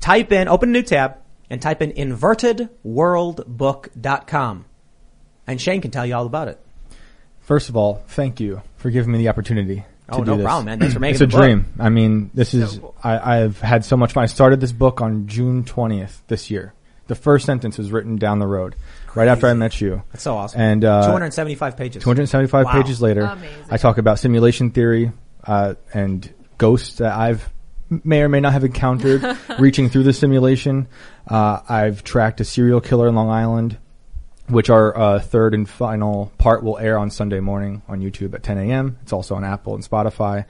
[0.01, 1.17] type in, open a new tab,
[1.51, 4.65] and type in invertedworldbook.com.
[5.47, 6.61] And Shane can tell you all about it.
[7.41, 9.85] First of all, thank you for giving me the opportunity.
[10.09, 10.45] To Oh, do no this.
[10.45, 10.79] problem, man.
[10.81, 11.41] Thanks for making It's a the book.
[11.43, 11.67] dream.
[11.79, 14.23] I mean, this is I, I've had so much fun.
[14.23, 16.73] I started this book on June twentieth this year.
[17.09, 18.77] The first sentence was written down the road,
[19.15, 20.03] right after I met you.
[20.13, 20.61] That's so awesome.
[20.61, 22.03] And uh, 275 pages.
[22.03, 22.73] 275 Wow.
[22.73, 23.65] pages later, Amazing.
[23.71, 25.13] I talk about simulation theory
[25.45, 27.49] uh, and ghosts that I've
[27.89, 29.25] may or may not have encountered
[29.59, 30.87] reaching through the simulation.
[31.27, 33.79] Uh, I've tracked a serial killer in Long Island,
[34.49, 38.43] which our uh, third and final part will air on Sunday morning on YouTube at
[38.43, 38.99] 10 a.m.
[39.03, 40.45] It's also on Apple and Spotify.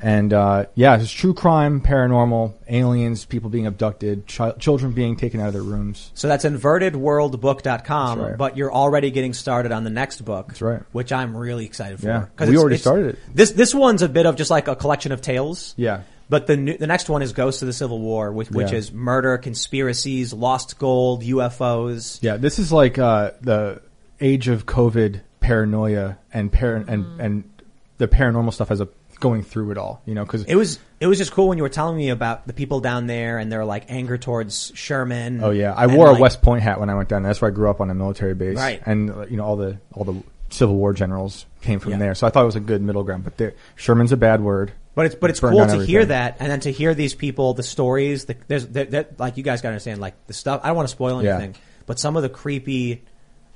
[0.00, 5.40] And uh, yeah, it's true crime, paranormal, aliens, people being abducted, chi- children being taken
[5.40, 6.12] out of their rooms.
[6.14, 8.38] So that's invertedworldbook.com, That's right.
[8.38, 10.48] but you're already getting started on the next book.
[10.48, 10.82] That's right.
[10.92, 12.06] Which I'm really excited for.
[12.06, 12.26] Yeah.
[12.38, 13.18] We it's- already it's- started it.
[13.34, 15.74] This, this one's a bit of just like a collection of tales.
[15.76, 16.02] Yeah.
[16.30, 18.78] But the new, the next one is Ghosts of the Civil War, which, which Yeah.
[18.78, 22.18] is murder, conspiracies, lost gold, UFOs.
[22.22, 23.80] Yeah, this is like uh, the
[24.20, 27.20] age of COVID paranoia and par- and Mm-hmm.
[27.20, 27.44] and
[27.98, 28.88] the paranormal stuff as a
[29.20, 30.02] going through it all.
[30.06, 32.46] You know, because It was it was just cool when you were telling me about
[32.46, 35.42] the people down there and their like anger towards Sherman.
[35.42, 37.22] Oh yeah, I and, wore like- a West Point hat when I went down.
[37.22, 37.30] there.
[37.30, 38.82] That's where I grew up on a military base, Right.
[38.84, 41.98] And you know all the all the Civil War generals came from Yeah.
[41.98, 43.24] there, so I thought it was a good middle ground.
[43.24, 44.72] But Sherman's a bad word.
[44.98, 47.14] But it's but it's Burned cool to down hear that, and then to hear these
[47.14, 48.24] people, the stories.
[48.24, 50.60] The, there's there, there, like you guys got to understand, like the stuff.
[50.64, 51.36] I don't want to spoil Yeah.
[51.36, 51.54] anything,
[51.86, 53.04] but some of the creepy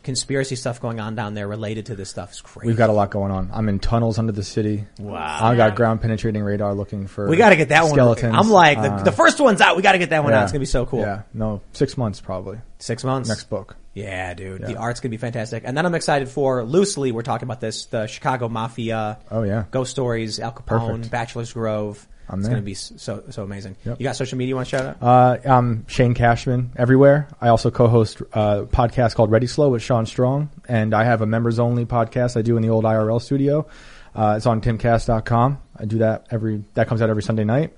[0.05, 2.69] conspiracy stuff going on down there related to this stuff is crazy.
[2.69, 3.51] We've got a lot going on.
[3.53, 4.85] I'm in tunnels under the city.
[5.01, 5.39] Wow.
[5.41, 7.27] I got ground penetrating radar looking for.
[7.29, 8.31] we got to get that skeletons.
[8.33, 8.39] one.
[8.39, 9.75] I'm like the, Uh, the first one's out.
[9.75, 10.45] We got to get that one out.
[10.45, 11.01] It's gonna be so cool.
[11.01, 12.59] Yeah, no, six months probably.
[12.79, 13.29] Six months.
[13.29, 13.77] Next book.
[13.95, 14.63] Yeah, dude.
[14.63, 15.65] The art's gonna be fantastic.
[15.67, 17.13] And then I'm excited for loosely.
[17.13, 19.19] We're talking about this: the Chicago Mafia.
[19.31, 21.11] Oh yeah, Ghost Stories, Al Capone, Perfect.
[21.11, 22.09] Bachelor's Grove.
[22.29, 22.55] I'm it's there.
[22.57, 23.77] gonna be so so amazing.
[23.85, 24.01] Yep.
[24.01, 25.03] You got social media you want to shout out?
[25.03, 27.29] Uh, I'm Shane Cashman everywhere.
[27.41, 31.27] I also co-host a podcast called Ready Slow with Sean Strong, and I have a
[31.27, 33.67] members only podcast I do in the old IRL studio.
[34.15, 35.59] Uh, it's on timcast.com.
[35.77, 37.75] I do that every that comes out every Sunday night,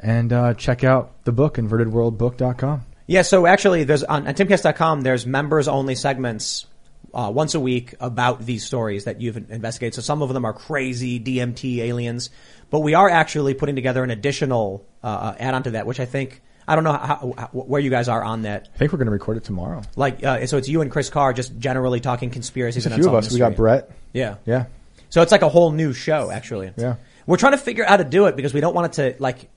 [0.00, 2.84] and uh, check out the book invertedworldbook.com.
[3.06, 5.02] Yeah, so actually, there's on, on timcast.com.
[5.02, 6.66] There's members only segments
[7.14, 9.94] uh, once a week about these stories that you've investigated.
[9.94, 12.30] So some of them are crazy DMT aliens,
[12.70, 16.04] but we are actually putting together an additional uh, uh, add-on to that, which I
[16.04, 18.68] think I don't know how, how, where you guys are on that.
[18.74, 19.82] I think we're going to record it tomorrow.
[19.94, 22.84] Like, uh, so it's you and Chris Carr just generally talking conspiracies.
[22.84, 23.32] There's a few of us.
[23.32, 23.56] We got.
[23.56, 23.90] Brett.
[24.12, 24.66] Yeah, Yeah,
[25.08, 26.72] So it's like a whole new show, actually.
[26.76, 26.96] Yeah.
[27.26, 29.22] We're trying to figure out how to do it because we don't want it to
[29.22, 29.48] like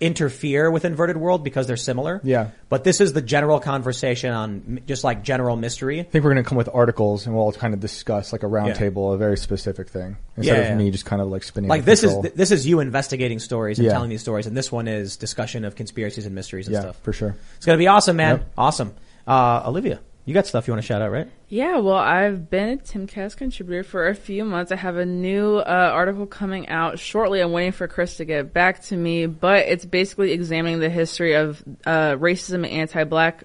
[0.00, 2.20] interfere with Inverted World because they're similar.
[2.24, 2.48] Yeah.
[2.68, 6.00] But this is the general conversation on just like general mystery.
[6.00, 8.42] I think we're going to come with articles, and we'll all kind of discuss like
[8.42, 8.52] a Yeah.
[8.52, 10.76] roundtable, a very specific thing, instead Yeah, of yeah.
[10.76, 11.68] me just kind of like spinning.
[11.68, 12.32] Like of this is control.
[12.34, 13.92] this is you investigating stories and Yeah.
[13.92, 17.00] telling these stories, and this one is discussion of conspiracies and mysteries and yeah, stuff.
[17.02, 17.36] for sure.
[17.56, 18.36] It's gonna be awesome, man.
[18.38, 18.52] Yep.
[18.58, 18.92] Awesome.
[19.26, 21.28] Uh, Olivia, you got stuff you want to shout out, right?
[21.52, 24.70] Yeah, well, I've been a Timcast contributor for a few months.
[24.70, 27.40] I have a new uh, article coming out shortly.
[27.40, 31.34] I'm waiting for Chris to get back to me, but it's basically examining the history
[31.34, 33.42] of uh, racism and anti-black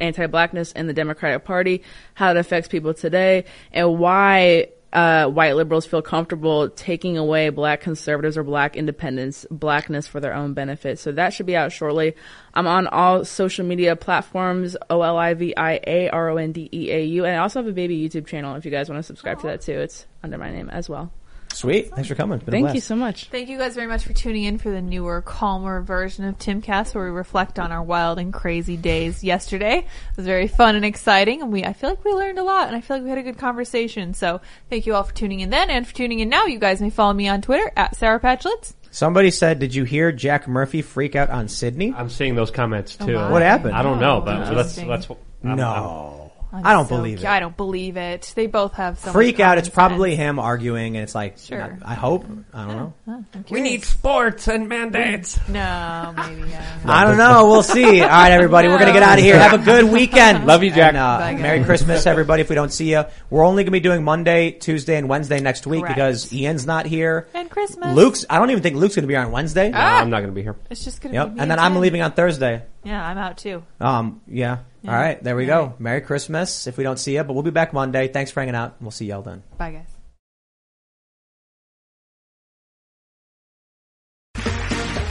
[0.00, 1.82] anti-blackness in the Democratic Party,
[2.14, 7.80] how it affects people today, and why uh, white liberals feel comfortable taking away black
[7.80, 11.00] conservatives or black independents, blackness for their own benefit.
[11.00, 12.14] So that should be out shortly.
[12.54, 18.54] I'm on all social media platforms, O-L-I-V-I-A-R-O-N-D-E-A-U, and I also have a baby YouTube channel
[18.54, 19.80] if you guys want to subscribe to that too.
[19.80, 21.12] It's under my name as well.
[21.54, 21.94] Sweet.
[21.94, 22.36] Thanks for coming.
[22.36, 23.28] It's been a Thank you so much.
[23.28, 26.94] Thank you guys very much for tuning in for the newer, calmer version of Timcast,
[26.94, 29.78] where we reflect on our wild and crazy days yesterday.
[29.78, 32.66] It was very fun and exciting, and we I feel like we learned a lot,
[32.66, 34.14] and I feel like we had a good conversation.
[34.14, 36.46] So thank you all for tuning in then, and for tuning in now.
[36.46, 38.74] You guys may follow me on Twitter at Sarah Patchlitz.
[38.90, 42.96] Somebody said, "Did you hear Jack Murphy freak out on Sydney?" I'm seeing those comments
[43.00, 43.14] oh, too.
[43.14, 43.30] my.
[43.30, 43.74] What happened?
[43.74, 44.88] I don't know, but Oh, that's interesting.
[44.88, 45.10] that's.
[45.10, 46.23] I'm- no,
[46.54, 47.28] I'm I don't so believe cu- it.
[47.28, 48.32] I don't believe it.
[48.36, 49.58] They both have so much freak out.
[49.58, 51.78] It's probably him arguing, and it's like, Sure.
[51.84, 52.24] I hope.
[52.52, 52.94] I don't know.
[53.08, 55.38] I'm We need sports and mandates.
[55.48, 56.48] No, maybe.
[56.50, 56.78] Yeah.
[56.86, 57.46] I don't know.
[57.48, 58.00] We'll see.
[58.02, 59.38] All right, everybody, we're gonna get out of here.
[59.38, 60.46] Have a good weekend.
[60.46, 60.88] Love you, Jack.
[60.90, 61.42] And, uh, Bye, guys.
[61.42, 62.42] Merry Christmas, everybody.
[62.42, 65.66] If we don't see you, we're only gonna be doing Monday, Tuesday, and Wednesday next
[65.66, 65.96] week Correct.
[65.96, 67.28] because Ian's not here.
[67.34, 67.94] And Christmas.
[67.94, 68.24] Luke's.
[68.30, 69.70] I don't even think Luke's gonna be here on Wednesday.
[69.70, 70.56] No, I'm not going to be here.
[70.70, 71.28] It's just gonna Yep.
[71.30, 71.80] be me And then I'm Jen.
[71.82, 72.62] leaving on Thursday.
[72.84, 73.62] Yeah, I'm out too.
[73.80, 74.20] Um.
[74.28, 74.58] Yeah.
[74.86, 75.22] All right.
[75.22, 75.74] There we go.
[75.78, 76.66] Merry Christmas.
[76.66, 78.08] If we don't see you, but we'll be back Monday.
[78.08, 78.76] Thanks for hanging out.
[78.80, 79.42] We'll see y'all then.
[79.56, 79.88] Bye, guys.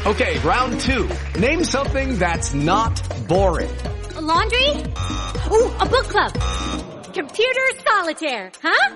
[0.06, 1.10] Okay, round two.
[1.40, 3.74] Name something that's not boring.
[4.16, 4.70] A laundry?
[4.70, 6.34] Ooh, a book club.
[7.14, 8.95] Computer solitaire, huh?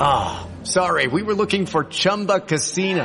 [0.00, 3.04] Ah, sorry, we were looking for Chumba Casino.